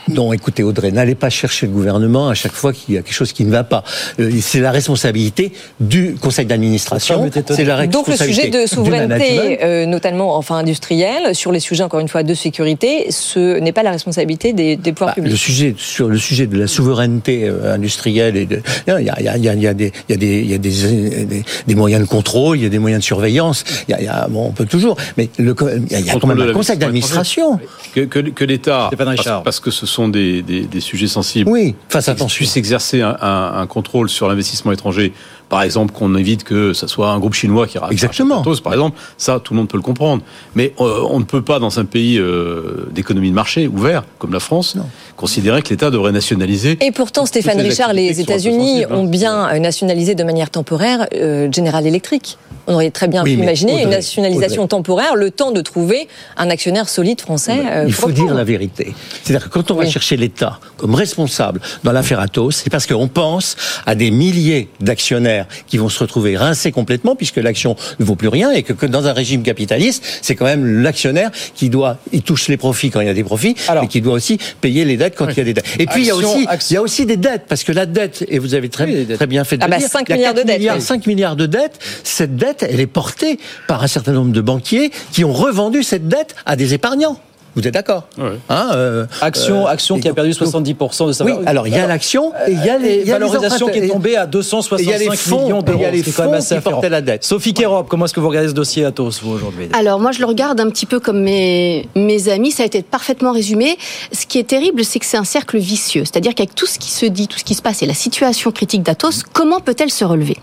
[0.10, 3.14] Non, écoutez Audrey, n'allez pas chercher le gouvernement à chaque fois qu'il y a quelque
[3.14, 3.84] chose qui ne va pas.
[4.20, 7.30] Euh, c'est la responsabilité du conseil d'administration.
[7.48, 12.00] C'est la Donc le sujet de souveraineté, euh, notamment enfin industrielle, sur les sujets encore
[12.00, 15.32] une fois de sécurité, ce n'est pas la responsabilité des, pouvoirs bah, publics.
[15.32, 19.74] Le sujet sur le sujet de la souveraineté euh, industrielle et de, il y a,
[19.74, 23.64] des, moyens de contrôle, il y a des moyens de surveillance.
[23.88, 25.56] Il y a, il y a bon, on peut toujours, mais le,
[25.90, 27.60] il y a, quand même un conseil d'administration.
[27.94, 31.50] Que, que, que l'État, parce, parce que ce sont des, des, sujets sensibles.
[31.50, 35.14] Oui, face à puisse exercer un, un, contrôle sur l'investissement étranger.
[35.54, 38.42] Par exemple, qu'on évite que ce soit un groupe chinois qui rachète Exactement.
[38.64, 40.24] par exemple, ça, tout le monde peut le comprendre.
[40.56, 44.34] Mais euh, on ne peut pas, dans un pays euh, d'économie de marché ouvert comme
[44.34, 44.76] la France,
[45.16, 46.80] considérer que l'État devrait nationaliser.
[46.82, 51.06] Et pourtant, Stéphane Richard, les États-Unis ont bien euh, nationalisé de manière temporaire
[51.52, 52.40] General Electric.
[52.66, 56.90] On aurait très bien pu imaginer une nationalisation temporaire, le temps de trouver un actionnaire
[56.90, 57.60] solide français.
[57.86, 58.96] Il faut dire la vérité.
[59.22, 63.08] C'est-à-dire que quand on va chercher l'État comme responsable dans l'affaire Atos, c'est parce qu'on
[63.08, 63.56] pense
[63.86, 68.28] à des milliers d'actionnaires qui vont se retrouver rincés complètement puisque l'action ne vaut plus
[68.28, 72.48] rien et que, dans un régime capitaliste, c'est quand même l'actionnaire qui doit, il touche
[72.48, 75.16] les profits quand il y a des profits, mais qui doit aussi payer les dettes
[75.16, 75.66] quand il y a des dettes.
[75.80, 77.86] Et puis il y a aussi, il y a aussi des dettes parce que la
[77.86, 80.42] dette, et vous avez très, très bien fait de ah bah dire, 5 milliards de
[80.42, 80.82] dettes.
[80.82, 81.80] 5 milliards de dettes.
[82.04, 86.08] Cette dette, elle est portée par un certain nombre de banquiers qui ont revendu cette
[86.08, 87.20] dette à des épargnants.
[87.56, 88.08] Vous êtes d'accord
[88.50, 91.40] hein, euh, Action, euh, Action qui a perdu 70% de sa valeur.
[91.40, 94.16] Oui, alors il y a l'action et il y a les valorisations qui est tombée
[94.16, 95.80] à 265 millions d'euros.
[95.80, 97.24] Il y a les fonds qui portaient la dette.
[97.24, 99.70] Sophie Kérop, comment est-ce que vous regardez ce dossier Atos vous aujourd'hui?
[99.74, 102.52] Alors moi je le regarde un petit peu comme mes mes amis.
[102.52, 103.78] Ça a été parfaitement résumé.
[104.12, 106.04] Ce qui est terrible, c'est que c'est un cercle vicieux.
[106.06, 108.52] C'est-à-dire qu'avec tout ce qui se dit, tout ce qui se passe et la situation
[108.52, 110.38] critique d'Atos, comment peut-elle se relever?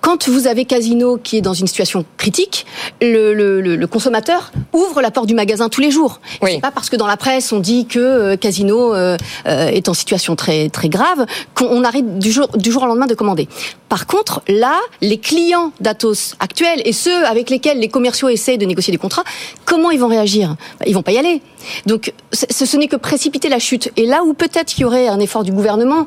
[0.00, 2.64] Quand vous avez Casino qui est dans une situation critique,
[3.02, 6.20] le, le, le consommateur ouvre la porte du magasin tous les jours.
[6.42, 6.52] Oui.
[6.54, 9.88] C'est pas parce que dans la presse on dit que euh, Casino euh, euh, est
[9.88, 13.48] en situation très très grave qu'on arrête du jour du jour au lendemain de commander.
[13.90, 18.64] Par contre, là, les clients d'Atos actuels et ceux avec lesquels les commerciaux essaient de
[18.64, 19.24] négocier des contrats,
[19.64, 20.54] comment ils vont réagir?
[20.78, 21.42] Bah, Ils vont pas y aller.
[21.86, 23.90] Donc, ce, n'est que précipiter la chute.
[23.96, 26.06] Et là où peut-être il y aurait un effort du gouvernement,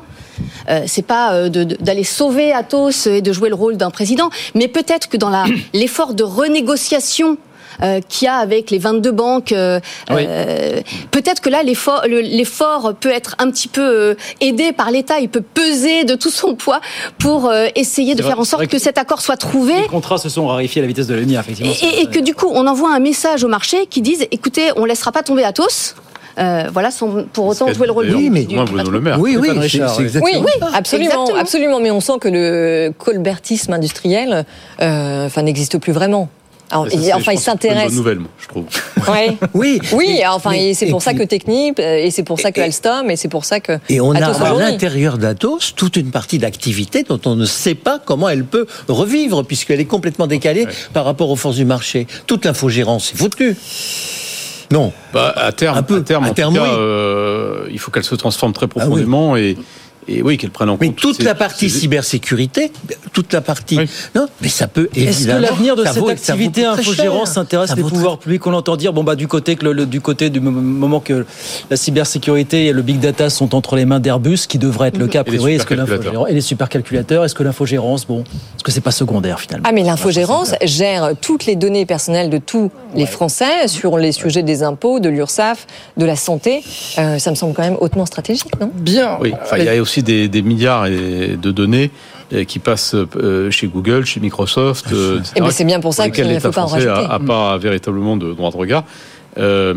[0.70, 5.10] euh, c'est pas d'aller sauver Atos et de jouer le rôle d'un président, mais peut-être
[5.10, 5.30] que dans
[5.74, 7.36] l'effort de renégociation
[7.82, 9.52] euh, qu'il y a avec les 22 banques.
[9.52, 9.80] Euh,
[10.10, 10.80] euh,
[11.10, 15.20] peut-être que là, l'effort peut être un petit peu aidé par l'État.
[15.20, 16.80] Il peut peser de tout son poids
[17.18, 19.74] pour essayer de faire en sorte que, cet accord soit trouvé.
[19.80, 21.72] Les contrats se sont raréfiés à la vitesse de la effectivement.
[21.82, 25.10] Et, que du coup, on envoie un message au marché qui dise écoutez, on laissera
[25.10, 25.94] pas tomber Atos.
[26.38, 29.20] Euh, voilà, sans pour autant jouer le rôle du, oui, Le Maire.
[29.20, 29.70] Oui, oui, oui,
[30.22, 31.80] oui, absolument, absolument.
[31.80, 34.44] Mais on sent que le colbertisme industriel,
[34.82, 36.28] euh, enfin, n'existe plus vraiment.
[36.74, 37.76] Alors, enfin, il s'intéresse.
[37.76, 38.64] C'est une bonne nouvelle, moi, je trouve.
[39.06, 39.36] Ouais.
[39.52, 39.80] oui.
[39.92, 43.28] Oui, enfin, c'est pour ça que Technip, et c'est pour ça que Alstom, et c'est
[43.28, 43.78] pour ça que.
[43.90, 47.98] Et on a à l'intérieur d'Atos toute une partie d'activité dont on ne sait pas
[48.02, 52.06] comment elle peut revivre, puisqu'elle est complètement décalée par rapport aux forces du marché.
[52.26, 53.56] Toute l'infogérance est foutue.
[54.70, 54.92] Non.
[55.12, 58.04] Bah, à terme, un peu, à terme, en terme, tout cas, euh, il faut qu'elle
[58.04, 59.56] se transforme très ah profondément et
[60.08, 60.80] et oui, qu'elle prenne en compte.
[60.80, 62.72] Mais toute la partie cybersécurité,
[63.12, 63.78] toute la partie.
[64.14, 65.10] Non, mais ça peut évidemment.
[65.10, 69.04] Est-ce que l'avenir de cette activité infogérance intéresse les pouvoirs publics On entend dire, bon,
[69.04, 71.26] bah, du côté, que le, du côté du moment que
[71.70, 75.06] la cybersécurité et le big data sont entre les mains d'Airbus, qui devrait être le
[75.06, 78.72] cas a priori, est-ce que l'infogérance, et les supercalculateurs, est-ce que l'infogérance, bon, est-ce que
[78.72, 79.66] c'est pas secondaire finalement?
[79.68, 84.42] Ah, mais l'infogérance gère toutes les données personnelles de tous les Français sur les sujets
[84.42, 85.66] des impôts, de l'URSSAF,
[85.96, 86.62] de la santé.
[86.98, 88.70] Euh, ça me semble quand même hautement stratégique, non?
[88.74, 89.18] Bien.
[89.20, 91.90] Oui, enfin, il y a aussi des, des milliards de données
[92.32, 94.86] euh, qui passent euh, chez Google, chez Microsoft.
[94.90, 96.90] Et eh ben c'est bien pour ça qu'il ne faut pas en rajouter.
[96.90, 98.84] À, pas véritablement de droit de regard.
[99.38, 99.74] Euh,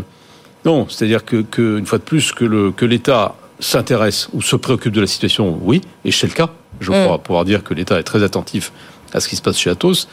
[0.64, 4.56] non, c'est-à-dire que, que, une fois de plus que le que l'État s'intéresse ou se
[4.56, 6.50] préoccupe de la situation, oui, et c'est le cas.
[6.80, 7.04] Je mm.
[7.04, 8.72] crois pouvoir dire que l'État est très attentif
[9.12, 10.08] à ce qui se passe chez Atos,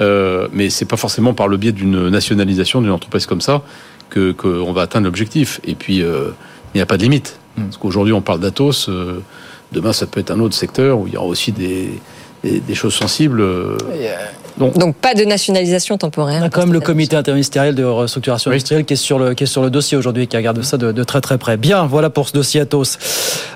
[0.00, 3.62] euh, mais c'est pas forcément par le biais d'une nationalisation d'une entreprise comme ça
[4.10, 5.60] que qu'on va atteindre l'objectif.
[5.64, 6.30] Et puis euh,
[6.74, 7.38] il n'y a pas de limite.
[7.56, 7.64] Mm.
[7.64, 8.88] Parce qu'aujourd'hui on parle d'Atos.
[8.88, 9.20] Euh,
[9.72, 11.90] Demain, ça peut être un autre secteur où il y aura aussi des,
[12.44, 13.40] des, choses sensibles.
[13.40, 13.76] Euh,
[14.58, 16.40] donc, Donc, pas de nationalisation temporaire.
[16.42, 19.44] On a quand même le comité interministériel de restructuration industrielle qui est sur le qui
[19.44, 21.56] est sur le dossier aujourd'hui, qui regarde ça de, très très près.
[21.56, 22.98] Bien, voilà pour ce dossier Atos.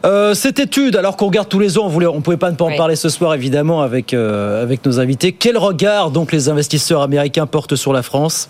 [0.04, 2.56] Euh, cette étude, alors qu'on regarde tous les ans, on voulait, on pouvait pas ne
[2.56, 5.32] pas en parler ce soir évidemment avec euh, avec nos invités.
[5.32, 8.48] Quel regard donc les investisseurs américains portent sur la France?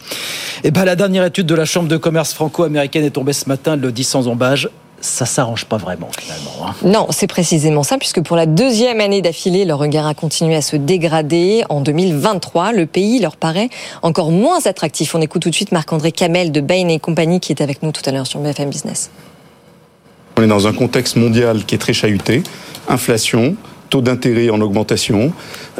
[0.65, 3.49] Et eh ben la dernière étude de la Chambre de commerce franco-américaine est tombée ce
[3.49, 6.67] matin, le dit sans embâge ça s'arrange pas vraiment finalement.
[6.67, 6.75] Hein.
[6.83, 10.63] Non, c'est précisément ça, puisque pour la deuxième année d'affilée, leur regard a continué à
[10.63, 11.65] se dégrader.
[11.69, 13.69] En 2023, le pays leur paraît
[14.03, 15.15] encore moins attractif.
[15.15, 17.93] On écoute tout de suite Marc-André Camel de Bain et compagnie qui est avec nous
[17.93, 19.11] tout à l'heure sur BFM Business.
[20.37, 22.43] On est dans un contexte mondial qui est très chahuté.
[22.89, 23.57] Inflation,
[23.89, 25.33] taux d'intérêt en augmentation,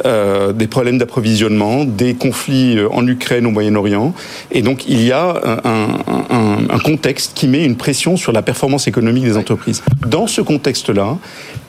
[0.05, 4.13] euh, des problèmes d'approvisionnement, des conflits euh, en Ukraine, au Moyen-Orient.
[4.51, 8.87] Et donc, il y a un, un, contexte qui met une pression sur la performance
[8.87, 9.83] économique des entreprises.
[10.07, 11.17] Dans ce contexte-là,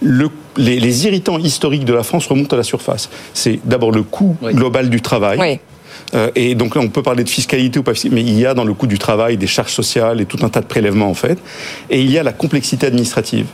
[0.00, 3.10] le, les, les, irritants historiques de la France remontent à la surface.
[3.34, 5.38] C'est d'abord le coût global du travail.
[5.40, 5.58] Oui.
[6.14, 8.54] Euh, et donc là, on peut parler de fiscalité ou pas, mais il y a
[8.54, 11.14] dans le coût du travail des charges sociales et tout un tas de prélèvements en
[11.14, 11.38] fait.
[11.88, 13.46] Et il y a la complexité administrative.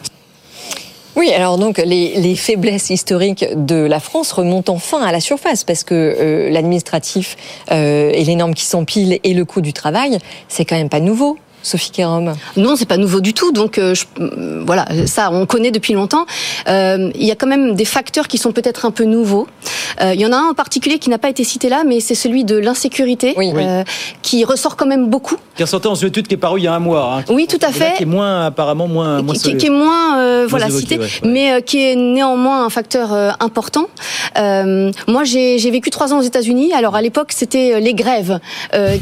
[1.16, 5.82] Oui, alors donc les, faiblesses historiques de la France remontent enfin à la surface parce
[5.82, 7.36] que euh, l'administratif
[7.72, 10.18] euh, et les normes qui s'empilent et le coût du travail,
[10.48, 11.38] c'est quand même pas nouveau.
[11.66, 13.50] Sophie Kérom Non, c'est pas nouveau du tout.
[13.50, 16.24] Donc euh, euh, voilà, ça on connaît depuis longtemps.
[16.68, 19.48] Euh, il y a quand même des facteurs qui sont peut-être un peu nouveaux.
[20.00, 22.14] il y en a un en particulier qui n'a pas été cité là, mais c'est
[22.14, 23.34] celui de l'insécurité,
[24.22, 25.36] qui ressort quand même beaucoup.
[25.56, 27.16] Qui est sorti en étude qui est paru il y a un mois.
[27.18, 27.94] Hein, oui, tout à fait.
[27.96, 31.96] Qui est moins apparemment moins, moins qui, qui, est moins voilà cité, mais qui est
[31.96, 33.88] néanmoins un facteur important.
[34.36, 36.72] moi, j'ai vécu trois ans aux États-Unis.
[36.74, 38.38] Alors à l'époque, c'était les grèves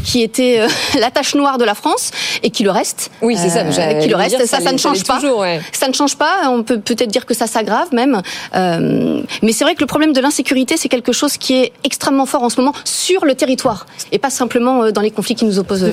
[0.05, 0.61] qui étaient
[0.99, 2.11] la tâche noire de la France
[2.43, 3.10] et qui le reste.
[3.20, 3.60] Oui, c'est ça.
[3.60, 4.39] Euh, qui le reste.
[4.47, 5.20] Ça, ça, ne change pas.
[5.72, 6.48] Ça ne change pas.
[6.48, 8.22] On peut peut-être dire que ça s'aggrave même.
[8.55, 12.26] Euh, mais c'est vrai que le problème de l'insécurité, c'est quelque chose qui est extrêmement
[12.26, 15.44] fort en ce moment sur le territoire et pas simplement euh, dans les conflits qui
[15.44, 15.85] nous opposent.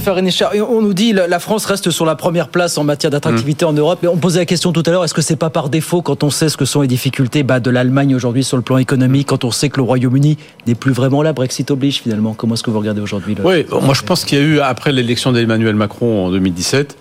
[0.70, 4.00] On nous dit la France reste sur la première place en matière d'attractivité en Europe.
[4.04, 6.24] Mais on posait la question tout à l'heure est-ce que c'est pas par défaut quand
[6.24, 9.28] on sait ce que sont les difficultés bah, de l'Allemagne aujourd'hui sur le plan économique,
[9.28, 12.34] quand on sait que le Royaume-Uni n'est plus vraiment là, Brexit oblige finalement?
[12.34, 14.92] Comment est-ce que vous regardez aujourd'hui Oui, moi je pense qu'il y a eu après
[14.92, 16.98] l'élection d'Emmanuel Macron en 2017 2017,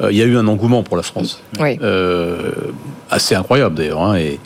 [0.00, 1.40] euh, il y a eu un engouement pour la France.
[1.60, 2.50] Euh,
[3.10, 4.38] assez incroyable d'ailleurs, hein, et,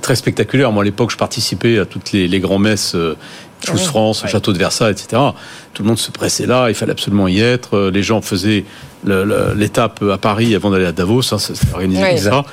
[0.00, 0.72] très spectaculaire.
[0.72, 2.94] Moi, à l'époque, je participais à toutes les, les grands-messes.
[2.94, 3.16] Euh,
[3.64, 5.20] Choose France, Château de Versailles, etc.
[5.74, 7.90] Tout le monde se pressait là, il fallait absolument y être.
[7.90, 8.64] Les gens faisaient
[9.04, 12.44] l'étape à Paris avant d'aller à Davos, hein, c'était organisé comme ça.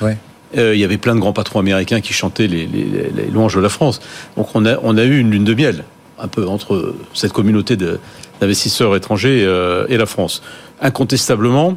[0.54, 3.70] il y avait plein de grands patrons américains qui chantaient les, les, louanges de la
[3.70, 4.00] France.
[4.36, 5.84] Donc on a, on a eu une lune de miel,
[6.20, 9.40] un peu entre cette communauté d'investisseurs étrangers
[9.88, 10.42] et la France
[10.80, 11.76] incontestablement,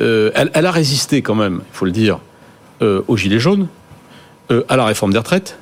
[0.00, 2.18] euh, elle, a résisté quand même, il faut le dire,
[2.82, 3.68] euh, aux Gilets jaunes,
[4.50, 5.58] euh, à la réforme des retraites,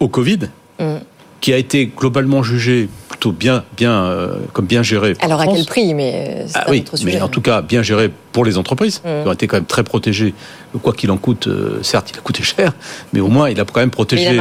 [0.00, 0.48] au Covid,
[0.80, 0.96] mm.
[1.40, 5.14] qui a été globalement jugé plutôt bien, bien, comme bien géré.
[5.20, 8.56] Alors à quel prix Mais ah, oui, mais en tout cas bien géré pour les
[8.58, 9.22] entreprises, mm.
[9.22, 10.34] qui ont été quand même très protégées.
[10.82, 11.48] Quoi qu'il en coûte,
[11.82, 12.72] certes, il a coûté cher,
[13.12, 14.40] mais au moins il a quand même protégé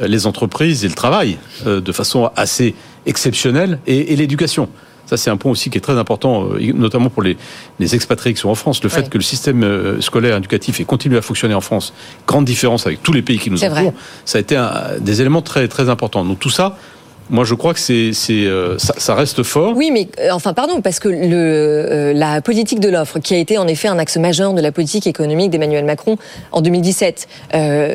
[0.00, 2.74] les entreprises et le travail de façon assez
[3.06, 4.68] exceptionnelle et l'éducation.
[5.10, 7.36] Ça, c'est un point aussi qui est très important, euh, notamment pour les,
[7.80, 8.80] expatriés qui sont en France.
[8.84, 11.92] Le fait que le système euh, scolaire éducatif ait continué à fonctionner en France,
[12.28, 13.92] grande différence avec tous les pays qui nous entourent,
[14.24, 14.56] ça a été
[15.00, 16.24] des éléments très, très importants.
[16.24, 16.76] Donc tout ça,
[17.30, 19.74] moi, je crois que c'est, euh, ça, reste fort.
[19.76, 23.56] Oui, mais euh, enfin, pardon, parce que euh, la politique de l'offre, qui a été
[23.56, 26.16] en effet un axe majeur de la politique économique d'Emmanuel Macron
[26.50, 27.28] en 2017,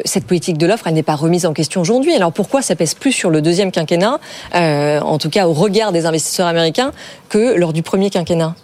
[0.05, 2.13] cette politique de l'offre, elle n'est pas remise en question aujourd'hui.
[2.15, 4.19] Alors pourquoi ça pèse plus sur le deuxième quinquennat,
[4.53, 6.91] en tout cas au regard des investisseurs américains,
[7.29, 8.55] que lors du premier quinquennat?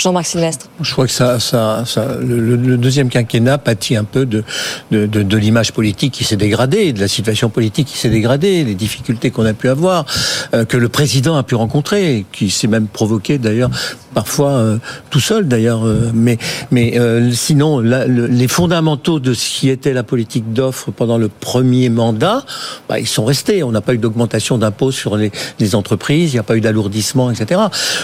[0.00, 4.24] Jean-Marc Sylvestre Je crois que ça, ça, ça le, le, deuxième quinquennat pâtit un peu
[4.24, 4.42] de,
[4.90, 8.64] de, de, de l'image politique qui s'est dégradée, de la situation politique qui s'est dégradée,
[8.64, 10.06] les difficultés qu'on a pu avoir,
[10.54, 13.70] euh, que le président a pu rencontrer, qui s'est même provoqué d'ailleurs
[14.14, 14.78] parfois euh,
[15.10, 15.86] tout seul d'ailleurs.
[15.86, 16.38] Euh, mais
[16.70, 21.18] mais euh, sinon, la, le, les fondamentaux de ce qui était la politique d'offre pendant
[21.18, 22.44] le premier mandat,
[22.88, 23.62] bah, ils sont restés.
[23.62, 26.60] On n'a pas eu d'augmentation d'impôts sur les, les, entreprises, il n'y a pas eu
[26.60, 27.60] d'alourdissement, etc.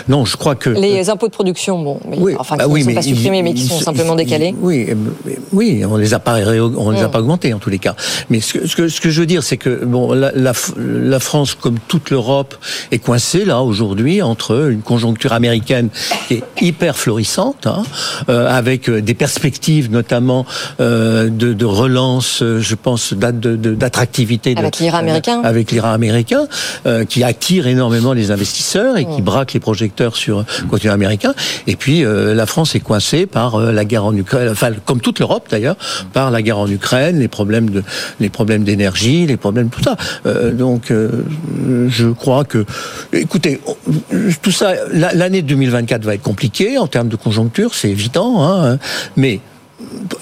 [0.08, 2.80] Non, je crois que les impôts de production, bon, mais, oui, enfin, qui bah, oui,
[2.80, 4.54] ne sont pas supprimés, mais qui sont simplement décalés.
[4.60, 4.88] Oui,
[5.52, 7.10] oui, on les a pas on les a mm.
[7.10, 7.94] pas augmentés en tous les cas.
[8.28, 10.52] Mais ce que ce que, ce que je veux dire, c'est que bon, la, la,
[10.76, 12.56] la France, comme toute l'Europe,
[12.90, 15.88] est coincée là aujourd'hui entre une conjoncture américaine
[16.26, 17.84] qui est hyper florissante, hein,
[18.28, 20.44] euh, avec des perspectives notamment
[20.80, 24.54] euh, de, de, relance, je pense, d'attractivité.
[24.56, 25.40] Avec l'IRA américain.
[25.44, 26.46] Avec l'IRA américain,
[26.86, 29.24] euh, qui attire énormément les investisseurs et qui mm.
[29.24, 31.34] braque les projecteurs sur le continent américain.
[31.66, 35.00] Et puis euh, la France est coincée par euh, la guerre en Ukraine, enfin comme
[35.00, 35.76] toute l'Europe d'ailleurs,
[36.12, 37.82] par la guerre en Ukraine, les problèmes de
[38.20, 39.96] les problèmes d'énergie, les problèmes tout ça.
[40.26, 40.92] Euh, donc
[41.88, 42.64] je crois que,
[43.12, 43.60] écoutez,
[44.42, 48.78] tout ça, l'année 2024 va être compliqué en termes de conjoncture, c'est évident, hein,
[49.16, 49.40] mais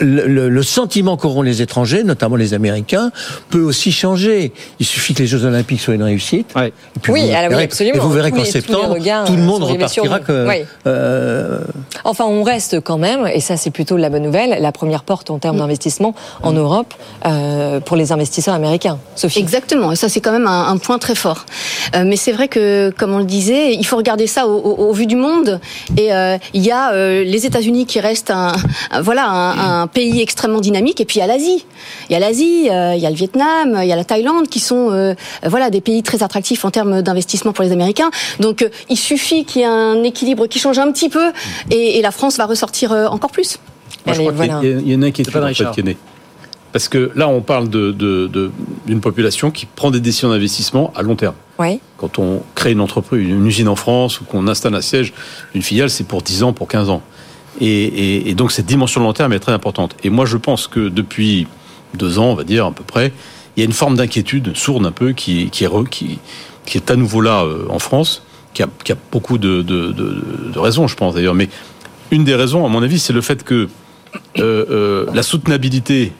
[0.00, 3.12] le, le, sentiment qu'auront les étrangers, notamment les Américains,
[3.50, 4.52] peut aussi changer.
[4.80, 6.54] Il suffit que les Jeux Olympiques soient une réussite.
[6.56, 6.68] Ouais.
[6.96, 7.96] Et puis oui, vous, alors, verrez, absolument.
[7.96, 8.96] Et vous verrez qu'en septembre,
[9.26, 10.48] tout le monde repartira que.
[10.48, 10.64] Oui.
[10.86, 11.58] Euh...
[12.04, 15.30] Enfin, on reste quand même, et ça c'est plutôt la bonne nouvelle, la première porte
[15.30, 15.60] en termes mm.
[15.60, 16.54] d'investissement en.
[16.54, 16.94] Europe
[17.26, 18.98] euh, pour les investisseurs américains.
[19.16, 19.38] Sophie.
[19.38, 21.46] Exactement, et ça c'est quand même un, un, point très fort.
[21.94, 24.88] Euh, mais c'est vrai que, comme on le disait, il faut regarder ça au, au,
[24.88, 25.60] au vu du monde.
[25.96, 28.52] Et euh, il y a euh, les États-Unis qui restent un,
[28.90, 31.00] un voilà un, un pays extrêmement dynamique.
[31.00, 31.64] Et puis il y a l'Asie.
[32.08, 34.48] Il y a l'Asie, euh, il y a le Vietnam, il y a la Thaïlande,
[34.48, 35.14] qui sont euh,
[35.44, 38.10] voilà des pays très attractifs en termes d'investissement pour les Américains.
[38.40, 41.32] Donc euh, il suffit qu'il y ait un équilibre qui change un petit peu,
[41.70, 43.58] et, et la France va ressortir encore plus.
[44.06, 44.60] Moi, Allez, voilà.
[44.62, 45.96] Il y, y a une inquiétude en fait, qui est.
[46.74, 48.50] Parce que là, on parle d'une de, de,
[48.88, 51.36] de, population qui prend des décisions d'investissement à long terme.
[51.98, 55.12] Quand on crée une entreprise, une usine en France ou qu'on installe un siège,
[55.54, 57.00] une filiale, c'est pour 10 ans, pour 15 ans.
[57.60, 59.96] Et, donc cette dimension long terme est très importante.
[60.02, 61.46] Et moi, je pense que depuis
[61.94, 63.12] deux ans, on va dire à peu près,
[63.56, 67.20] il y a une forme d'inquiétude sourde un peu qui, est, qui, est à nouveau
[67.20, 68.22] là euh, en France,
[68.52, 71.34] qui a, qui a beaucoup de, de, de, de, raisons, je pense d'ailleurs.
[71.34, 71.48] Mais
[72.10, 73.68] une des raisons, à mon avis, c'est le fait que
[74.38, 76.12] euh, euh, la soutenabilité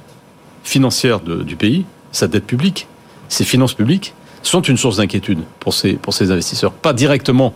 [0.63, 2.87] financière du pays, sa dette publique,
[3.29, 6.73] ses finances publiques, sont une source d'inquiétude pour ces, pour ces investisseurs.
[6.73, 7.55] Pas directement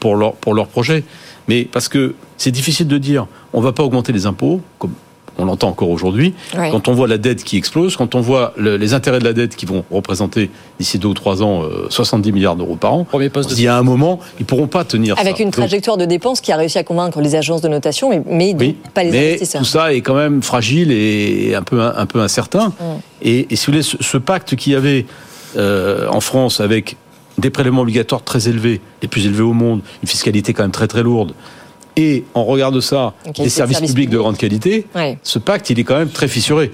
[0.00, 1.04] pour leur, pour leur projet,
[1.50, 4.92] mais parce que c'est difficile de dire on ne va pas augmenter les impôts, comme
[5.36, 6.32] on l'entend encore aujourd'hui.
[6.56, 6.70] Ouais.
[6.70, 9.32] Quand on voit la dette qui explose, quand on voit le, les intérêts de la
[9.32, 10.48] dette qui vont représenter
[10.78, 13.56] d'ici deux ou trois ans euh, 70 milliards d'euros par an, Premier poste on se
[13.56, 15.42] dit à un moment, ils pourront pas tenir Avec ça.
[15.42, 18.22] une trajectoire Donc, de dépenses qui a réussi à convaincre les agences de notation, mais,
[18.28, 19.62] mais oui, pas les mais investisseurs.
[19.62, 22.68] Tout ça est quand même fragile et un peu, un peu incertain.
[22.68, 22.84] Mm.
[23.22, 25.04] Et, et si vous voulez, ce, ce pacte qu'il y avait
[25.56, 26.96] euh, en France avec
[27.40, 30.86] des prélèvements obligatoires très élevés, les plus élevés au monde, une fiscalité quand même très
[30.88, 31.32] très lourde,
[31.96, 35.18] et en regard de ça, des services publics de grande qualité, Ouais.
[35.22, 36.70] ce pacte, il est quand même très fissuré.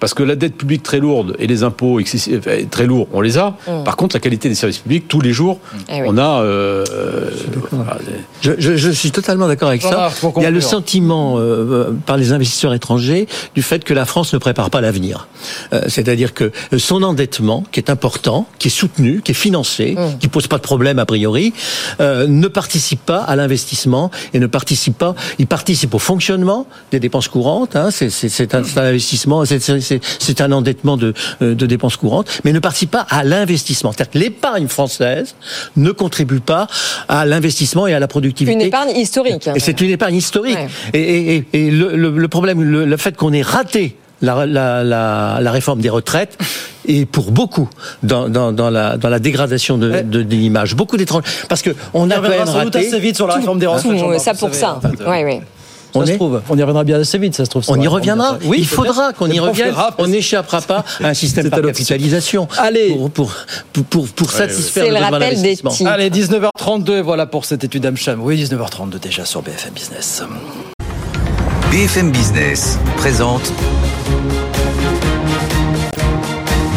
[0.00, 3.20] Parce que la dette publique très lourde et les impôts excessifs, euh, très lourds, on
[3.20, 3.56] les a.
[3.66, 3.84] Mm.
[3.84, 5.58] Par contre, la qualité des services publics, tous les jours,
[5.88, 6.06] Eh oui.
[6.06, 6.42] on a.
[6.42, 7.30] euh, euh,
[8.40, 10.10] Je, je, je suis totalement d'accord avec ça.
[10.36, 14.32] Il y a le sentiment euh, par les investisseurs étrangers du fait que la France
[14.34, 15.28] ne prépare pas l'avenir.
[15.72, 20.18] Euh, C'est-à-dire que son endettement, qui est important, qui est soutenu, qui est financé, Mm.
[20.20, 21.52] qui pose pas de problème a priori,
[22.00, 25.14] euh, ne participe pas à l'investissement et ne participe pas.
[25.38, 27.74] Il participe au fonctionnement des dépenses courantes.
[27.76, 29.44] Hein, c'est un, investissement,
[30.18, 33.92] c'est un endettement de, euh, de dépenses courantes, mais ne participe pas à l'investissement.
[33.92, 35.34] C'est-à-dire que l'épargne française
[35.76, 36.66] ne contribue pas
[37.08, 38.54] à l'investissement et à la productivité.
[38.54, 39.48] Une épargne historique.
[39.48, 39.52] hein.
[39.56, 40.56] Et c'est une épargne historique.
[40.56, 40.68] Ouais.
[40.94, 44.82] Et, et- et le, le- le problème, le, le fait qu'on ait raté la, la-
[44.82, 46.36] la- la réforme des retraites
[46.88, 47.68] est pour beaucoup
[48.02, 50.74] dans, dans- dans la, dans la dégradation de, de, de l'image.
[50.74, 51.26] Beaucoup d'étrangers.
[51.48, 52.88] Parce que on a quand même sans doute raté.
[52.88, 53.96] assez vite sur la Tout- réforme des retraites.
[53.98, 54.74] Jean-Marc, ça pour savez, ça.
[54.76, 55.04] en fait.
[55.06, 55.40] Oui, oui.
[55.98, 57.64] On ça se est- trouve, on y reviendra bien assez vite, ça se trouve.
[57.68, 58.38] On y reviendra.
[58.44, 59.74] Oui, Il faudra qu'on y revienne.
[59.98, 61.84] On n'échappera pas à un système par l'option.
[61.84, 62.48] capitalisation.
[62.58, 62.88] Allez.
[62.94, 63.32] Pour, pour,
[63.72, 65.70] pour, pour, pour satisfaire C'est le besoin rappel des d'investissement.
[65.70, 65.90] titres.
[65.90, 68.20] Allez, 19h32, voilà pour cette étude Amcham.
[68.22, 70.22] Oui, 19h32 déjà sur BFM Business.
[71.70, 73.52] BFM Business présente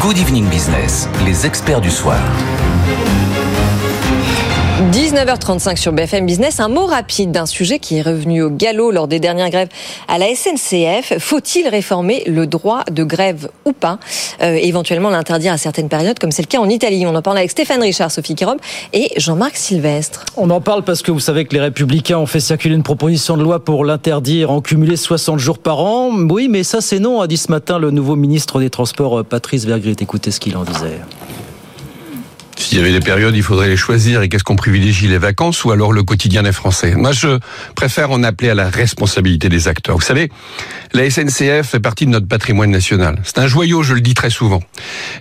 [0.02, 2.20] Good Evening Business, les experts du soir.
[4.90, 9.08] 19h35 sur BFM Business, un mot rapide d'un sujet qui est revenu au galop lors
[9.08, 9.68] des dernières grèves
[10.08, 11.20] à la SNCF.
[11.20, 14.00] Faut-il réformer le droit de grève ou pas?
[14.42, 17.06] Euh, Éventuellement l'interdire à certaines périodes, comme c'est le cas en Italie.
[17.06, 18.58] On en parle avec Stéphane Richard, Sophie Kérob
[18.92, 20.26] et Jean-Marc Sylvestre.
[20.36, 23.38] On en parle parce que vous savez que les Républicains ont fait circuler une proposition
[23.38, 26.10] de loi pour l'interdire en cumulé 60 jours par an.
[26.12, 29.24] Oui, mais ça c'est non, a dit ce matin le nouveau ministre des Transports, euh,
[29.24, 29.96] Patrice Vergrit.
[30.00, 31.00] Écoutez ce qu'il en disait.
[32.62, 34.22] S'il y avait des périodes, il faudrait les choisir.
[34.22, 36.94] Et qu'est-ce qu'on privilégie, les vacances ou alors le quotidien des Français?
[36.96, 37.40] Moi, je
[37.76, 39.96] préfère en appeler à la responsabilité des acteurs.
[39.96, 40.32] Vous savez,
[40.94, 43.20] la SNCF fait partie de notre patrimoine national.
[43.24, 44.62] C'est un joyau, je le dis très souvent.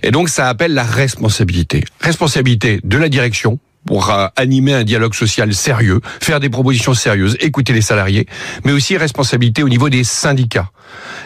[0.03, 1.83] Et donc, ça appelle la responsabilité.
[1.99, 7.37] Responsabilité de la direction, pour euh, animer un dialogue social sérieux, faire des propositions sérieuses,
[7.39, 8.27] écouter les salariés,
[8.63, 10.71] mais aussi responsabilité au niveau des syndicats.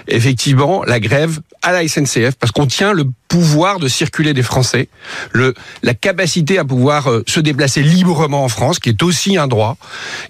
[0.08, 4.88] Effectivement, la grève à la SNCF, parce qu'on tient le pouvoir de circuler des Français,
[5.32, 9.48] le, la capacité à pouvoir euh, se déplacer librement en France, qui est aussi un
[9.48, 9.78] droit.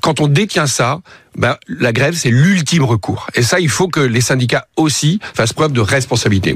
[0.02, 1.02] Quand on détient ça,
[1.38, 3.28] ben, la grève, c'est l'ultime recours.
[3.36, 6.56] Et ça, il faut que les syndicats aussi fassent preuve de responsabilité.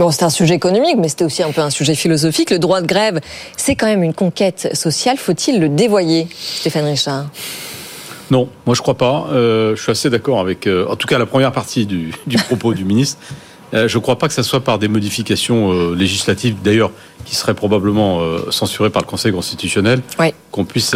[0.00, 2.48] Bon, c'est un sujet économique, mais c'était aussi un peu un sujet philosophique.
[2.50, 3.20] Le droit de grève,
[3.58, 5.18] c'est quand même une conquête sociale.
[5.18, 7.26] Faut-il le dévoyer, Stéphane Richard?
[8.30, 9.26] Non, moi je crois pas.
[9.30, 12.38] Euh, je suis assez d'accord avec, euh, en tout cas, la première partie du, du
[12.38, 13.18] propos du ministre.
[13.74, 16.92] Euh, je ne crois pas que ça soit par des modifications législatives, d'ailleurs,
[17.26, 20.00] qui seraient probablement censurées par le Conseil constitutionnel,
[20.50, 20.92] qu'on puisse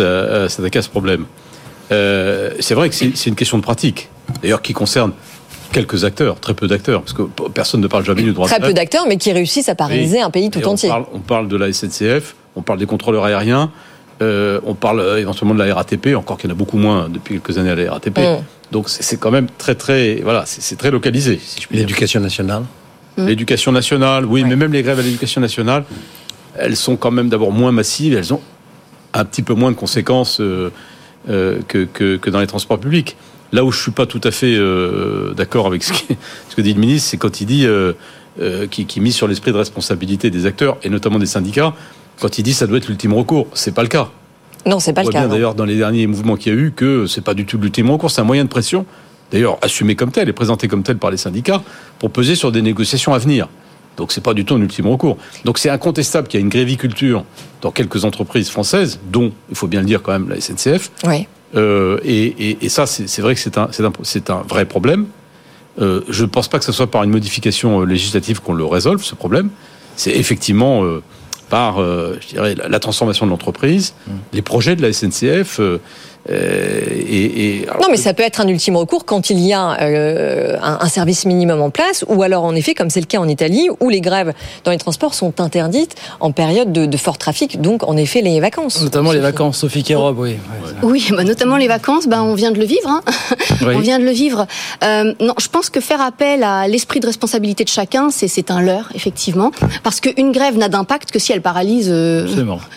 [0.49, 1.27] s'attaquer à ce problème.
[1.91, 4.09] c'est vrai que c'est une question de pratique,
[4.41, 5.13] d'ailleurs, qui concerne
[5.75, 7.23] quelques acteurs, très peu d'acteurs, parce que
[7.53, 9.75] personne ne parle jamais du droit très de Très peu d'acteurs, mais qui réussissent à
[9.75, 10.89] paralyser un pays tout on entier.
[10.89, 13.71] Parle, on parle de la SNCF, on parle des contrôleurs aériens,
[14.23, 17.41] euh, on parle éventuellement de la RATP, encore qu'il y en a beaucoup moins depuis
[17.41, 18.19] quelques années à la RATP.
[18.19, 18.45] Mm.
[18.71, 21.41] Donc c'est quand même très très voilà, c'est très localisé.
[21.45, 22.63] Si L'éducation nationale.
[23.17, 23.27] Mm.
[23.27, 24.49] L'éducation nationale, oui, ouais.
[24.49, 25.85] mais même les grèves à l'éducation nationale,
[26.57, 28.41] elles sont quand même d'abord moins massives, elles ont
[29.13, 30.71] un petit peu moins de conséquences euh,
[31.29, 33.17] euh, que, que, que, dans les transports publics.
[33.55, 36.07] Là où je suis pas tout à fait euh, d'accord avec ce, qui,
[36.51, 37.67] ce, que dit le ministre, c'est quand il dit
[38.71, 41.73] qui, qui mise sur l'esprit de responsabilité des acteurs et notamment des syndicats
[42.21, 43.47] quand il dit ça doit être l'ultime recours.
[43.55, 44.11] C'est pas le cas.
[44.67, 45.29] Non, c'est pas On le voit cas.
[45.29, 47.91] d'ailleurs dans les derniers mouvements qu'il y a eu que c'est pas du tout l'ultime
[47.91, 48.87] recours, c'est un moyen de pression,
[49.31, 51.63] d'ailleurs assumé comme tel et présenté comme tel par les syndicats,
[51.99, 53.49] pour peser sur des négociations à venir.
[53.97, 55.19] Donc c'est pas du tout un ultime recours.
[55.45, 57.25] Donc c'est incontestable qu'il y a une gréviculture
[57.61, 60.91] dans quelques entreprises françaises, dont il faut bien le dire quand même la SNCF.
[61.07, 61.29] Oui.
[61.55, 65.07] Euh, et, et, et, ça, c'est vrai que c'est un, un, un, vrai problème.
[65.81, 69.03] Euh, je ne pense pas que ce soit par une modification législative qu'on le résolve
[69.03, 69.51] ce problème.
[69.97, 71.03] C'est effectivement euh,
[71.51, 74.13] par, euh, je dirais, la, la transformation de l'entreprise, mmh.
[74.33, 75.61] les projets de la SNCF.
[76.31, 79.53] Euh, et, et, alors, non, mais ça peut être un ultime recours quand il y
[79.53, 83.07] a euh, un, un, service minimum en place, ou alors en effet, comme c'est le
[83.07, 84.33] cas en Italie, où les grèves
[84.65, 88.41] dans les transports sont interdites en période de, de fort trafic, donc en effet les
[88.41, 88.81] vacances.
[88.83, 90.37] Notamment les vacances, Sophie Kérob, oui.
[90.83, 92.89] Oui, bah, notamment les vacances, bah, on vient de le vivre.
[92.89, 93.03] Hein.
[93.61, 93.75] Oui.
[93.77, 94.47] on vient de le vivre.
[94.83, 98.61] Euh, non, je pense que faire appel à l'esprit de responsabilité de chacun, c'est un
[98.61, 99.53] leurre, effectivement,
[99.83, 102.27] parce qu'une grève n'a d'impact que si elle paralyse euh,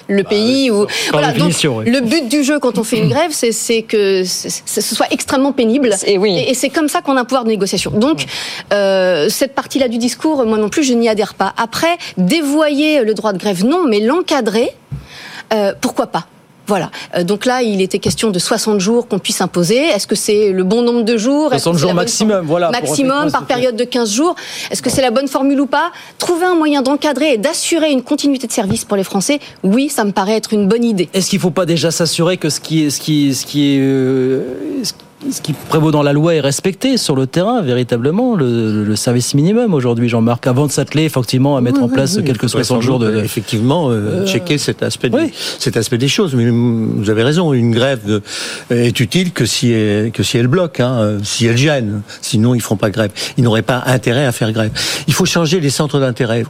[0.08, 0.70] le bah, pays.
[0.70, 1.90] oui, ou voilà, donc, oui.
[1.90, 5.92] le but du jeu quand on fait une grève, c'est que ce soit extrêmement pénible.
[6.06, 6.36] Et, oui.
[6.38, 7.92] et, et c'est comme ça qu'on a un pouvoir de négociation.
[7.92, 8.26] Donc,
[8.74, 11.54] euh, cette partie-là du discours, moi non plus, je n'y adhère pas.
[11.58, 14.72] Après, dévoyer le droit de grève, non, mais l'encadrer,
[15.54, 16.28] euh, pourquoi pas?
[16.68, 16.92] Voilà.
[17.16, 19.78] Euh, donc là, il était question de 60 jours qu'on puisse imposer.
[19.78, 21.50] Est-ce que c'est le bon nombre de jours?
[21.50, 22.70] 60 jours maximum, voilà.
[22.70, 24.36] Maximum par période de 15 jours.
[24.70, 25.92] Est-ce que c'est la bonne formule ou pas?
[26.18, 30.04] Trouver un moyen d'encadrer et d'assurer une continuité de service pour les Français, oui, ça
[30.04, 31.10] me paraît être une bonne idée.
[31.14, 33.46] Est-ce qu'il ne faut pas déjà s'assurer que ce qui est, ce qui est, ce
[33.46, 34.94] qui est, euh, ce
[35.32, 39.34] ce qui prévaut dans la loi est respecté sur le terrain, véritablement, le, le service
[39.34, 42.82] minimum aujourd'hui, Jean-Marc, avant de s'atteler effectivement à mettre oui, en place oui, quelques 60
[42.82, 43.18] jours de...
[43.18, 45.32] Effectivement, euh, checker cet aspect, oui.
[45.60, 46.36] cet aspect des choses.
[46.36, 48.22] Mais vous avez raison, une grève de,
[48.70, 52.02] est utile que si elle, que si elle bloque, hein, si elle gêne.
[52.22, 53.12] Sinon, ils ne feront pas grève.
[53.38, 54.72] Ils n'auraient pas intérêt à faire grève.
[55.08, 56.44] Il faut changer les centres d'intérêt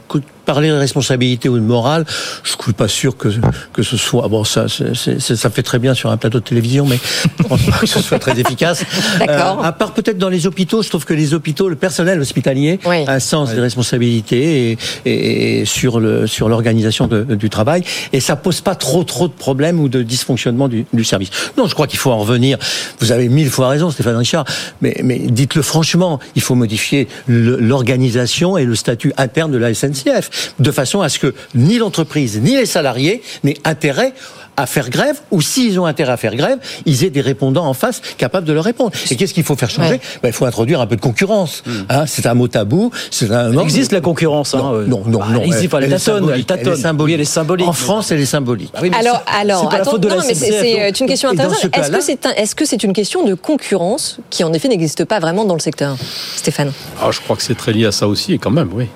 [0.48, 2.06] parler de responsabilité ou de morale,
[2.42, 3.28] je ne suis pas sûr que,
[3.74, 4.26] que ce soit.
[4.28, 6.86] Bon, ça, c est, c est, ça fait très bien sur un plateau de télévision,
[6.86, 6.98] mais
[7.38, 8.82] je pense pas que ce soit très efficace.
[9.18, 9.60] D'accord.
[9.60, 12.80] Euh, à part peut-être dans les hôpitaux, je trouve que les hôpitaux, le personnel hospitalier,
[12.86, 13.04] oui.
[13.06, 13.56] a un sens oui.
[13.56, 17.84] des responsabilités et, et, et sur le sur l'organisation du travail,
[18.14, 21.28] et ça pose pas trop trop de problèmes ou de dysfonctionnement du, du service.
[21.58, 22.56] Non, je crois qu'il faut en revenir.
[23.00, 24.46] Vous avez mille fois raison, Stéphane Richard,
[24.80, 30.30] mais, mais dites-le franchement, il faut modifier l'organisation et le statut interne de la SNCF
[30.58, 34.12] de façon à ce que ni l'entreprise ni les salariés n'aient intérêt
[34.58, 37.74] à faire grève ou s'ils ont intérêt à faire grève, ils aient des répondants en
[37.74, 38.90] face capables de leur répondre.
[39.08, 41.62] Et qu'est-ce qu'il faut faire changer ben, Il faut introduire un peu de concurrence.
[41.64, 41.82] Hmm.
[41.88, 42.90] Hein, c'est un mot tabou.
[43.12, 44.54] C'est un Il existe la concurrence.
[44.54, 45.20] Non, hein, non, non.
[45.20, 46.66] Bah, non, elle existe, elle, est tâtonne, symbolique, elle tâtonne.
[46.66, 47.06] Elle est symbolique.
[47.06, 47.68] Oui, elle est symbolique.
[47.68, 48.70] En France, elle est symbolique.
[48.72, 50.34] Bah oui, mais alors, c'est- alors, c'est pas la attends, faute de la non, mais
[50.34, 51.00] c'est SNCF, c'est, donc.
[51.00, 51.58] une question intéressante.
[51.60, 54.66] ce Est-ce que c'est un- est-ce que c'est une question de concurrence qui en effet
[54.66, 55.96] n'existe pas vraiment dans le secteur,
[56.34, 56.72] Stéphane?
[57.00, 58.86] Ah, je crois que c'est très lié à ça aussi, et quand même, oui.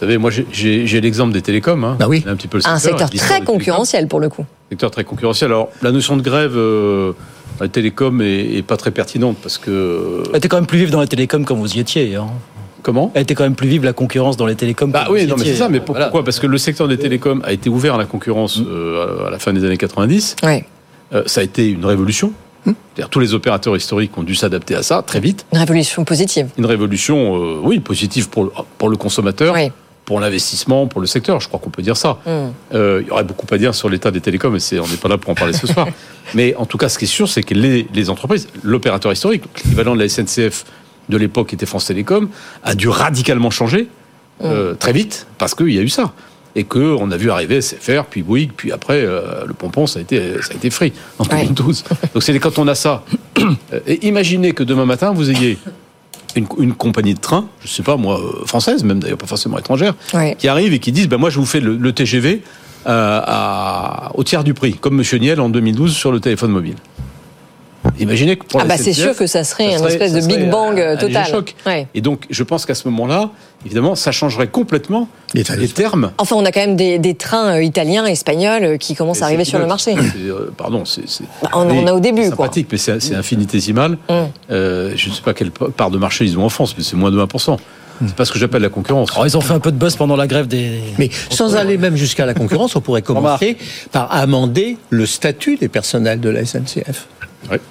[0.00, 1.84] Vous savez, moi, j'ai- l'exemple des télécoms.
[1.84, 1.98] Hein.
[2.00, 2.24] Ah oui.
[2.26, 4.46] Un petit peu le Un secteur, très concurrentiel pour le coup.
[4.70, 5.50] Secteur très concurrentiel.
[5.50, 7.12] Alors, la notion de grève, euh,
[7.60, 10.22] la télécom est, est pas très pertinente parce que.
[10.30, 12.16] Elle était quand même plus vive dans les télécoms quand vous y étiez.
[12.16, 12.28] hein.
[12.82, 13.10] Comment?
[13.14, 14.90] Elle était quand même plus vive la concurrence dans les télécoms.
[14.90, 15.68] Bah oui, non, mais c'est ça.
[15.68, 16.06] Mais pour- Voilà.
[16.06, 16.24] pourquoi?
[16.24, 19.38] Parce que le secteur des télécoms a été ouvert à la concurrence euh, à la
[19.38, 20.36] fin des années 90.
[20.42, 20.64] Ouais.
[21.12, 22.32] Euh, ça a été une révolution.
[22.64, 25.44] C'est-à-dire tous les opérateurs historiques ont dû s'adapter à ça très vite.
[25.52, 26.48] Une révolution positive.
[26.56, 29.70] Une révolution, euh, oui, positive pour le, pour le consommateur, Oui.
[30.10, 31.38] Pour l'investissement, pour le secteur.
[31.40, 32.18] Je crois qu'on peut dire ça.
[32.26, 32.30] Mm.
[32.74, 34.96] Euh, il y aurait beaucoup à dire sur l'état des télécoms, mais c'est- on n'est
[34.96, 35.86] pas là pour en parler ce soir.
[36.34, 39.44] Mais en tout cas, ce qui est sûr, c'est que les, les entreprises, l'opérateur historique,
[39.54, 40.64] l'équivalent de la SNCF
[41.08, 42.28] de l'époque qui était France Télécom,
[42.64, 43.86] a dû radicalement changer
[44.42, 46.12] euh, très vite parce qu'il y a eu ça.
[46.56, 50.02] Et qu'on a vu arriver SFR, puis Bouygues, puis après, euh, le pompon, ça a
[50.02, 51.84] été, ça a été free en 2012.
[52.14, 53.04] Donc c'est quand on a ça.
[53.86, 55.56] Et imaginez que demain matin, vous ayez
[56.38, 59.58] une, une compagnie de train, je sais pas moi, euh, française, même d'ailleurs pas forcément
[59.58, 59.94] étrangère,
[60.38, 62.42] qui arrive et qui disent ben moi je vous fais le, le TGV
[62.86, 66.76] euh, à- au tiers du prix, comme Monsieur Niel en 2012 sur le téléphone mobile.
[68.00, 70.20] Imaginez que pour Ah la bah c'est sûr que ça serait ça une espèce de
[70.26, 71.26] Big Bang un- euh, un total.
[71.26, 71.54] choc.
[71.66, 71.86] Ouais.
[71.94, 73.30] Et donc je pense qu'à ce moment-là,
[73.64, 76.12] évidemment, ça changerait complètement les termes.
[76.18, 79.26] Enfin, on a quand même des, des trains euh, italiens, espagnols euh, qui commencent à
[79.26, 79.94] arriver sur le marché.
[80.18, 81.02] Euh, pardon, c'est.
[81.42, 82.46] Bah, on en a au début, c'est quoi.
[82.46, 83.98] sympathique, mais c'est, infinitésimal.
[84.50, 86.96] Euh, je ne sais pas quelle part de marché ils ont en France, mais c'est
[86.96, 87.56] moins de 1%.
[88.06, 89.10] C'est pas ce que j'appelle la concurrence.
[89.18, 90.80] Oh, ils ont fait un peu de buzz pendant la grève des.
[90.98, 93.58] Mais sans aller même jusqu'à la concurrence, on pourrait commencer
[93.92, 97.06] par amender le statut des personnels de la SNCF.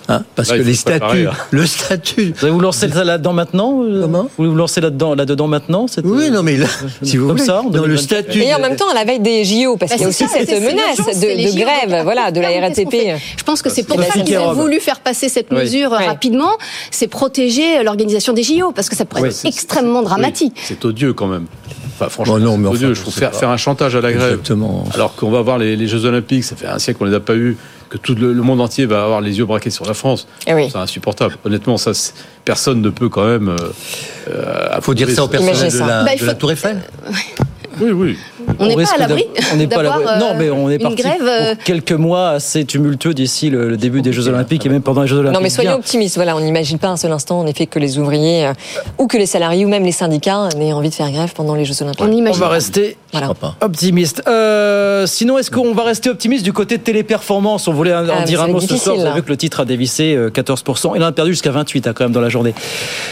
[0.10, 1.34] Hein, parce Là, que les statuts, hein.
[1.52, 2.34] le statut.
[2.38, 6.32] Vous allez vous lancer là-dedans maintenant euh, Vous voulez vous lancer là-dedans maintenant cette- Oui,
[6.32, 6.66] non, mais là,
[7.04, 8.24] si vous comme voulez, ça, dans le 2024.
[8.24, 8.42] statut.
[8.42, 10.26] Et en même temps, à la veille des JO, parce Bah, qu'il y a c'est
[10.26, 13.16] aussi ça, cette menace de, grève, voilà, de la RATP.
[13.38, 15.58] Je pense que c'est pour la ça qu'ils ont voulu faire passer cette Oui.
[15.60, 16.52] mesure rapidement.
[16.92, 20.54] C'est protéger l'organisation des JO, parce que ça pourrait être extrêmement dramatique.
[20.58, 21.46] Oui, c'est odieux quand même.
[21.96, 22.94] Enfin, franchement, Bon, non, mais c'est enfin, odieux.
[22.96, 24.32] je trouve faire, un chantage à la grève.
[24.32, 24.86] Exactement.
[24.94, 27.20] Alors qu'on va voir les, les Jeux Olympiques, ça fait un siècle qu'on les a
[27.20, 27.58] pas eu,
[27.90, 30.28] que tout le, le monde entier va avoir les yeux braqués sur la France.
[30.48, 30.70] Eh oui.
[30.72, 31.36] C'est insupportable.
[31.44, 31.92] Honnêtement, ça,
[32.46, 33.56] personne ne peut quand même.
[34.28, 35.88] Il faut dire ça au personnel de ça.
[35.88, 36.82] la, Bah, la Tour Eiffel.
[37.82, 38.18] Oui, oui.
[38.60, 41.22] On n'est pas à l'abri on n'est pas à Non, mais on est parti grève.
[41.22, 44.82] euh, pour quelques mois assez tumultueux d'ici le, le début des Jeux Olympiques et même
[44.82, 45.36] pendant les Jeux Olympiques.
[45.36, 46.16] Non, mais soyons optimistes.
[46.16, 48.54] Voilà, on n'imagine pas un seul instant, en effet, que les ouvriers euh,
[48.98, 51.66] ou que les salariés ou même les syndicats n'aient envie de faire grève pendant les
[51.66, 52.06] Jeux Olympiques.
[52.08, 53.32] On On va rester Voilà.
[53.62, 54.24] optimiste.
[54.28, 57.68] Euh, sinon, est-ce qu'on va rester optimiste du côté de Téléperformance?
[57.68, 58.96] On voulait en Ah, dire un mot ce soir.
[58.96, 60.94] Vous avez vu que le titre a dévissé euh, 14%.
[60.96, 62.54] Il en a perdu jusqu'à 28 hein, quand même dans la journée.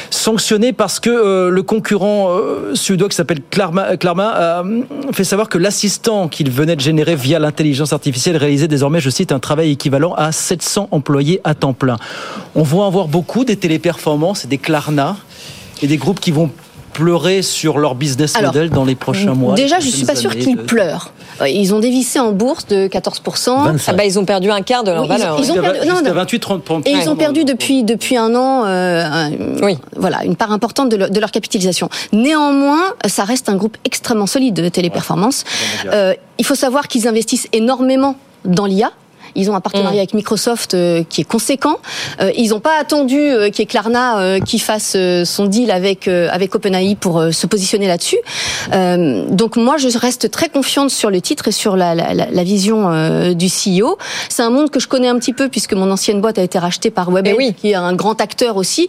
[0.09, 4.81] Sanctionné parce que euh, le concurrent euh, suédois qui s'appelle Klarma, Klarma a euh,
[5.13, 9.31] fait savoir que l'assistant qu'il venait de générer via l'intelligence artificielle réalisait désormais, je cite,
[9.31, 11.97] un travail équivalent à 700 employés à temps plein.
[12.55, 15.17] On voit en voir beaucoup des téléperformances des Klarna
[15.81, 16.49] et des groupes qui vont
[16.97, 19.53] pleurer sur leur business Alors, model dans les prochains mois.
[19.53, 20.39] Déjà, je suis pas années.
[20.39, 21.11] qu'ils pleurent.
[21.41, 23.51] Euh, Ils ont dévissé en bourse de 14%.
[23.87, 25.39] Ah bah, ils ont perdu un quart de leur Oui, ils ont- valeur.
[25.39, 26.15] ils ont perdu- non, jusqu'à non.
[26.15, 26.87] 28, 30, 30.
[26.87, 29.31] Et ils ont perdu depuis, depuis un an euh, un-
[29.95, 31.87] voilà, une part importante de, leur- de leur capitalisation.
[32.13, 35.43] Néanmoins, ça reste un groupe extrêmement solide de téléperformance.
[35.93, 38.15] Euh, il faut savoir qu'ils investissent énormément
[38.45, 38.91] dans l'IA.
[39.37, 41.77] Ils ont un partenariat avec Microsoft euh, qui est conséquent.
[42.21, 45.71] Euh, ils n'ont pas attendu euh, qu'il y ait Klarna euh, qui fasse son deal
[45.71, 48.17] avec avec OpenAI pour se positionner là-dessus.
[49.29, 52.43] Donc moi, je reste très confiante sur le titre et sur la, la, la- la
[52.43, 52.89] vision
[53.33, 53.97] du CEO.
[54.29, 56.57] C'est un monde que je connais un petit peu puisque mon ancienne boîte a été
[56.59, 58.87] rachetée par WebM, qui est un grand acteur aussi.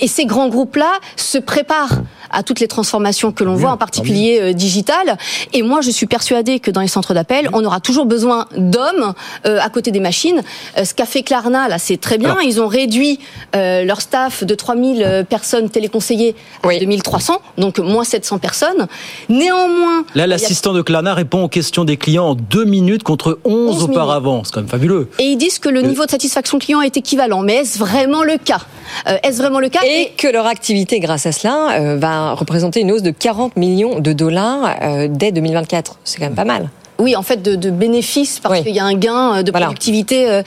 [0.00, 2.00] Et ces grands groupes-là se préparent
[2.30, 5.16] à toutes les transformations que l'on voit, en particulier digitales.
[5.52, 9.12] Et moi, je suis persuadée que dans les centres d'appel, on aura toujours besoin d'hommes
[9.44, 10.42] à côté des machines.
[10.78, 12.36] Euh, ce qu'a fait Klarna, là, c'est très bien.
[12.44, 13.18] Ils ont réduit
[13.56, 18.86] euh, leur staff de 3000 euh, personnes téléconseillées à 2300, donc moins 700 personnes.
[19.28, 20.04] Néanmoins...
[20.14, 23.76] Là, a- l'assistant de Klarna répond aux questions des clients en deux minutes contre 11,
[23.76, 24.44] 11 auparavant.
[24.44, 25.08] C'est quand même fabuleux.
[25.18, 27.42] Et ils disent que le niveau de satisfaction client est équivalent.
[27.42, 28.60] Mais est-ce vraiment le cas?
[29.08, 29.80] Euh, Est-ce vraiment le cas?
[29.84, 34.00] Et que leur activité, grâce à cela, euh, va représenter une hausse de 40 millions
[34.00, 35.98] de dollars euh, dès 2024.
[36.04, 36.70] C'est quand même pas mal.
[37.02, 40.30] Oui, en fait, de, de bénéfices, parce qu'il y a un gain euh, de productivité.
[40.30, 40.42] euh,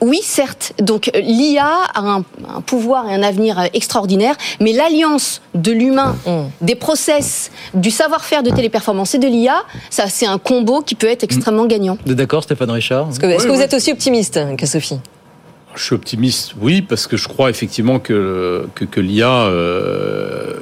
[0.00, 0.72] Oui, certes.
[0.80, 2.24] Donc l'IA a un,
[2.56, 6.64] un, pouvoir et un avenir extraordinaire, mais l'alliance de l'humain, mm.
[6.64, 9.58] des process, du savoir-faire de téléperformance et de l'IA,
[9.90, 11.98] ça c'est un combo qui peut être extrêmement gagnant.
[12.06, 15.00] D'accord, Stéphane Richard Est-ce que, est que vous êtes aussi optimiste que Sophie
[15.76, 20.54] je suis optimiste, oui, parce que je crois effectivement que, que, que l'IA euh,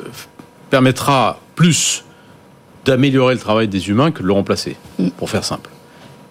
[0.69, 2.05] permettra plus
[2.89, 5.11] d'améliorer le travail des humains que de le remplacer, mm.
[5.19, 5.71] pour faire simple.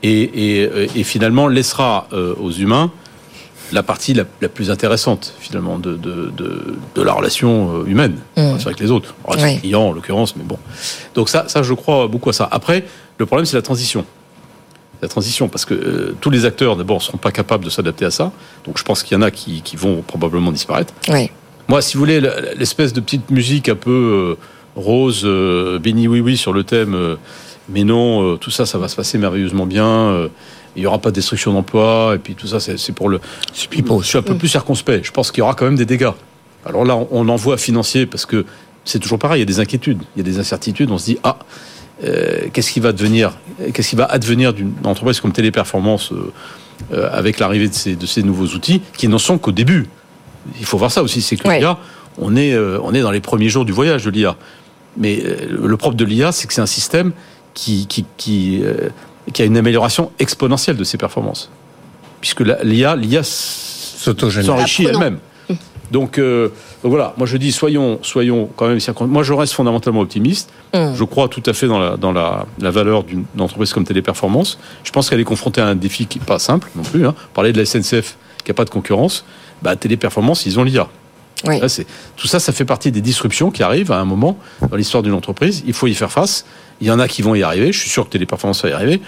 [0.03, 2.91] Et, et, et finalement laissera euh, aux humains
[3.71, 7.51] la partie la, la, plus intéressante finalement de, de, de, de la relation
[7.81, 8.41] euh, humaine mmh.
[8.65, 9.59] avec les autres, oui.
[9.59, 10.57] clients en l'occurrence, mais bon.
[11.15, 12.47] Donc ça, ça, je crois beaucoup à ça.
[12.49, 12.85] Après,
[13.17, 14.05] le problème c'est la transition.
[15.01, 18.11] La transition, parce que euh, tous les acteurs d'abord seront pas capables de s'adapter à
[18.11, 18.31] ça.
[18.65, 20.93] Donc je pense qu'il y en a qui, qui vont probablement disparaître.
[21.09, 21.29] Oui.
[21.67, 22.21] Moi, si vous voulez,
[22.55, 24.43] l'espèce de petite musique un peu euh,
[24.77, 27.15] rose, euh, béni oui oui sur le thème, euh,
[27.69, 29.85] mais non, euh, tout ça, ça va se passer merveilleusement bien.
[29.85, 30.29] Euh,
[30.75, 33.19] il n'y aura pas de destruction d'emplois, et puis tout ça, c'est pour le.
[33.83, 35.05] Bon, je suis un peu plus circonspect.
[35.05, 36.11] Je pense qu'il y aura quand même des dégâts.
[36.65, 38.45] Alors là, on, en voit financier parce que
[38.85, 39.39] c'est toujours pareil.
[39.39, 40.91] Il y a des inquiétudes, il y a des incertitudes.
[40.91, 41.39] On se dit ah,
[42.03, 43.37] euh, qu'est-ce qui va devenir,
[43.73, 46.11] qu'est-ce qui va advenir d'une entreprise comme Téléperformance
[46.93, 49.87] euh, avec l'arrivée de ces, de ces nouveaux outils qui n'en sont qu'au début?
[50.59, 51.59] Il faut voir ça aussi, c'est que ouais.
[51.59, 51.79] l'IA,
[52.19, 54.35] on est, euh, on est dans les premiers jours du voyage de l'IA.
[54.97, 57.11] Mais euh, le propre de l'IA, c'est que c'est un système
[57.53, 58.89] qui, qui, qui, euh,
[59.33, 61.49] qui, a une amélioration exponentielle de ses performances.
[62.21, 65.19] Puisque l'IA, l'IA s'enrichit elle-même.
[65.91, 66.49] Donc, euh,
[66.83, 70.49] donc, voilà, moi je dis soyons, soyons quand même Moi je reste fondamentalement optimiste.
[70.73, 70.93] Mm.
[70.93, 74.59] Je crois tout à fait dans la, dans la, la valeur d'une entreprise comme Téléperformance.
[74.83, 77.07] Je pense qu'elle est confrontée à un défi qui n'est pas simple non plus.
[77.07, 77.15] Hein.
[77.33, 79.25] Parler de la SNCF qui n'a pas de concurrence,
[79.61, 80.87] bah, Téléperformance, ils ont l'IA.
[81.45, 81.59] Oui.
[81.59, 81.67] Là,
[82.15, 84.37] tout ça, ça fait partie des disruptions qui arrivent à un moment
[84.69, 85.63] dans l'histoire d'une entreprise.
[85.67, 86.45] Il faut y faire face.
[86.81, 87.71] Il y en a qui vont y arriver.
[87.71, 89.01] Je suis sûr que Téléperformance va y arriver.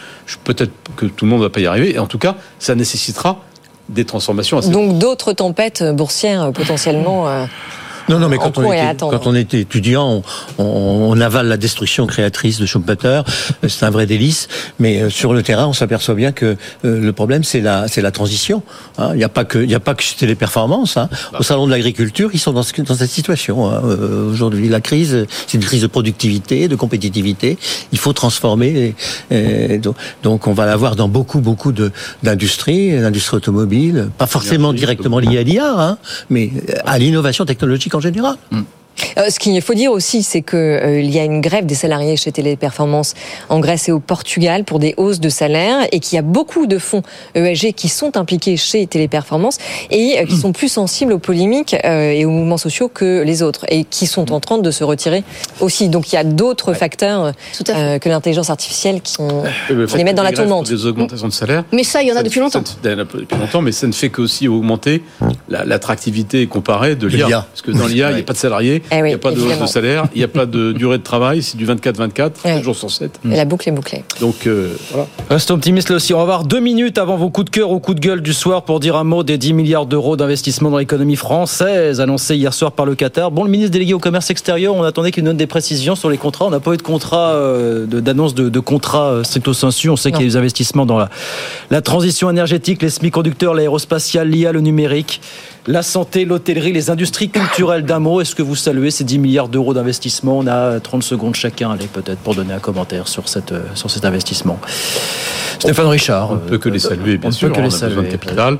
[0.43, 1.95] Peut-être que tout le monde ne va pas y arriver.
[1.95, 3.43] Et en tout cas, ça nécessitera
[3.89, 4.57] des transformations.
[4.57, 7.27] Assez Donc d'autres tempêtes boursières potentiellement.
[7.27, 7.45] Euh...
[8.09, 10.23] Non, non, mais quand on, était, quand on était étudiant,
[10.57, 13.21] on, on, on, avale la destruction créatrice de Schumpeter.
[13.67, 14.47] C'est un vrai délice.
[14.79, 18.01] Mais euh, sur le terrain, on s'aperçoit bien que euh, le problème, c'est la, c'est
[18.01, 18.63] la transition.
[18.97, 19.11] Hein.
[19.13, 20.97] Il n'y a pas que, il n'y a pas que c'était les performances.
[20.97, 21.07] Hein.
[21.37, 23.81] Au salon de l'agriculture, ils sont dans, ce, dans cette situation hein.
[23.85, 24.69] euh, aujourd'hui.
[24.69, 27.59] La crise, c'est une crise de productivité, de compétitivité.
[27.91, 28.95] Il faut transformer.
[29.29, 31.91] Et, et donc, donc, on va l'avoir dans beaucoup, beaucoup de
[32.23, 35.97] d'industries, l'industrie automobile, pas forcément directement liée à l'IA, hein,
[36.29, 36.51] mais
[36.85, 38.37] à l'innovation technologique en général.
[38.51, 38.61] Mmh.
[39.17, 42.17] Euh, ce qu'il faut dire aussi, c'est qu'il euh, y a une grève des salariés
[42.17, 43.13] chez Téléperformance
[43.49, 46.67] en Grèce et au Portugal pour des hausses de salaire et qu'il y a beaucoup
[46.67, 47.03] de fonds
[47.35, 49.57] ESG qui sont impliqués chez Téléperformance
[49.91, 53.41] et euh, qui sont plus sensibles aux polémiques euh, et aux mouvements sociaux que les
[53.41, 55.23] autres et qui sont en train de se retirer
[55.59, 55.89] aussi.
[55.89, 56.77] Donc il y a d'autres ouais.
[56.77, 57.33] facteurs
[57.69, 60.69] euh, que l'intelligence artificielle qui, qui les mettent dans la tourmente.
[60.69, 61.63] Des augmentations de salaire.
[61.71, 62.63] Mais ça, il y en a depuis longtemps.
[62.65, 65.03] Ça, depuis longtemps, mais ça ne fait qu'aussi augmenter
[65.49, 67.47] l'attractivité comparée de l'IA.
[67.49, 68.81] Parce que dans l'IA, il n'y a pas de salariés.
[68.91, 69.49] Eh oui, il n'y a pas évidemment.
[69.49, 72.21] de hausse de salaire, il n'y a pas de durée de travail, c'est du 24-24,
[72.45, 72.53] Ouais.
[72.55, 73.19] 7 jours sur 7.
[73.25, 74.03] Et la boucle est bouclée.
[74.21, 75.07] Donc euh, voilà.
[75.29, 76.13] Restons optimistes là aussi.
[76.13, 78.33] On va avoir deux minutes avant vos coups de cœur ou coups de gueule du
[78.33, 82.53] soir pour dire un mot des 10 milliards d'euros d'investissement dans l'économie française annoncés hier
[82.53, 83.31] soir par le Qatar.
[83.31, 86.09] Bon, le ministre délégué au commerce extérieur, on attendait qu'il nous donne des précisions sur
[86.09, 86.45] les contrats.
[86.45, 89.89] On n'a pas eu de contrat, euh, de- d'annonce de, de, contrat euh, stricto sensu.
[89.89, 91.09] On sait qu'il y a des investissements dans la,
[91.69, 95.21] la transition énergétique, les semi-conducteurs, l'aérospatiale, l'IA, le numérique,
[95.67, 97.83] la santé, l'hôtellerie, les industries culturelles.
[97.83, 100.37] D'un mot, est-ce que vous saluez ces 10 milliards d'euros d'investissement?
[100.39, 103.91] On a 30 secondes chacun, allez, peut-être, pour donner un commentaire sur, cette, euh, sur
[103.91, 104.59] cet investissement.
[105.59, 106.31] Stéphane Richard.
[106.31, 107.49] On ne peut que les saluer, bien on sûr.
[107.49, 107.95] peut que on les a saluer.
[107.95, 108.57] besoin de capital.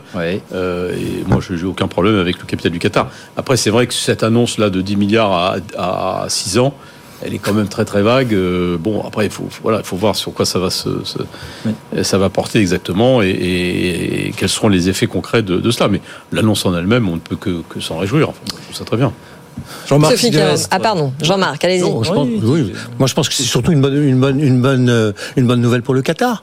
[0.54, 3.10] Euh, et moi, je n'ai aucun problème avec le capital du Qatar.
[3.38, 5.32] Après, c'est vrai que cette annonce-là de 10 milliards
[5.78, 6.74] à, à 6 ans,
[7.22, 8.34] elle est quand même très très vague.
[8.34, 11.20] Euh, bon, après, il faut, voilà, il faut voir sur quoi ça va se, se
[12.04, 15.88] ça va porter exactement et, et- et quels seront les effets concrets de, de cela.
[15.90, 16.02] Mais
[16.32, 18.30] l'annonce en elle-même, on ne peut que, que s'en réjouir.
[18.30, 19.12] Enfin, je trouve ça très bien.
[19.88, 20.12] Jean-Marc.
[20.72, 21.82] Ah pardon, Jean-Marc, allez-y.
[21.82, 22.74] Non, je pense- oui.
[22.98, 25.60] Moi, je pense que c'est surtout une bonne, une bonne, une bonne, euh, une bonne
[25.62, 26.42] nouvelle pour le Qatar.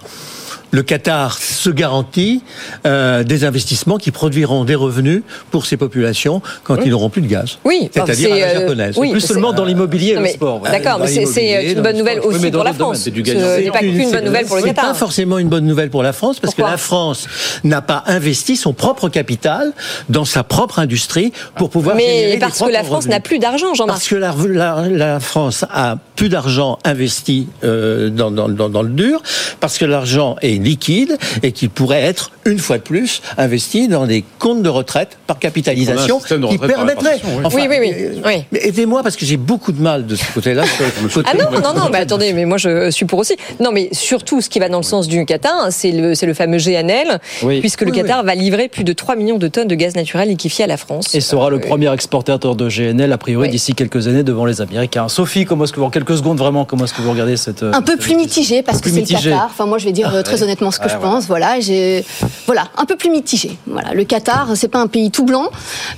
[0.73, 2.43] Le Qatar se garantit
[2.87, 7.29] euh, des investissements qui produiront des revenus pour ces populations quand ils n'auront plus de
[7.29, 7.59] gaz.
[7.65, 8.95] Oui, enfin, c'est-à-dire à c'est, la euh, japonaise.
[8.99, 10.61] oui, Plus c'est- seulement dans l'immobilier et le sport.
[10.61, 12.99] D'accord, mais c'est- c'est une bonne le nouvelle aussi Oui, mais dans pour la France.
[12.99, 14.89] c'est du Ce n'est pas qu'une bonne nouvelle pour le C'est Qatar.
[14.89, 17.27] pas forcément une bonne nouvelle pour la France parce que la France
[17.65, 19.73] n'a pas investi son propre capital
[20.09, 23.73] dans sa propre industrie pour pouvoir générer Mais parce que la France n'a plus d'argent,
[23.75, 23.99] Jean-Marc.
[23.99, 28.83] Parce que la, la- la France a plus d'argent investi euh, dans, dans- dans- dans
[28.83, 29.23] le dur,
[29.61, 34.07] parce que l'argent est liquides et qui pourraient être, une fois de plus, investis dans
[34.07, 37.21] des comptes de retraite par capitalisation qui permettraient...
[37.55, 37.95] oui, oui, oui.
[38.25, 38.45] oui.
[38.53, 40.65] Mais aidez-moi parce que j'ai beaucoup de mal de ce côté-là.
[41.25, 43.37] ah non, non, non, mais attendez, mais moi je suis pour aussi.
[43.61, 46.59] Non, mais surtout, ce qui va dans le sens du Qatar, c'est le, le fameux
[46.59, 47.21] GNL,
[47.61, 50.65] puisque le Qatar va livrer plus de 3 millions de tonnes de gaz naturel liquéfié
[50.65, 51.15] à la France.
[51.15, 55.09] Et sera le premier exportateur de GNL, a priori, d'ici quelques années devant les Américains.
[55.09, 57.63] Sophie, comment est-ce que vous, en quelques secondes vraiment, comment est-ce que vous regardez cette.
[57.63, 59.49] Un peu plus mitigé, parce que c'est le Qatar.
[59.51, 61.27] Enfin, moi, je vais dire ah, très honnêtement ce que je pense.
[61.27, 62.05] Voilà, j'ai.
[62.47, 63.59] Voilà, un peu plus mitigé.
[63.67, 65.49] Voilà, le Qatar, c'est pas un pays tout blanc.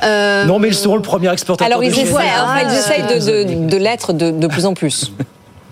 [0.03, 0.45] Euh...
[0.45, 3.69] Non, mais ils seront le premier exportateur Alors, ils essaient, hein, ils essayent de, de,
[3.69, 5.13] de l'être de, de plus en plus.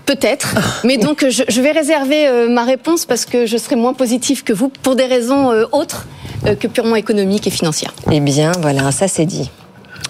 [0.06, 0.54] Peut-être,
[0.84, 4.44] mais donc je, je vais réserver euh, ma réponse parce que je serai moins positive
[4.44, 6.06] que vous pour des raisons euh, autres
[6.46, 7.92] euh, que purement économiques et financières.
[8.12, 9.50] Eh bien, voilà, ça c'est dit.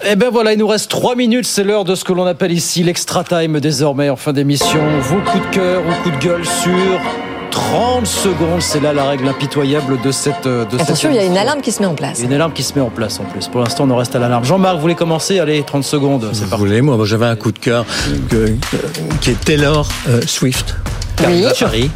[0.06, 2.52] Eh ben voilà, il nous reste trois minutes, c'est l'heure de ce que l'on appelle
[2.52, 4.82] ici l'extra time désormais en fin d'émission.
[5.00, 7.00] Vos coups de cœur ou coups de gueule sur
[7.50, 10.44] 30 secondes, c'est là la règle impitoyable de cette.
[10.44, 12.20] De Attention, il y a une alarme qui se met en place.
[12.20, 13.48] Une alarme qui se met en place en plus.
[13.48, 14.44] Pour l'instant, on en reste à l'alarme.
[14.44, 15.38] Jean-Marc, vous voulez commencer?
[15.38, 16.30] Allez, 30 secondes.
[16.32, 17.84] C'est vous voulez, moi, j'avais un coup de cœur
[18.28, 18.54] que,
[19.20, 20.76] qui est Taylor euh, Swift.
[21.26, 21.44] Oui.
[21.58, 21.90] Paris.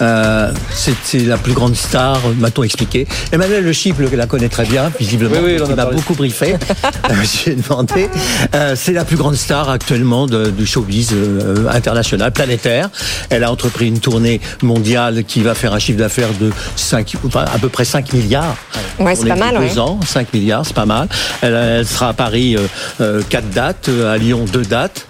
[0.00, 3.06] Euh, c'est la plus grande star, m'a-t-on expliqué.
[3.32, 5.36] Emmanuel Le Chip la connaît très bien, visiblement.
[5.42, 6.56] Oui, oui, il m'a beaucoup briefé.
[7.44, 8.08] J'ai demandé.
[8.54, 12.90] Euh, c'est la plus grande star actuellement de, du showbiz euh, international, planétaire.
[13.28, 17.58] Elle a entrepris une tournée mondiale qui va faire un chiffre d'affaires de 5, à
[17.58, 18.56] peu près 5 milliards.
[18.98, 19.58] Ouais, c'est pas mal.
[19.58, 21.08] Deux ans, 5 milliards, c'est pas mal.
[21.42, 22.56] Elle, elle, sera à Paris
[23.00, 25.06] euh, 4 dates, à Lyon 2 dates.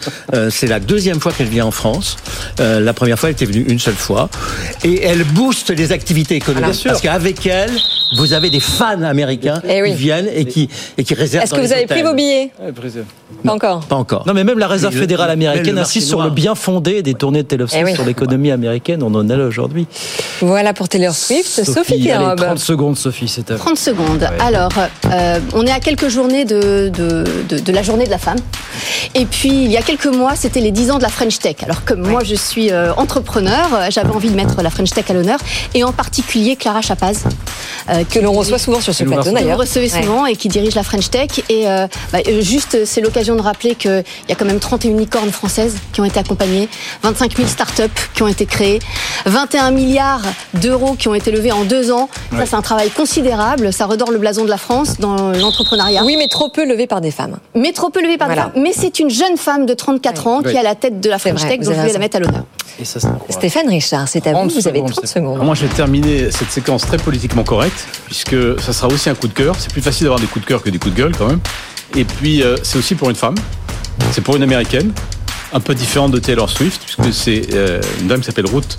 [0.51, 2.17] c'est la deuxième fois qu'elle vient en France.
[2.59, 4.29] la première fois, elle était venue une seule fois
[4.85, 6.83] et elle booste les activités économiques.
[6.85, 7.73] Parce qu'avec elle,
[8.17, 9.91] vous avez des fans américains eh oui.
[9.93, 11.45] qui viennent et qui, et qui réservent.
[11.45, 12.51] Est-ce que vous avez pris vos billets
[13.45, 13.81] Pas encore.
[13.81, 14.27] Pas encore.
[14.27, 17.49] Non, mais même la réserve fédérale américaine insiste sur le bien fondé des tournées de
[17.49, 17.95] Taylor Swift eh oui.
[17.95, 19.03] sur l'économie américaine.
[19.03, 19.87] On en est là aujourd'hui.
[20.41, 21.49] Voilà pour Taylor Swift.
[21.49, 24.21] Sophie, Sophie allez, 30 secondes, Sophie, c'est à 30 secondes.
[24.21, 24.45] Ouais.
[24.45, 24.73] Alors,
[25.11, 28.39] euh, on est à quelques journées de, de, de, de, la journée de la femme.
[29.15, 31.57] Et puis, il y a quelques mois, c'était les 10 ans de la French Tech.
[31.63, 35.15] Alors, comme moi, je suis euh, entrepreneur, j'avais envie de mettre la French Tech à
[35.15, 35.39] l'honneur.
[35.75, 37.25] Et en particulier, Clara Chapaz.
[37.89, 39.57] Euh, que l'on reçoit souvent sur ce plateau d'ailleurs.
[39.57, 40.33] Vous recevez souvent ouais.
[40.33, 41.29] et qui dirige la French Tech.
[41.49, 45.31] Et euh, bah, juste, c'est l'occasion de rappeler qu'il y a quand même 31 licornes
[45.31, 46.69] françaises qui ont été accompagnées,
[47.03, 47.83] 25 000 startups
[48.15, 48.81] qui ont été créées,
[49.27, 50.23] 21 milliards
[50.55, 52.09] d'euros qui ont été levés en deux ans.
[52.33, 52.41] Ouais.
[52.41, 53.73] Ça, c'est un travail considérable.
[53.73, 56.05] Ça redore le blason de la France dans l'entrepreneuriat.
[56.05, 57.39] Oui, mais trop peu levé par des femmes.
[57.55, 58.47] Mais trop peu levé par voilà.
[58.47, 58.63] des femmes.
[58.63, 61.19] Mais c'est une jeune femme de 34 ans qui est à la tête de la
[61.19, 62.45] French Tech, donc je vais la mettre à l'honneur.
[62.83, 62.99] Ça,
[63.29, 65.43] Stéphane Richard, c'est à vous, vous avez 30 secondes.
[65.43, 69.29] Moi, je vais terminer cette séquence très politiquement correcte, puisque ça sera aussi un coup
[69.29, 69.55] de cœur.
[69.59, 71.41] C'est plus facile d'avoir des coups de cœur que des coups de gueule, quand même.
[71.97, 73.35] Et puis, euh, c'est aussi pour une femme.
[74.13, 74.93] C'est pour une américaine,
[75.53, 78.77] un peu différente de Taylor Swift, puisque c'est euh, une dame qui s'appelle Ruth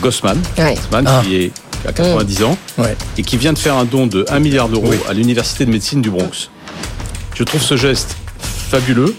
[0.00, 0.74] Gossman, ouais.
[0.74, 1.22] Gossman ah.
[1.24, 1.52] qui est
[1.86, 2.44] à 90 mmh.
[2.44, 2.96] ans, ouais.
[3.16, 4.98] et qui vient de faire un don de 1 milliard d'euros oui.
[5.08, 6.50] à l'Université de médecine du Bronx.
[7.34, 9.14] Je trouve ce geste fabuleux.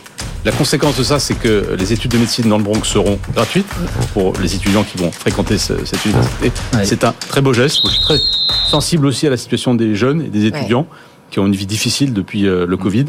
[0.46, 3.68] La conséquence de ça, c'est que les études de médecine dans le Bronx seront gratuites
[4.14, 6.52] pour les étudiants qui vont fréquenter ce, cette université.
[6.74, 6.86] Ouais.
[6.86, 7.78] C'est un très beau geste.
[7.84, 8.18] Je suis très
[8.70, 10.98] sensible aussi à la situation des jeunes et des étudiants ouais.
[11.30, 13.06] qui ont une vie difficile depuis euh, le Covid.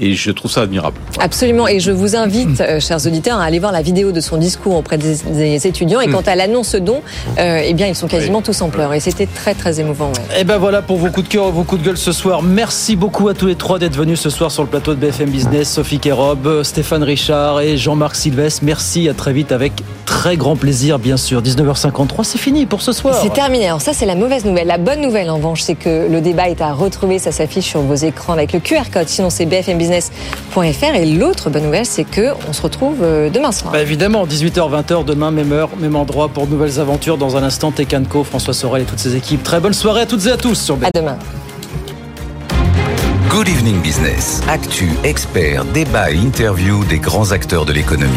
[0.00, 0.96] Et je trouve ça admirable.
[1.20, 1.68] Absolument.
[1.68, 4.76] Et je vous invite, euh, chers auditeurs, à aller voir la vidéo de son discours
[4.76, 6.00] auprès des, des étudiants.
[6.00, 7.00] Et quant à l'annonce don,
[7.38, 8.44] euh, eh bien, ils sont quasiment oui.
[8.44, 8.92] tous en pleurs.
[8.92, 10.08] Et c'était très, très émouvant.
[10.08, 10.40] Ouais.
[10.40, 12.42] Et ben voilà pour vos coups de cœur, vos coups de gueule ce soir.
[12.42, 15.30] Merci beaucoup à tous les trois d'être venus ce soir sur le plateau de BFM
[15.30, 15.72] Business.
[15.72, 18.62] Sophie Kérob, Stéphane Richard et Jean-Marc Sylvestre.
[18.64, 19.08] Merci.
[19.08, 19.72] À très vite avec
[20.04, 21.42] très grand plaisir, bien sûr.
[21.42, 23.18] 19h53, c'est fini pour ce soir.
[23.22, 23.66] C'est terminé.
[23.66, 24.66] Alors ça, c'est la mauvaise nouvelle.
[24.66, 27.18] La bonne nouvelle, en revanche, c'est que le débat est à retrouver.
[27.18, 29.08] Ça s'affiche sur vos écrans avec le QR code.
[29.08, 29.46] Sinon, c'est
[30.94, 33.72] Et l'autre bonne nouvelle, c'est que on se retrouve euh, demain soir.
[33.72, 37.16] Bah évidemment, 18h, 20h, demain, même heure, même endroit pour de nouvelles aventures.
[37.16, 39.42] Dans un instant, Tecanco, François Sorel et toutes ses équipes.
[39.42, 40.90] Très bonne soirée à toutes et à tous sur BFM.
[40.94, 41.18] À demain.
[43.28, 44.42] Good Evening Business.
[44.48, 48.12] Actu, experts, débat et interview des grands acteurs de l'économie.